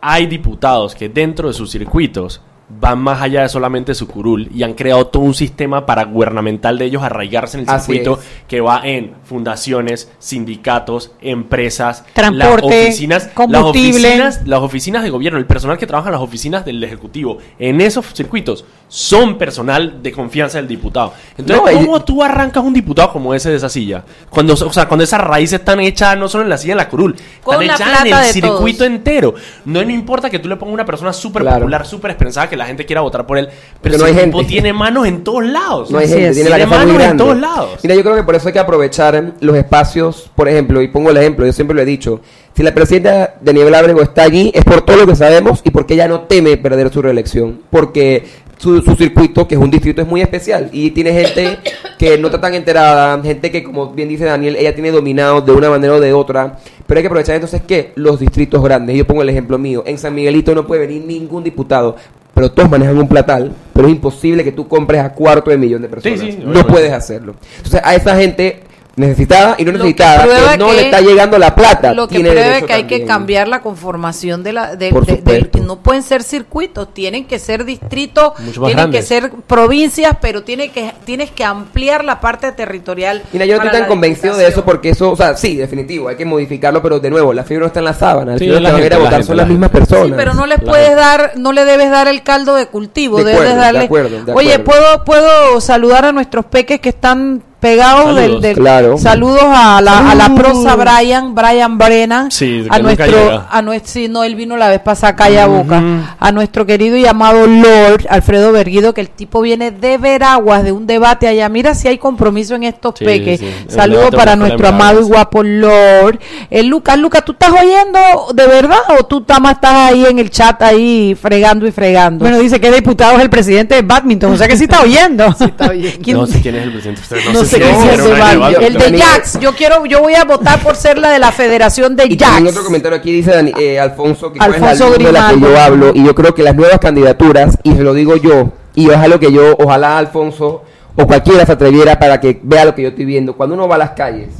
Hay 0.00 0.26
diputados 0.26 0.94
que 0.94 1.08
dentro 1.08 1.48
de 1.48 1.54
sus 1.54 1.70
circuitos 1.70 2.40
van 2.68 2.98
más 2.98 3.22
allá 3.22 3.42
de 3.42 3.48
solamente 3.48 3.94
su 3.94 4.08
curul 4.08 4.50
y 4.52 4.62
han 4.62 4.74
creado 4.74 5.06
todo 5.06 5.22
un 5.22 5.34
sistema 5.34 5.86
para 5.86 6.04
gubernamental 6.04 6.78
de 6.78 6.86
ellos 6.86 7.02
arraigarse 7.02 7.58
en 7.58 7.64
el 7.64 7.70
Así 7.70 7.92
circuito 7.92 8.18
es. 8.20 8.26
que 8.48 8.60
va 8.60 8.80
en 8.84 9.14
fundaciones, 9.24 10.10
sindicatos, 10.18 11.12
empresas, 11.20 12.04
Transporte, 12.12 12.66
las 12.66 12.84
oficinas, 12.86 13.30
las 13.48 13.62
oficinas, 13.62 14.46
las 14.46 14.60
oficinas 14.60 15.02
de 15.04 15.10
gobierno, 15.10 15.38
el 15.38 15.46
personal 15.46 15.78
que 15.78 15.86
trabaja 15.86 16.08
en 16.08 16.14
las 16.14 16.22
oficinas 16.22 16.64
del 16.64 16.82
ejecutivo, 16.82 17.38
en 17.58 17.80
esos 17.80 18.06
circuitos 18.14 18.64
son 18.88 19.36
personal 19.36 20.00
de 20.02 20.12
confianza 20.12 20.58
del 20.58 20.68
diputado. 20.68 21.12
Entonces, 21.36 21.64
No, 21.64 21.70
y- 21.82 21.84
¿cómo 21.84 22.04
tú 22.04 22.22
arrancas 22.22 22.62
un 22.62 22.72
diputado 22.72 23.12
como 23.12 23.34
ese 23.34 23.50
de 23.50 23.56
esa 23.56 23.68
silla? 23.68 24.04
Cuando, 24.30 24.54
o 24.54 24.72
sea, 24.72 24.86
cuando 24.86 25.02
esas 25.02 25.20
raíces 25.20 25.58
están 25.58 25.80
hechas 25.80 26.16
no 26.16 26.28
solo 26.28 26.44
en 26.44 26.50
la 26.50 26.56
silla, 26.56 26.72
en 26.74 26.78
la 26.78 26.88
curul, 26.88 27.16
Con 27.42 27.60
están 27.62 27.78
la 27.90 27.96
hechas 28.02 28.06
en 28.06 28.24
el 28.28 28.32
circuito 28.32 28.78
todos. 28.78 28.90
entero. 28.92 29.34
No, 29.64 29.82
no 29.84 29.90
importa 29.90 30.30
que 30.30 30.38
tú 30.38 30.48
le 30.48 30.56
pongas 30.56 30.74
una 30.74 30.84
persona 30.84 31.12
súper 31.12 31.42
Claro. 31.42 31.58
popular, 31.60 31.84
súper 31.86 32.12
expresada, 32.12 32.48
que 32.48 32.56
la 32.56 32.66
gente 32.66 32.86
quiera 32.86 33.00
votar 33.00 33.26
por 33.26 33.38
él, 33.38 33.48
pero 33.48 33.64
Porque 33.82 33.98
no 33.98 34.06
ese 34.06 34.18
hay 34.20 34.24
tipo 34.26 34.38
gente. 34.38 34.52
tiene 34.52 34.72
manos 34.72 35.06
en 35.06 35.24
todos 35.24 35.44
lados. 35.44 35.90
No 35.90 35.98
hay 35.98 36.08
gente, 36.08 36.28
es. 36.28 36.34
tiene 36.36 36.50
la 36.50 36.56
Tiene 36.56 36.70
muy 36.76 36.86
manos 36.86 37.02
en 37.10 37.16
todos 37.16 37.36
lados. 37.38 37.80
Mira, 37.82 37.94
yo 37.96 38.02
creo 38.02 38.14
que 38.14 38.22
por 38.22 38.34
eso 38.36 38.46
hay 38.48 38.52
que 38.52 38.60
aprovechar 38.60 39.32
los 39.40 39.56
espacios, 39.56 40.30
por 40.34 40.48
ejemplo, 40.48 40.80
y 40.80 40.88
pongo 40.88 41.10
el 41.10 41.16
ejemplo, 41.16 41.44
yo 41.44 41.52
siempre 41.52 41.74
lo 41.74 41.82
he 41.82 41.84
dicho, 41.84 42.20
si 42.54 42.62
la 42.62 42.72
presidenta 42.72 43.34
de 43.40 43.52
Nivel 43.52 43.74
Ábrego 43.74 44.00
está 44.00 44.22
allí 44.22 44.50
es 44.54 44.64
por 44.64 44.80
todo 44.82 44.96
lo 44.96 45.06
que 45.06 45.14
sabemos 45.16 45.60
y 45.64 45.70
porque 45.70 45.94
ella 45.94 46.08
no 46.08 46.20
teme 46.22 46.56
perder 46.56 46.90
su 46.92 47.02
reelección, 47.02 47.60
porque 47.70 48.45
su, 48.58 48.80
su 48.82 48.94
circuito, 48.96 49.46
que 49.46 49.54
es 49.54 49.60
un 49.60 49.70
distrito, 49.70 50.02
es 50.02 50.08
muy 50.08 50.22
especial 50.22 50.68
y 50.72 50.90
tiene 50.90 51.12
gente 51.12 51.58
que 51.98 52.18
no 52.18 52.28
está 52.28 52.40
tan 52.40 52.54
enterada, 52.54 53.20
gente 53.22 53.50
que, 53.50 53.62
como 53.62 53.92
bien 53.92 54.08
dice 54.08 54.24
Daniel, 54.24 54.56
ella 54.56 54.74
tiene 54.74 54.90
dominado 54.90 55.40
de 55.40 55.52
una 55.52 55.70
manera 55.70 55.94
o 55.94 56.00
de 56.00 56.12
otra, 56.12 56.58
pero 56.86 56.98
hay 56.98 57.02
que 57.02 57.08
aprovechar 57.08 57.34
entonces 57.34 57.62
que 57.62 57.92
los 57.94 58.20
distritos 58.20 58.62
grandes, 58.62 58.96
yo 58.96 59.06
pongo 59.06 59.22
el 59.22 59.28
ejemplo 59.28 59.58
mío, 59.58 59.82
en 59.86 59.98
San 59.98 60.14
Miguelito 60.14 60.54
no 60.54 60.66
puede 60.66 60.86
venir 60.86 61.04
ningún 61.04 61.44
diputado, 61.44 61.96
pero 62.34 62.50
todos 62.50 62.70
manejan 62.70 62.98
un 62.98 63.08
platal, 63.08 63.52
pero 63.72 63.88
es 63.88 63.94
imposible 63.94 64.44
que 64.44 64.52
tú 64.52 64.68
compres 64.68 65.00
a 65.00 65.12
cuarto 65.12 65.50
de 65.50 65.56
millón 65.56 65.80
de 65.80 65.88
personas. 65.88 66.20
Sí, 66.20 66.32
sí, 66.32 66.42
no 66.44 66.66
puedes 66.66 66.92
hacerlo. 66.92 67.34
Entonces, 67.56 67.80
a 67.82 67.94
esa 67.94 68.14
gente 68.16 68.60
necesitada 68.96 69.56
y 69.58 69.64
no 69.64 69.72
necesitada, 69.72 70.56
no 70.56 70.72
le 70.72 70.86
está 70.86 71.00
llegando 71.00 71.38
la 71.38 71.54
plata, 71.54 71.92
Lo 71.92 72.08
que 72.08 72.20
prueba 72.20 72.62
que 72.62 72.72
hay 72.72 72.84
que 72.84 73.04
cambiar 73.04 73.46
la 73.46 73.60
conformación 73.60 74.42
de 74.42 74.52
la 74.54 74.74
de, 74.74 74.90
Por 74.90 75.04
de- 75.04 75.16
de- 75.18 75.50
que 75.50 75.60
no 75.60 75.76
pueden 75.80 76.02
ser 76.02 76.22
circuitos, 76.22 76.92
tienen 76.94 77.26
que 77.26 77.38
ser 77.38 77.64
distritos, 77.66 78.32
tienen 78.64 78.90
que 78.90 79.02
ser 79.02 79.30
provincias, 79.46 80.16
pero 80.20 80.42
tiene 80.42 80.70
que 80.70 80.92
tienes 81.04 81.30
que 81.30 81.44
ampliar 81.44 82.04
la 82.04 82.20
parte 82.20 82.52
territorial. 82.52 83.22
Mira, 83.32 83.44
yo 83.44 83.56
no 83.56 83.62
estoy 83.62 83.72
tan 83.72 83.82
la 83.82 83.88
convencido 83.88 84.36
de 84.36 84.46
eso 84.48 84.64
porque 84.64 84.90
eso, 84.90 85.10
o 85.12 85.16
sea, 85.16 85.36
sí, 85.36 85.56
definitivo, 85.56 86.08
hay 86.08 86.16
que 86.16 86.24
modificarlo, 86.24 86.80
pero 86.82 86.98
de 86.98 87.10
nuevo, 87.10 87.32
la 87.34 87.44
fiebre 87.44 87.60
no 87.62 87.66
está 87.66 87.80
en 87.80 87.84
la 87.84 87.94
sábana, 87.94 88.38
Sí, 88.38 88.46
la 88.46 88.60
los 88.60 88.62
que 88.62 88.72
van 88.72 88.82
a 88.82 88.86
ir 88.86 88.92
a 88.92 88.96
gente, 88.96 88.96
la 88.96 88.98
votar 88.98 89.12
gente, 89.12 89.26
son 89.26 89.36
la 89.36 89.42
las 89.42 89.50
mismas 89.50 89.70
personas. 89.70 90.06
Sí, 90.06 90.12
pero 90.16 90.34
no 90.34 90.46
les 90.46 90.58
La 90.62 90.64
puedes 90.70 90.86
gente. 90.88 91.00
dar, 91.00 91.32
no 91.36 91.52
le 91.52 91.64
debes 91.64 91.90
dar 91.90 92.08
el 92.08 92.22
caldo 92.22 92.54
de 92.54 92.66
cultivo, 92.66 93.18
De 93.18 93.24
debes 93.24 93.40
acuerdo, 93.40 93.54
de 93.56 93.60
darle. 93.60 93.84
acuerdo, 93.84 94.24
de 94.24 94.32
Oye, 94.32 94.58
puedo 94.60 95.04
puedo 95.04 95.60
saludar 95.60 96.06
a 96.06 96.12
nuestros 96.12 96.46
peques 96.46 96.80
que 96.80 96.88
están 96.88 97.42
pegados 97.66 98.14
del, 98.14 98.24
Saludos. 98.24 98.42
del- 98.42 98.56
Claro. 98.56 98.98
saludos 98.98 99.42
a 99.44 99.80
la, 99.80 100.10
a 100.10 100.14
la 100.14 100.32
prosa 100.36 100.76
Brian, 100.76 101.34
Brian 101.34 101.76
Brennan, 101.78 102.30
Sí, 102.30 102.64
a 102.70 102.78
nuestro, 102.78 103.44
a 103.50 103.60
nuestro, 103.62 103.92
sí, 103.92 104.08
no, 104.08 104.22
él 104.22 104.36
vino 104.36 104.56
la 104.56 104.68
vez 104.68 104.78
pasada 104.80 105.14
a 105.14 105.16
Calla 105.16 105.46
Boca, 105.46 105.82
a 106.18 106.32
nuestro 106.32 106.64
querido 106.64 106.96
y 106.96 107.06
amado 107.06 107.44
Lord 107.46 108.06
Alfredo 108.08 108.52
Berguido, 108.52 108.94
que 108.94 109.00
el 109.00 109.10
tipo 109.10 109.40
viene 109.40 109.72
de 109.72 109.98
Veraguas, 109.98 110.62
de 110.62 110.70
un 110.70 110.86
debate 110.86 111.26
allá, 111.26 111.48
mira 111.48 111.74
si 111.74 111.88
hay 111.88 111.98
compromiso 111.98 112.54
en 112.54 112.62
estos 112.62 112.94
Sí, 112.98 113.04
peques, 113.04 113.40
sí, 113.40 113.46
saludos 113.68 114.10
para 114.14 114.36
nuestro 114.36 114.68
amado 114.68 115.00
y 115.00 115.04
guapo 115.04 115.42
Lord, 115.42 116.20
eh, 116.50 116.62
Lucas, 116.62 116.96
Lucas, 116.98 117.24
¿tú 117.24 117.32
estás 117.32 117.50
oyendo 117.50 117.98
de 118.32 118.46
verdad 118.46 118.78
o 119.00 119.04
tú 119.06 119.24
más 119.40 119.54
estás 119.54 119.90
ahí 119.90 120.04
en 120.06 120.20
el 120.20 120.30
chat 120.30 120.62
ahí 120.62 121.16
fregando 121.20 121.66
y 121.66 121.72
fregando? 121.72 122.20
Bueno, 122.24 122.38
dice 122.38 122.60
que 122.60 122.70
diputado 122.70 123.16
es 123.16 123.22
el 123.22 123.30
presidente 123.30 123.74
de 123.74 123.82
badminton, 123.82 124.32
o 124.32 124.36
sea 124.36 124.46
que 124.46 124.56
sí 124.56 124.64
está 124.64 124.82
oyendo. 124.82 125.26
está 125.40 125.70
bien. 125.70 125.94
¿Quién- 126.02 126.16
No 126.16 126.26
sé 126.26 126.40
quién 126.40 126.54
es 126.54 126.62
el 126.62 126.70
presidente. 126.72 127.00
Usted 127.02 127.16
No 127.32 127.40
sé 127.40 127.46
sé 127.46 127.55
El 127.56 128.74
de 128.74 128.98
Jax. 128.98 129.38
Yo 129.40 129.54
quiero, 129.54 129.84
yo 129.86 130.00
voy 130.00 130.14
a 130.14 130.24
votar 130.24 130.58
por 130.60 130.76
ser 130.76 130.98
la 130.98 131.10
de 131.10 131.18
la 131.18 131.32
Federación 131.32 131.96
de 131.96 132.16
Jax. 132.16 132.42
otro 132.48 132.64
comentario 132.64 132.98
aquí 132.98 133.12
dice 133.12 133.32
Dani- 133.32 133.52
eh, 133.58 133.78
Alfonso 133.80 134.32
que 134.32 134.38
cuál 134.38 134.54
es 134.54 134.60
la 134.60 134.70
Alfonso 134.70 134.94
luz 134.96 135.06
de 135.06 135.12
la 135.12 135.30
que 135.30 135.40
yo 135.40 135.58
hablo 135.60 135.92
y 135.94 136.04
yo 136.04 136.14
creo 136.14 136.34
que 136.34 136.42
las 136.42 136.54
nuevas 136.56 136.78
candidaturas 136.78 137.58
y 137.62 137.72
se 137.74 137.82
lo 137.82 137.94
digo 137.94 138.16
yo 138.16 138.52
y 138.74 138.88
ojalá 138.90 139.18
que 139.18 139.32
yo 139.32 139.56
ojalá 139.58 139.98
Alfonso 139.98 140.62
o 140.96 141.06
cualquiera 141.06 141.44
se 141.46 141.52
atreviera 141.52 141.98
para 141.98 142.20
que 142.20 142.38
vea 142.42 142.64
lo 142.64 142.74
que 142.74 142.82
yo 142.82 142.88
estoy 142.88 143.04
viendo. 143.04 143.36
Cuando 143.36 143.54
uno 143.54 143.68
va 143.68 143.76
a 143.76 143.78
las 143.78 143.90
calles 143.90 144.30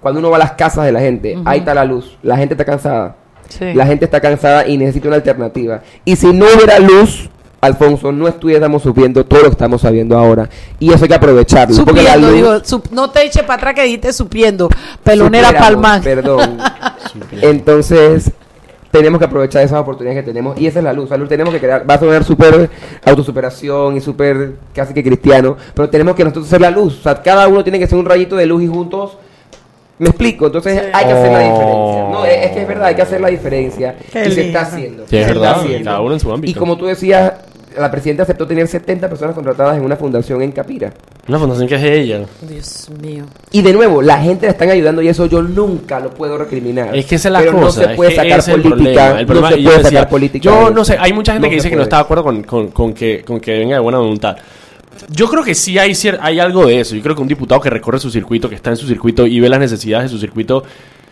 cuando 0.00 0.20
uno 0.20 0.30
va 0.30 0.36
a 0.36 0.40
las 0.40 0.52
casas 0.52 0.84
de 0.84 0.92
la 0.92 1.00
gente 1.00 1.36
ahí 1.44 1.58
está 1.60 1.74
la 1.74 1.84
luz 1.84 2.16
la 2.22 2.36
gente 2.36 2.54
está 2.54 2.64
cansada. 2.64 3.16
Sí. 3.48 3.72
la 3.72 3.86
gente 3.86 4.04
está 4.04 4.20
cansada 4.20 4.66
y 4.66 4.76
necesita 4.76 5.08
una 5.08 5.16
alternativa. 5.16 5.80
Y 6.04 6.16
si 6.16 6.26
no 6.34 6.44
hubiera 6.54 6.78
luz 6.80 7.30
Alfonso 7.60 8.12
no 8.12 8.28
estuviéramos 8.28 8.82
subiendo 8.82 9.24
todo 9.26 9.40
lo 9.40 9.44
que 9.46 9.50
estamos 9.52 9.80
sabiendo 9.82 10.16
ahora 10.16 10.48
y 10.78 10.92
eso 10.92 11.04
hay 11.04 11.08
que 11.08 11.14
aprovecharlo 11.14 11.76
porque 11.84 12.02
la 12.02 12.14
Supiendo, 12.14 12.28
luz- 12.28 12.36
digo, 12.36 12.52
sup- 12.64 12.90
no 12.92 13.10
te 13.10 13.24
eche 13.26 13.42
para 13.42 13.54
atrás 13.54 13.74
que 13.74 13.82
dijiste 13.82 14.12
supiendo. 14.12 14.68
Pelonera 15.02 15.52
Palmán. 15.58 16.02
Perdón. 16.02 16.58
Entonces, 17.42 18.30
tenemos 18.90 19.18
que 19.18 19.24
aprovechar 19.26 19.62
esas 19.62 19.78
oportunidades 19.80 20.22
que 20.22 20.26
tenemos. 20.30 20.58
Y 20.58 20.66
esa 20.66 20.78
es 20.78 20.84
la 20.84 20.92
luz. 20.92 21.10
La 21.10 21.16
luz 21.16 21.28
tenemos 21.28 21.52
que 21.52 21.60
crear. 21.60 21.88
Va 21.88 21.94
a 21.94 21.98
sonar 21.98 22.24
súper 22.24 22.70
autosuperación 23.04 23.96
y 23.96 24.00
súper 24.00 24.54
casi 24.74 24.94
que 24.94 25.02
cristiano. 25.02 25.56
Pero 25.74 25.88
tenemos 25.90 26.14
que 26.14 26.24
nosotros 26.24 26.46
ser 26.46 26.60
la 26.60 26.70
luz. 26.70 26.98
O 27.00 27.02
sea, 27.02 27.22
cada 27.22 27.48
uno 27.48 27.62
tiene 27.62 27.78
que 27.78 27.86
ser 27.86 27.98
un 27.98 28.06
rayito 28.06 28.36
de 28.36 28.46
luz 28.46 28.62
y 28.62 28.68
juntos. 28.68 29.18
Me 29.98 30.08
explico, 30.10 30.46
entonces 30.46 30.80
hay 30.92 31.04
que 31.06 31.12
hacer 31.12 31.32
la 31.32 31.38
diferencia. 31.40 32.08
No, 32.10 32.24
es, 32.24 32.44
es 32.46 32.50
que 32.52 32.62
es 32.62 32.68
verdad, 32.68 32.84
hay 32.86 32.94
que 32.94 33.02
hacer 33.02 33.20
la 33.20 33.28
diferencia. 33.28 33.96
y 34.26 34.30
se 34.30 34.46
está 34.46 34.60
haciendo. 34.62 35.04
Sí, 35.08 35.16
es 35.16 35.24
se 35.26 35.30
está 35.32 35.40
verdad, 35.40 35.60
haciendo. 35.60 35.84
cada 35.84 36.00
uno 36.00 36.14
en 36.14 36.20
su 36.20 36.32
ámbito. 36.32 36.50
Y 36.50 36.54
como 36.54 36.76
tú 36.76 36.86
decías, 36.86 37.32
la 37.76 37.90
presidenta 37.90 38.22
aceptó 38.22 38.46
tener 38.46 38.66
70 38.66 39.08
personas 39.08 39.34
contratadas 39.34 39.76
en 39.76 39.84
una 39.84 39.96
fundación 39.96 40.40
en 40.42 40.52
Capira. 40.52 40.92
Una 41.28 41.38
fundación 41.38 41.68
que 41.68 41.74
es 41.74 41.82
ella. 41.82 42.20
Dios 42.42 42.88
mío. 43.02 43.24
Y 43.52 43.60
de 43.62 43.72
nuevo, 43.72 44.00
la 44.00 44.18
gente 44.18 44.46
la 44.46 44.52
están 44.52 44.70
ayudando 44.70 45.02
y 45.02 45.08
eso 45.08 45.26
yo 45.26 45.42
nunca 45.42 46.00
lo 46.00 46.10
puedo 46.10 46.38
recriminar. 46.38 46.96
Es 46.96 47.04
que 47.06 47.16
esa 47.16 47.28
es 47.28 47.32
la 47.32 47.40
Pero 47.40 47.52
cosa. 47.52 47.64
no 47.64 47.70
se 47.72 47.84
es 47.90 47.96
puede 47.96 48.10
que 48.10 48.16
sacar 48.16 48.38
es 48.38 48.48
el 48.48 48.62
política. 48.62 48.80
problema. 48.84 49.20
El 49.20 49.26
problema- 49.26 49.50
no 49.50 49.56
se 49.56 49.62
yo 49.62 49.68
puede 49.70 49.78
decía, 49.82 49.98
sacar 49.98 50.10
política. 50.10 50.44
Yo 50.44 50.70
no 50.70 50.84
sé, 50.84 50.96
hay 50.98 51.12
mucha 51.12 51.32
gente 51.32 51.46
No 51.46 51.50
que 51.50 51.56
dice 51.56 51.70
que 51.70 51.76
no 51.76 51.82
está 51.82 51.96
de 51.96 52.02
acuerdo 52.02 52.24
con, 52.24 52.42
con- 52.44 52.68
con 52.68 52.92
que, 52.94 53.22
con 53.24 53.40
que 53.40 53.58
venga 53.58 53.74
de 53.74 53.80
buena 53.80 53.98
voluntad. 53.98 54.36
Yo 55.10 55.28
creo 55.28 55.42
que 55.42 55.54
sí 55.54 55.78
hay, 55.78 55.92
hay 56.20 56.38
algo 56.38 56.66
de 56.66 56.80
eso. 56.80 56.94
Yo 56.94 57.02
creo 57.02 57.14
que 57.14 57.22
un 57.22 57.28
diputado 57.28 57.60
que 57.60 57.70
recorre 57.70 57.98
su 57.98 58.10
circuito, 58.10 58.48
que 58.48 58.54
está 58.54 58.70
en 58.70 58.76
su 58.76 58.86
circuito 58.86 59.26
y 59.26 59.40
ve 59.40 59.48
las 59.48 59.60
necesidades 59.60 60.10
de 60.10 60.16
su 60.16 60.20
circuito, 60.20 60.64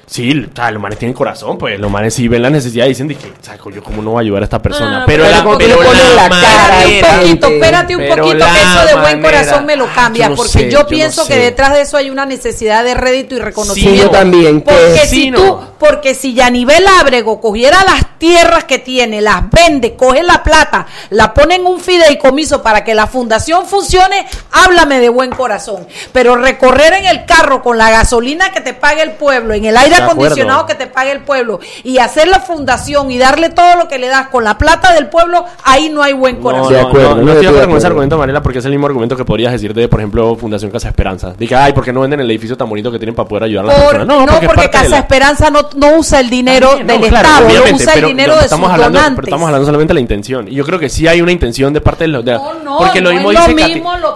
sí, 0.06 0.46
o 0.50 0.54
sea, 0.54 0.70
los 0.70 0.80
manes 0.80 0.98
tienen 0.98 1.14
corazón, 1.14 1.58
pues 1.58 1.78
los 1.80 1.90
manes 1.90 2.14
sí 2.14 2.28
ven 2.28 2.42
las 2.42 2.52
necesidades 2.52 2.90
y 2.90 2.92
dicen, 2.94 3.08
de 3.08 3.16
que, 3.16 3.26
o 3.28 3.32
sea, 3.44 3.56
yo 3.56 3.82
cómo 3.82 4.02
no 4.02 4.10
voy 4.12 4.18
a 4.18 4.22
ayudar 4.22 4.42
a 4.42 4.44
esta 4.44 4.60
persona. 4.62 5.04
Pero, 5.06 5.24
pero 5.24 5.36
la, 5.36 5.58
pero 5.58 5.92
le 5.92 6.14
la 6.14 6.28
la 6.28 6.28
cara 6.28 6.84
Espérate 6.84 6.96
un 6.96 7.00
poquito, 7.38 7.46
espérate 7.48 7.96
un 7.96 8.08
poquito, 8.08 8.34
la 8.38 8.52
que 8.52 8.60
eso 8.60 8.86
de 8.86 8.94
buen 9.02 9.20
manera- 9.20 9.42
corazón 9.44 9.66
me 9.66 9.76
lo 9.76 9.86
cambia, 9.94 10.24
Yo 10.26 10.30
no 10.30 10.36
porque 10.36 10.50
sé, 10.52 10.70
yo 10.70 10.80
yo 10.80 10.86
pienso 10.86 11.22
no 11.22 11.26
que 11.28 11.34
sé. 11.34 11.40
detrás 11.40 11.72
de 11.74 11.80
eso 11.82 11.96
hay 11.96 12.10
una 12.10 12.24
necesidad 12.26 12.84
de 12.84 12.94
rédito 12.94 13.34
y 13.34 13.38
reconocimiento. 13.40 13.96
Sí, 13.96 14.02
yo 14.04 14.10
también, 14.10 14.62
que- 14.62 14.72
Porque 14.72 14.98
Sí, 15.06 15.22
si 15.22 15.30
no. 15.30 15.38
tú, 15.40 15.60
porque 15.78 16.14
si 16.14 16.34
Yanivel 16.34 16.84
Ábrego 17.00 17.40
cogiera 17.40 17.84
las 17.84 18.18
tierras 18.18 18.64
que 18.64 18.78
tiene, 18.78 19.20
las 19.20 19.42
vende, 19.50 19.94
coge 19.96 20.22
la 20.22 20.42
plata, 20.42 20.86
la 21.10 21.34
pone 21.34 21.56
en 21.56 21.66
un 21.66 21.80
fideicomiso 21.80 22.62
para 22.62 22.82
que 22.84 22.94
la 22.94 23.06
fundación 23.06 23.66
funcione, 23.66 24.26
háblame 24.52 25.00
de 25.00 25.08
buen 25.08 25.30
corazón. 25.32 25.86
Pero 26.12 26.36
recorrer 26.36 26.94
en 26.94 27.04
el 27.06 27.24
carro 27.26 27.62
con 27.62 27.76
la 27.76 27.90
gasolina 27.90 28.52
que 28.52 28.60
te 28.60 28.72
pague 28.72 29.02
el 29.02 29.12
pueblo, 29.12 29.52
en 29.52 29.64
el 29.66 29.76
aire 29.76 29.95
Acuerdo. 30.04 30.12
acondicionado 30.22 30.66
que 30.66 30.74
te 30.74 30.86
pague 30.86 31.12
el 31.12 31.20
pueblo 31.20 31.60
y 31.84 31.98
hacer 31.98 32.28
la 32.28 32.40
fundación 32.40 33.10
y 33.10 33.18
darle 33.18 33.50
todo 33.50 33.76
lo 33.76 33.88
que 33.88 33.98
le 33.98 34.08
das 34.08 34.28
con 34.28 34.44
la 34.44 34.56
plata 34.58 34.92
del 34.94 35.08
pueblo, 35.08 35.44
ahí 35.64 35.88
no 35.88 36.02
hay 36.02 36.12
buen 36.12 36.36
No, 36.36 36.42
corazón. 36.42 36.72
De 36.72 36.80
no, 36.82 36.88
acuerdo, 36.88 37.08
no, 37.10 37.16
no 37.16 37.22
no 37.22 37.32
estoy 37.32 37.34
de 37.34 37.40
estoy 37.40 37.42
de 37.44 37.48
acuerdo 37.50 37.68
con 37.70 37.78
ese 37.78 37.86
argumento, 37.86 38.18
Mariela, 38.18 38.42
porque 38.42 38.58
es 38.58 38.64
el 38.64 38.70
mismo 38.72 38.86
argumento 38.86 39.16
que 39.16 39.24
podrías 39.24 39.52
decir 39.52 39.72
de, 39.74 39.88
por 39.88 40.00
ejemplo, 40.00 40.36
Fundación 40.36 40.70
Casa 40.70 40.88
Esperanza. 40.88 41.34
Dije, 41.38 41.54
ay, 41.54 41.72
¿por 41.72 41.84
qué 41.84 41.92
no 41.92 42.00
venden 42.00 42.20
el 42.20 42.30
edificio 42.30 42.56
tan 42.56 42.68
bonito 42.68 42.90
que 42.92 42.98
tienen 42.98 43.14
para 43.14 43.28
poder 43.28 43.44
ayudar 43.44 43.64
a 43.64 43.68
las 43.68 43.76
Por- 43.76 43.90
personas? 43.98 44.26
no, 44.26 44.40
porque, 44.46 44.70
Casa 44.70 44.88
la- 44.88 44.98
Esperanza 44.98 45.50
no, 45.50 45.68
no 45.76 45.96
usa 45.98 46.20
el 46.20 46.30
dinero 46.30 46.68
También, 46.68 46.86
del 46.86 47.00
no, 47.00 47.06
claro, 47.08 47.28
Estado, 47.28 47.48
no 47.70 47.76
usa 47.76 47.94
el 47.94 48.04
dinero 48.06 48.32
no, 48.34 48.38
de 48.38 48.44
estamos 48.44 48.66
sus 48.66 48.74
hablando, 48.74 48.98
donantes. 48.98 49.16
Pero 49.16 49.26
estamos 49.28 49.46
hablando 49.46 49.66
solamente 49.66 49.90
de 49.90 49.94
la 49.94 50.00
intención. 50.00 50.48
Y 50.48 50.54
yo 50.54 50.64
creo 50.64 50.78
que 50.78 50.88
sí 50.88 51.06
hay 51.06 51.20
una 51.20 51.32
intención 51.32 51.72
de 51.72 51.80
parte 51.80 52.04
de 52.04 52.08
los... 52.08 52.24
de- 52.24 52.32
No, 52.32 52.54
no, 52.64 52.78
porque 52.78 53.00
lo 53.00 53.10
mismo 53.10 53.30
dice 53.30 53.54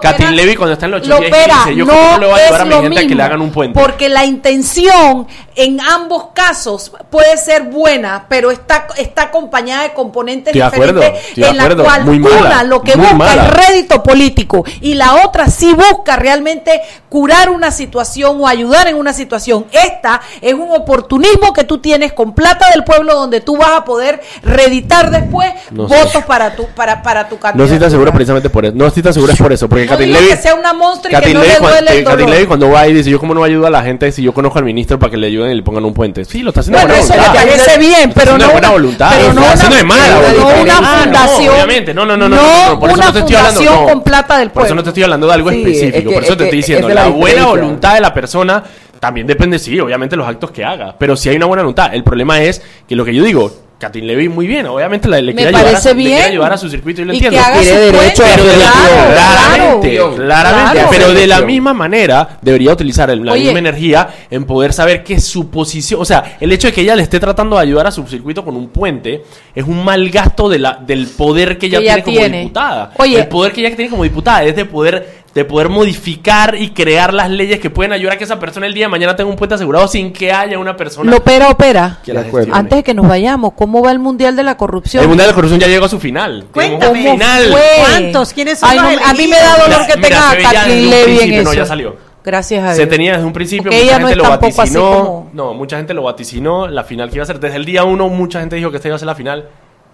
Katy- 0.01 0.31
Levy 0.31 0.55
cuando 0.55 0.73
está 0.73 0.85
en 0.85 0.91
los 0.91 1.07
lo 1.07 1.17
80 1.17 1.27
y 1.37 1.41
opera, 1.41 1.55
dice, 1.65 1.75
yo 1.75 1.85
no 1.85 1.93
le 2.17 2.25
voy 2.25 2.39
a 2.39 2.43
ayudar 2.45 2.61
a 2.61 2.63
es 2.63 2.65
mi 2.65 2.69
lo 2.75 2.81
gente 2.81 2.95
a 2.99 3.01
que 3.01 3.07
le 3.07 3.15
mismo, 3.15 3.23
hagan 3.23 3.41
un 3.41 3.51
puente. 3.51 3.79
Porque 3.79 4.09
la 4.09 4.25
intención 4.25 5.27
en 5.55 5.70
ambos 5.79 6.27
casos 6.33 6.91
puede 7.09 7.37
ser 7.37 7.63
buena, 7.63 8.25
pero 8.27 8.51
está, 8.51 8.87
está 8.97 9.23
acompañada 9.23 9.83
de 9.83 9.93
componentes 9.93 10.47
Estoy 10.55 10.59
de 10.61 10.65
acuerdo, 10.67 10.99
diferentes 11.01 11.37
en 11.37 11.57
la 11.57 11.75
cual 11.75 12.05
muy 12.05 12.19
mala, 12.19 12.37
una 12.39 12.63
lo 12.63 12.81
que 12.81 12.95
busca 12.95 13.13
mala. 13.13 13.45
es 13.47 13.53
rédito 13.67 14.03
político 14.03 14.65
y 14.81 14.95
la 14.95 15.23
otra 15.25 15.47
sí 15.49 15.73
busca 15.73 16.15
realmente 16.15 16.81
curar 17.09 17.49
una 17.49 17.71
situación 17.71 18.37
o 18.39 18.47
ayudar 18.47 18.87
en 18.87 18.95
una 18.95 19.13
situación. 19.13 19.65
Esta 19.71 20.21
es 20.41 20.53
un 20.53 20.69
oportunismo 20.71 21.53
que 21.53 21.63
tú 21.63 21.77
tienes 21.79 22.13
con 22.13 22.33
plata 22.33 22.69
del 22.73 22.83
pueblo 22.83 23.13
donde 23.15 23.41
tú 23.41 23.57
vas 23.57 23.71
a 23.77 23.85
poder 23.85 24.21
reeditar 24.43 25.11
después 25.11 25.51
No 25.71 25.87
sé. 25.87 25.95
votos 25.95 26.23
para 26.25 26.55
tu 26.55 26.65
para 26.67 27.01
para 27.03 27.27
tu 27.29 27.35
No 27.35 27.41
candidato. 27.41 27.63
estoy 27.65 27.79
tan 27.79 27.91
seguro 27.91 28.11
precisamente 28.13 28.49
por 28.49 28.65
eso. 28.65 28.73
No 28.75 28.87
estoy 28.87 29.03
tan 29.03 29.13
seguro 29.13 29.33
es 29.33 29.39
por 29.39 29.51
eso. 29.53 29.67
Porque 29.69 29.85
No 29.85 29.97
Levy... 29.97 30.27
que 30.29 30.37
sea 30.37 30.55
una 30.55 30.73
monstruo 30.73 31.11
y 31.11 31.21
que 31.21 31.33
no 31.33 31.41
Levy 31.41 31.53
le 31.53 31.59
cuando- 31.59 31.69
duele 31.77 31.91
el 31.91 31.97
eh, 31.99 32.03
Katy 32.03 32.17
dolor. 32.17 32.29
Levy 32.35 32.45
cuando 32.47 32.69
va 32.69 32.87
y 32.87 32.93
dice, 32.93 33.09
yo 33.09 33.19
cómo 33.19 33.33
no 33.33 33.43
ayudo 33.43 33.67
a 33.67 33.69
la 33.69 33.83
gente 33.83 34.11
si 34.11 34.21
yo 34.23 34.33
conozco 34.33 34.59
al 34.59 34.65
ministro 34.65 34.97
para 34.99 35.11
que 35.11 35.17
le 35.17 35.27
ayuden 35.27 35.49
y 35.49 35.60
le 35.61 35.65
pongan 35.65 35.85
un 35.85 35.93
puente. 35.93 36.25
Sí, 36.25 36.41
lo 36.41 36.49
está 36.49 36.61
haciendo 36.61 36.79
de 36.79 36.85
Bueno, 36.85 37.01
buena 37.01 37.15
eso 37.15 37.21
me 37.21 37.27
voluntad. 37.39 37.55
parece 37.57 37.79
bien, 37.79 38.11
pero 38.13 38.37
no 38.37 38.51
una- 38.51 38.69
voluntad. 38.71 39.11
pero 39.15 39.33
no 39.33 39.41
una- 39.41 39.75
de 39.75 39.83
mala 39.83 40.07
no 40.07 40.61
una 40.61 40.81
no, 40.81 41.03
fundación. 41.03 41.53
obviamente. 41.53 41.93
No, 41.93 42.05
no, 42.05 42.17
no, 42.17 42.27
no, 42.29 42.35
No 42.35 42.41
no, 42.41 42.69
no, 42.73 42.79
por 42.79 42.89
eso 42.91 43.01
no 43.03 43.13
te 43.13 43.19
estoy 43.19 43.35
hablando. 43.35 43.83
con 43.85 44.03
plata 44.03 44.37
del 44.39 44.49
Por 44.49 44.61
eso 44.63 44.67
pueblo. 44.67 44.75
no 44.75 44.83
te 44.83 44.89
estoy 44.89 45.03
hablando 45.03 45.27
de 45.27 45.33
algo 45.33 45.49
Sí, 45.51 45.57
específico. 45.57 45.97
es 45.97 46.03
que- 46.03 46.13
por 46.13 46.23
eso 46.23 46.31
es 46.33 46.37
te 46.37 46.43
que 46.43 46.43
estoy 46.45 46.57
diciendo, 46.57 46.89
la 46.89 46.95
la 46.95 47.07
buena 47.07 47.45
voluntad 47.45 47.93
de 47.93 48.01
la 48.01 48.13
persona 48.13 48.63
también 48.99 49.25
depende, 49.27 49.57
sí, 49.59 49.79
obviamente, 49.79 50.15
los 50.15 50.27
actos 50.27 50.51
que 50.51 50.63
haga. 50.65 50.95
Pero 50.97 51.15
si 51.15 51.29
hay 51.29 51.35
una 51.37 51.45
buena 51.47 51.63
voluntad. 51.63 51.93
El 51.93 52.03
problema 52.03 52.41
es 52.41 52.61
que 52.87 52.95
lo 52.95 53.03
que 53.05 53.13
yo 53.15 53.23
digo, 53.23 53.51
Katin 53.81 54.07
Levy 54.07 54.29
muy 54.29 54.47
bien, 54.47 54.65
obviamente 54.67 55.09
la- 55.09 55.19
le 55.19 55.33
quiere 55.35 55.49
ayudar, 55.49 55.75
a, 55.75 55.93
le 55.93 56.03
quiere 56.03 56.23
ayudar 56.23 56.53
a 56.53 56.57
su 56.57 56.69
circuito 56.69 57.01
y 57.01 57.05
lo 57.05 57.13
Y 57.13 57.17
entiendo. 57.17 57.37
que 57.37 57.43
haga 57.43 57.59
Tiene 57.59 57.75
su 57.75 57.79
derecho 57.97 58.23
a 58.23 58.25
hacer 58.27 58.39
claro, 58.39 58.53
elección. 58.53 59.11
Claramente, 59.11 59.89
claro. 59.95 60.15
claramente. 60.15 60.71
Claro. 60.73 60.87
Pero 60.91 61.13
de 61.13 61.27
la 61.27 61.41
misma 61.41 61.73
manera 61.73 62.37
debería 62.41 62.71
utilizar 62.71 63.09
el- 63.09 63.25
la 63.25 63.33
Oye. 63.33 63.43
misma 63.45 63.59
energía 63.59 64.07
en 64.29 64.45
poder 64.45 64.71
saber 64.71 65.03
que 65.03 65.19
su 65.19 65.49
posición, 65.49 66.01
o 66.01 66.05
sea, 66.05 66.37
el 66.39 66.51
hecho 66.51 66.67
de 66.67 66.73
que 66.73 66.81
ella 66.81 66.95
le 66.95 67.03
esté 67.03 67.19
tratando 67.19 67.55
de 67.57 67.63
ayudar 67.63 67.87
a 67.87 67.91
su 67.91 68.05
circuito 68.07 68.45
con 68.45 68.55
un 68.55 68.69
puente 68.69 69.23
es 69.53 69.65
un 69.65 69.83
mal 69.83 70.09
gasto 70.09 70.47
de 70.47 70.59
la, 70.59 70.79
del 70.79 71.07
poder 71.07 71.57
que 71.57 71.65
ella, 71.65 71.79
Que 71.79 71.85
ella 71.85 71.93
tiene 71.95 72.03
como 72.05 72.17
tiene. 72.17 72.37
diputada. 72.43 72.91
Oye. 72.97 73.19
el 73.19 73.27
poder 73.27 73.51
que 73.51 73.61
ella 73.65 73.75
tiene 73.75 73.89
como 73.89 74.03
diputada 74.03 74.43
es 74.43 74.55
de 74.55 74.65
poder 74.65 75.21
de 75.33 75.45
poder 75.45 75.69
modificar 75.69 76.55
y 76.59 76.71
crear 76.71 77.13
las 77.13 77.29
leyes 77.29 77.59
que 77.59 77.69
pueden 77.69 77.93
ayudar 77.93 78.15
a 78.15 78.17
que 78.17 78.25
esa 78.25 78.37
persona 78.39 78.65
el 78.65 78.73
día 78.73 78.85
de 78.85 78.89
mañana 78.89 79.15
tenga 79.15 79.29
un 79.29 79.37
puente 79.37 79.55
asegurado 79.55 79.87
sin 79.87 80.11
que 80.11 80.31
haya 80.31 80.59
una 80.59 80.75
persona 80.75 81.09
Lo 81.09 81.17
opera, 81.17 81.49
opera. 81.49 81.99
que 82.03 82.13
la. 82.13 82.25
Antes 82.51 82.77
de 82.79 82.83
que 82.83 82.93
nos 82.93 83.07
vayamos, 83.07 83.53
¿cómo 83.53 83.81
va 83.81 83.91
el 83.91 83.99
Mundial 83.99 84.35
de 84.35 84.43
la 84.43 84.57
Corrupción? 84.57 85.01
el 85.03 85.07
Mundial 85.07 85.27
de 85.27 85.31
la 85.31 85.35
Corrupción 85.35 85.59
ya 85.61 85.67
llegó 85.67 85.85
a 85.85 85.89
su 85.89 85.99
final. 85.99 86.45
Cuéntame. 86.51 86.99
un 87.07 87.11
final. 87.13 87.43
¿Cómo 87.45 87.57
fue? 87.57 87.85
¿Cuántos? 87.85 88.33
¿Quiénes 88.33 88.59
son 88.59 88.69
Ay, 88.69 88.77
los 88.79 89.01
no, 89.01 89.07
a 89.07 89.13
mí 89.13 89.27
me 89.27 89.37
da 89.37 89.57
dolor 89.57 89.87
que 89.87 89.93
tenga 90.01 90.31
a 90.31 90.35
Kathleen 90.37 90.67
desde 90.67 90.83
un 90.83 90.89
Levy 90.89 91.11
en 91.11 91.17
principio, 91.17 91.41
eso. 91.41 91.49
no, 91.49 91.53
ya 91.55 91.65
salió. 91.65 91.95
Gracias 92.23 92.61
a 92.63 92.65
Dios. 92.67 92.75
Se 92.77 92.87
tenía 92.87 93.13
desde 93.13 93.25
un 93.25 93.33
principio, 93.33 93.63
Porque 93.71 93.77
mucha 93.77 93.85
ella 93.85 93.99
no 93.99 94.07
gente 94.07 94.11
es 94.11 94.17
lo 94.17 94.23
tampoco 94.23 94.47
así 94.47 94.57
vaticinó. 94.57 94.91
como- 94.91 95.29
No, 95.33 95.53
mucha 95.53 95.77
gente 95.77 95.93
lo 95.93 96.03
vaticinó 96.03 96.67
la 96.67 96.83
final 96.83 97.09
que 97.09 97.15
iba 97.15 97.23
a 97.23 97.25
ser. 97.25 97.39
Desde 97.39 97.55
el 97.55 97.65
día 97.65 97.83
uno, 97.85 98.09
mucha 98.09 98.41
gente 98.41 98.57
dijo 98.57 98.69
que 98.69 98.75
esta 98.77 98.89
iba 98.89 98.95
a 98.95 98.99
ser 98.99 99.05
la 99.07 99.15
final. 99.15 99.47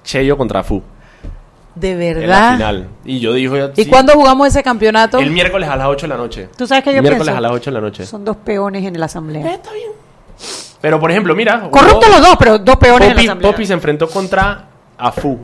Cheyo 0.03 0.35
contra 0.37 0.63
Fu. 0.63 0.81
De 1.79 1.91
En 1.91 1.99
la 1.99 2.19
verdad. 2.19 2.53
final. 2.53 2.87
Y 3.05 3.19
yo 3.19 3.33
dije. 3.33 3.71
¿Y 3.75 3.83
sí, 3.83 3.89
cuándo 3.89 4.13
jugamos 4.13 4.47
ese 4.47 4.63
campeonato? 4.63 5.19
El 5.19 5.31
miércoles 5.31 5.67
a 5.69 5.75
las 5.75 5.87
8 5.87 6.05
de 6.05 6.07
la 6.09 6.17
noche. 6.17 6.49
¿Tú 6.57 6.65
sabes 6.65 6.83
qué 6.83 6.91
yo 6.91 6.97
El 6.97 7.01
miércoles 7.03 7.25
pienso? 7.27 7.37
a 7.37 7.41
las 7.41 7.51
8 7.51 7.69
de 7.69 7.73
la 7.75 7.81
noche. 7.81 8.05
Son 8.05 8.23
dos 8.25 8.37
peones 8.37 8.83
en 8.85 8.99
la 8.99 9.05
asamblea. 9.05 9.59
Pero 10.81 10.99
por 10.99 11.11
ejemplo, 11.11 11.35
mira. 11.35 11.69
Corruptos 11.69 12.09
los 12.09 12.21
dos, 12.21 12.35
pero 12.37 12.57
dos 12.59 12.75
peones 12.77 13.01
en 13.01 13.07
la 13.09 13.13
Poppy, 13.15 13.25
asamblea. 13.27 13.51
Poppy 13.51 13.65
se 13.65 13.73
enfrentó 13.73 14.07
contra 14.09 14.65
Afu. 14.97 15.37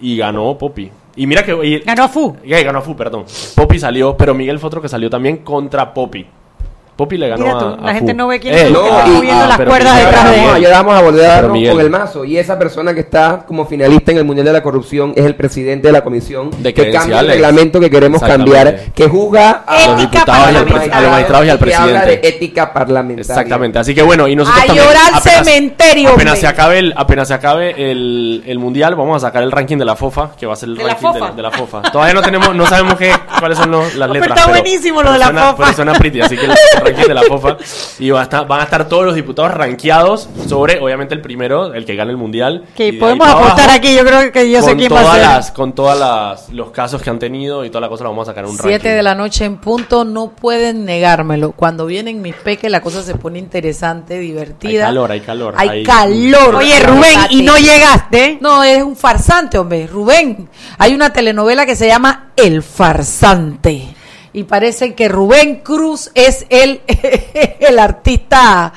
Y 0.00 0.16
ganó 0.16 0.56
Poppy. 0.58 0.90
Y 1.16 1.26
mira 1.26 1.44
que. 1.44 1.52
y- 1.66 1.80
Ganó 1.80 2.04
a 2.04 2.08
Fu. 2.08 2.36
Eh, 2.44 2.62
ganó 2.62 2.80
Fu, 2.82 2.94
perdón. 2.96 3.24
Poppy 3.56 3.78
salió, 3.78 4.16
pero 4.16 4.34
Miguel 4.34 4.58
fue 4.58 4.68
otro 4.68 4.80
que 4.80 4.88
salió 4.88 5.10
también 5.10 5.38
contra 5.38 5.92
Poppy. 5.92 6.26
Poppy 6.98 7.16
le 7.16 7.28
ganó 7.28 7.44
Mira 7.44 7.56
a, 7.56 7.60
tú, 7.60 7.66
a 7.80 7.86
la 7.86 7.94
gente 7.94 8.10
Fu. 8.12 8.18
no 8.18 8.26
ve 8.26 8.40
quién 8.40 8.54
Eh, 8.54 8.56
es 8.58 8.64
el 8.64 8.72
no, 8.72 8.84
está 8.84 9.06
y- 9.06 9.10
moviendo 9.12 9.44
ah, 9.44 9.46
las 9.46 9.56
pero 9.56 9.70
cuerdas 9.70 9.94
Miguel- 9.94 10.04
detrás 10.06 10.30
de 10.30 10.56
él. 10.56 10.62
ya 10.62 10.70
vamos 10.82 10.94
a 10.98 11.02
volver 11.02 11.24
a 11.26 11.28
Pero 11.36 11.48
darnos 11.54 11.70
con 11.70 11.80
el 11.80 11.90
mazo. 11.90 12.24
Y 12.24 12.36
esa 12.38 12.58
persona 12.58 12.92
que 12.92 13.00
está 13.00 13.44
como 13.46 13.64
finalista 13.66 14.10
en 14.10 14.18
el 14.18 14.24
Mundial 14.24 14.46
de 14.46 14.52
la 14.52 14.62
Corrupción 14.64 15.12
es 15.14 15.24
el 15.24 15.36
presidente 15.36 15.86
de 15.86 15.92
la 15.92 16.02
comisión 16.02 16.50
De 16.58 16.74
que 16.74 16.90
cambia 16.90 17.20
el 17.20 17.28
reglamento 17.28 17.78
que 17.78 17.88
queremos 17.88 18.20
cambiar, 18.20 18.80
que 18.94 19.08
juzga 19.08 19.62
a 19.64 19.76
Ética 19.76 19.88
los 19.92 20.00
diputados 20.00 20.46
y 20.52 20.90
a 20.90 21.00
los 21.00 21.10
magistrados 21.12 21.46
y 21.46 21.50
al 21.50 21.58
que 21.60 21.74
habla 21.74 21.92
de 22.00 22.06
presidente. 22.06 22.28
ética 22.28 22.72
parlamentaria. 22.72 23.32
Exactamente, 23.32 23.78
así 23.78 23.94
que 23.94 24.02
bueno, 24.02 24.26
y 24.26 24.34
nosotros 24.34 24.60
A 24.64 24.66
también, 24.66 24.84
llorar 24.86 25.02
al 25.12 25.14
apenas- 25.20 25.44
cementerio, 25.46 26.08
Apenas 26.10 26.32
hombre. 26.34 26.40
se 26.40 26.46
acabe 26.48 26.78
el, 26.80 26.94
apenas 26.96 27.28
se 27.28 27.34
acabe 27.34 27.90
el, 27.92 28.42
el 28.44 28.58
mundial, 28.58 28.96
vamos 28.96 29.22
a 29.22 29.28
sacar 29.28 29.44
el 29.44 29.52
ranking 29.52 29.76
de 29.78 29.84
la 29.84 29.94
FOFA, 29.94 30.32
que 30.36 30.46
va 30.46 30.54
a 30.54 30.56
ser 30.56 30.70
el 30.70 30.76
¿De 30.76 30.82
la 30.82 30.88
ranking 30.94 31.12
de, 31.12 31.18
FOFA? 31.20 31.32
de 31.32 31.42
la 31.42 31.50
FOFA. 31.52 31.82
Todavía 31.92 32.14
no 32.14 32.22
tenemos, 32.22 32.54
no 32.56 32.66
sabemos 32.66 32.94
qué, 32.96 33.12
cuáles 33.38 33.56
son 33.56 33.70
los- 33.70 33.94
las 33.94 34.08
pero 34.08 34.20
letras. 34.20 34.38
está 34.38 34.50
buenísimo 34.50 35.00
lo 35.02 35.12
de 35.12 35.18
la 35.18 35.26
FOFA. 35.28 35.54
Pero 35.58 35.72
suena 35.74 35.92
pretty, 35.94 36.20
así 36.22 36.36
que 36.36 36.46
el 36.84 36.87
ranking 36.94 37.08
de 37.08 37.14
la 37.14 37.22
FOFA. 37.22 37.56
Y 37.98 38.10
va 38.10 38.20
a 38.20 38.24
estar- 38.24 38.46
van 38.46 38.60
a 38.60 38.64
estar 38.64 38.88
todos 38.88 39.04
los 39.04 39.14
diputados 39.14 39.52
rankeados 39.54 40.28
sobre, 40.46 40.78
obviamente, 40.80 41.14
el 41.14 41.20
primero, 41.20 41.72
el 41.74 41.84
que 41.84 41.94
gane 41.96 42.10
el 42.10 42.16
mundial. 42.16 42.64
Que 42.76 42.92
podemos 42.94 43.26
apostar 43.28 43.60
abajo, 43.70 43.76
aquí, 43.78 43.94
yo 43.96 44.04
creo 44.04 44.32
que 44.32 44.50
yo 44.50 44.60
sé 44.62 44.68
con 44.70 44.78
quién 44.78 44.92
va 44.92 44.98
a 45.00 45.02
todas 45.02 45.16
ser. 45.16 45.26
las- 45.26 45.50
Con 45.52 45.72
todas 45.72 45.98
las 45.98 46.48
los 46.52 46.70
casos 46.70 47.02
que 47.02 47.10
han 47.10 47.18
tenido 47.18 47.64
y 47.64 47.70
toda 47.70 47.80
la 47.82 47.88
cosa, 47.88 48.04
la 48.04 48.10
vamos 48.10 48.28
a 48.28 48.30
sacar 48.32 48.44
en 48.44 48.50
un 48.50 48.58
ranking. 48.58 48.70
Siete 48.70 48.88
de 48.90 49.02
la 49.02 49.14
noche 49.14 49.44
en 49.44 49.56
punto, 49.58 50.04
no 50.04 50.30
pueden 50.30 50.84
negármelo. 50.84 51.52
Cuando 51.52 51.86
vienen 51.86 52.22
mis 52.22 52.34
peques, 52.34 52.70
la 52.70 52.80
cosa 52.80 53.02
se 53.02 53.14
pone 53.14 53.38
interesante, 53.38 54.18
divertida. 54.18 54.84
Hay 54.84 54.88
calor, 54.88 55.10
hay 55.12 55.20
calor. 55.20 55.54
Hay 55.56 55.68
hay- 55.68 55.82
calor. 55.84 56.54
Oye, 56.56 56.80
Rubén, 56.80 57.18
y 57.30 57.42
no 57.42 57.56
llegaste. 57.56 58.38
No, 58.40 58.62
es 58.62 58.82
un 58.82 58.96
farsante, 58.96 59.58
hombre. 59.58 59.86
Rubén, 59.86 60.48
hay 60.78 60.94
una 60.94 61.12
telenovela 61.12 61.66
que 61.66 61.76
se 61.76 61.86
llama 61.86 62.30
El 62.36 62.62
farsante. 62.62 63.94
Y 64.32 64.44
parece 64.44 64.94
que 64.94 65.08
Rubén 65.08 65.56
Cruz 65.62 66.10
es 66.14 66.46
el, 66.50 66.80
el 67.60 67.78
artista 67.78 68.72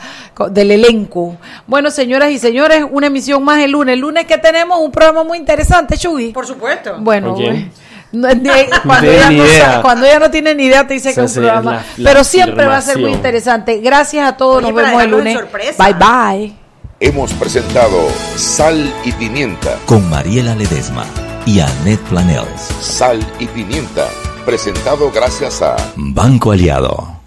del 0.49 0.71
elenco. 0.71 1.37
Bueno, 1.67 1.91
señoras 1.91 2.31
y 2.31 2.39
señores, 2.39 2.83
una 2.89 3.07
emisión 3.07 3.43
más 3.43 3.59
el 3.59 3.71
lunes. 3.71 3.93
El 3.93 3.99
lunes 3.99 4.25
que 4.25 4.37
tenemos 4.37 4.79
un 4.79 4.91
programa 4.91 5.23
muy 5.23 5.37
interesante, 5.37 5.97
Chuy. 5.97 6.31
Por 6.31 6.47
supuesto. 6.47 6.95
Bueno, 6.99 7.35
cuando, 8.11 9.09
ella 9.09 9.29
no 9.31 9.45
idea. 9.45 9.71
sa- 9.75 9.81
cuando 9.81 10.05
ella 10.05 10.19
no 10.19 10.31
tiene 10.31 10.53
ni 10.55 10.65
idea, 10.65 10.85
te 10.87 10.95
dice 10.95 11.09
Se 11.09 11.15
que 11.15 11.25
es 11.25 11.31
hace 11.31 11.39
un 11.39 11.45
programa. 11.45 11.71
la- 11.71 11.85
la 11.97 12.09
pero 12.09 12.23
siempre 12.23 12.65
va 12.65 12.77
a 12.77 12.81
ser 12.81 12.97
muy 12.99 13.11
interesante. 13.11 13.77
Gracias 13.79 14.27
a 14.27 14.35
todos. 14.37 14.57
Oye, 14.63 14.71
Nos 14.71 14.75
vemos 14.83 15.03
el 15.03 15.11
lunes. 15.11 15.37
Bye 15.77 15.93
bye. 15.93 16.53
Hemos 16.99 17.33
presentado 17.33 18.07
Sal 18.35 18.93
y 19.03 19.11
Pimienta. 19.13 19.77
Con 19.85 20.09
Mariela 20.09 20.55
Ledesma 20.55 21.05
y 21.45 21.59
Annette 21.59 22.01
Planels. 22.09 22.61
Sal 22.81 23.19
y 23.39 23.45
Pimienta. 23.47 24.07
Presentado 24.45 25.11
gracias 25.11 25.61
a 25.61 25.75
Banco 25.95 26.51
Aliado. 26.51 27.20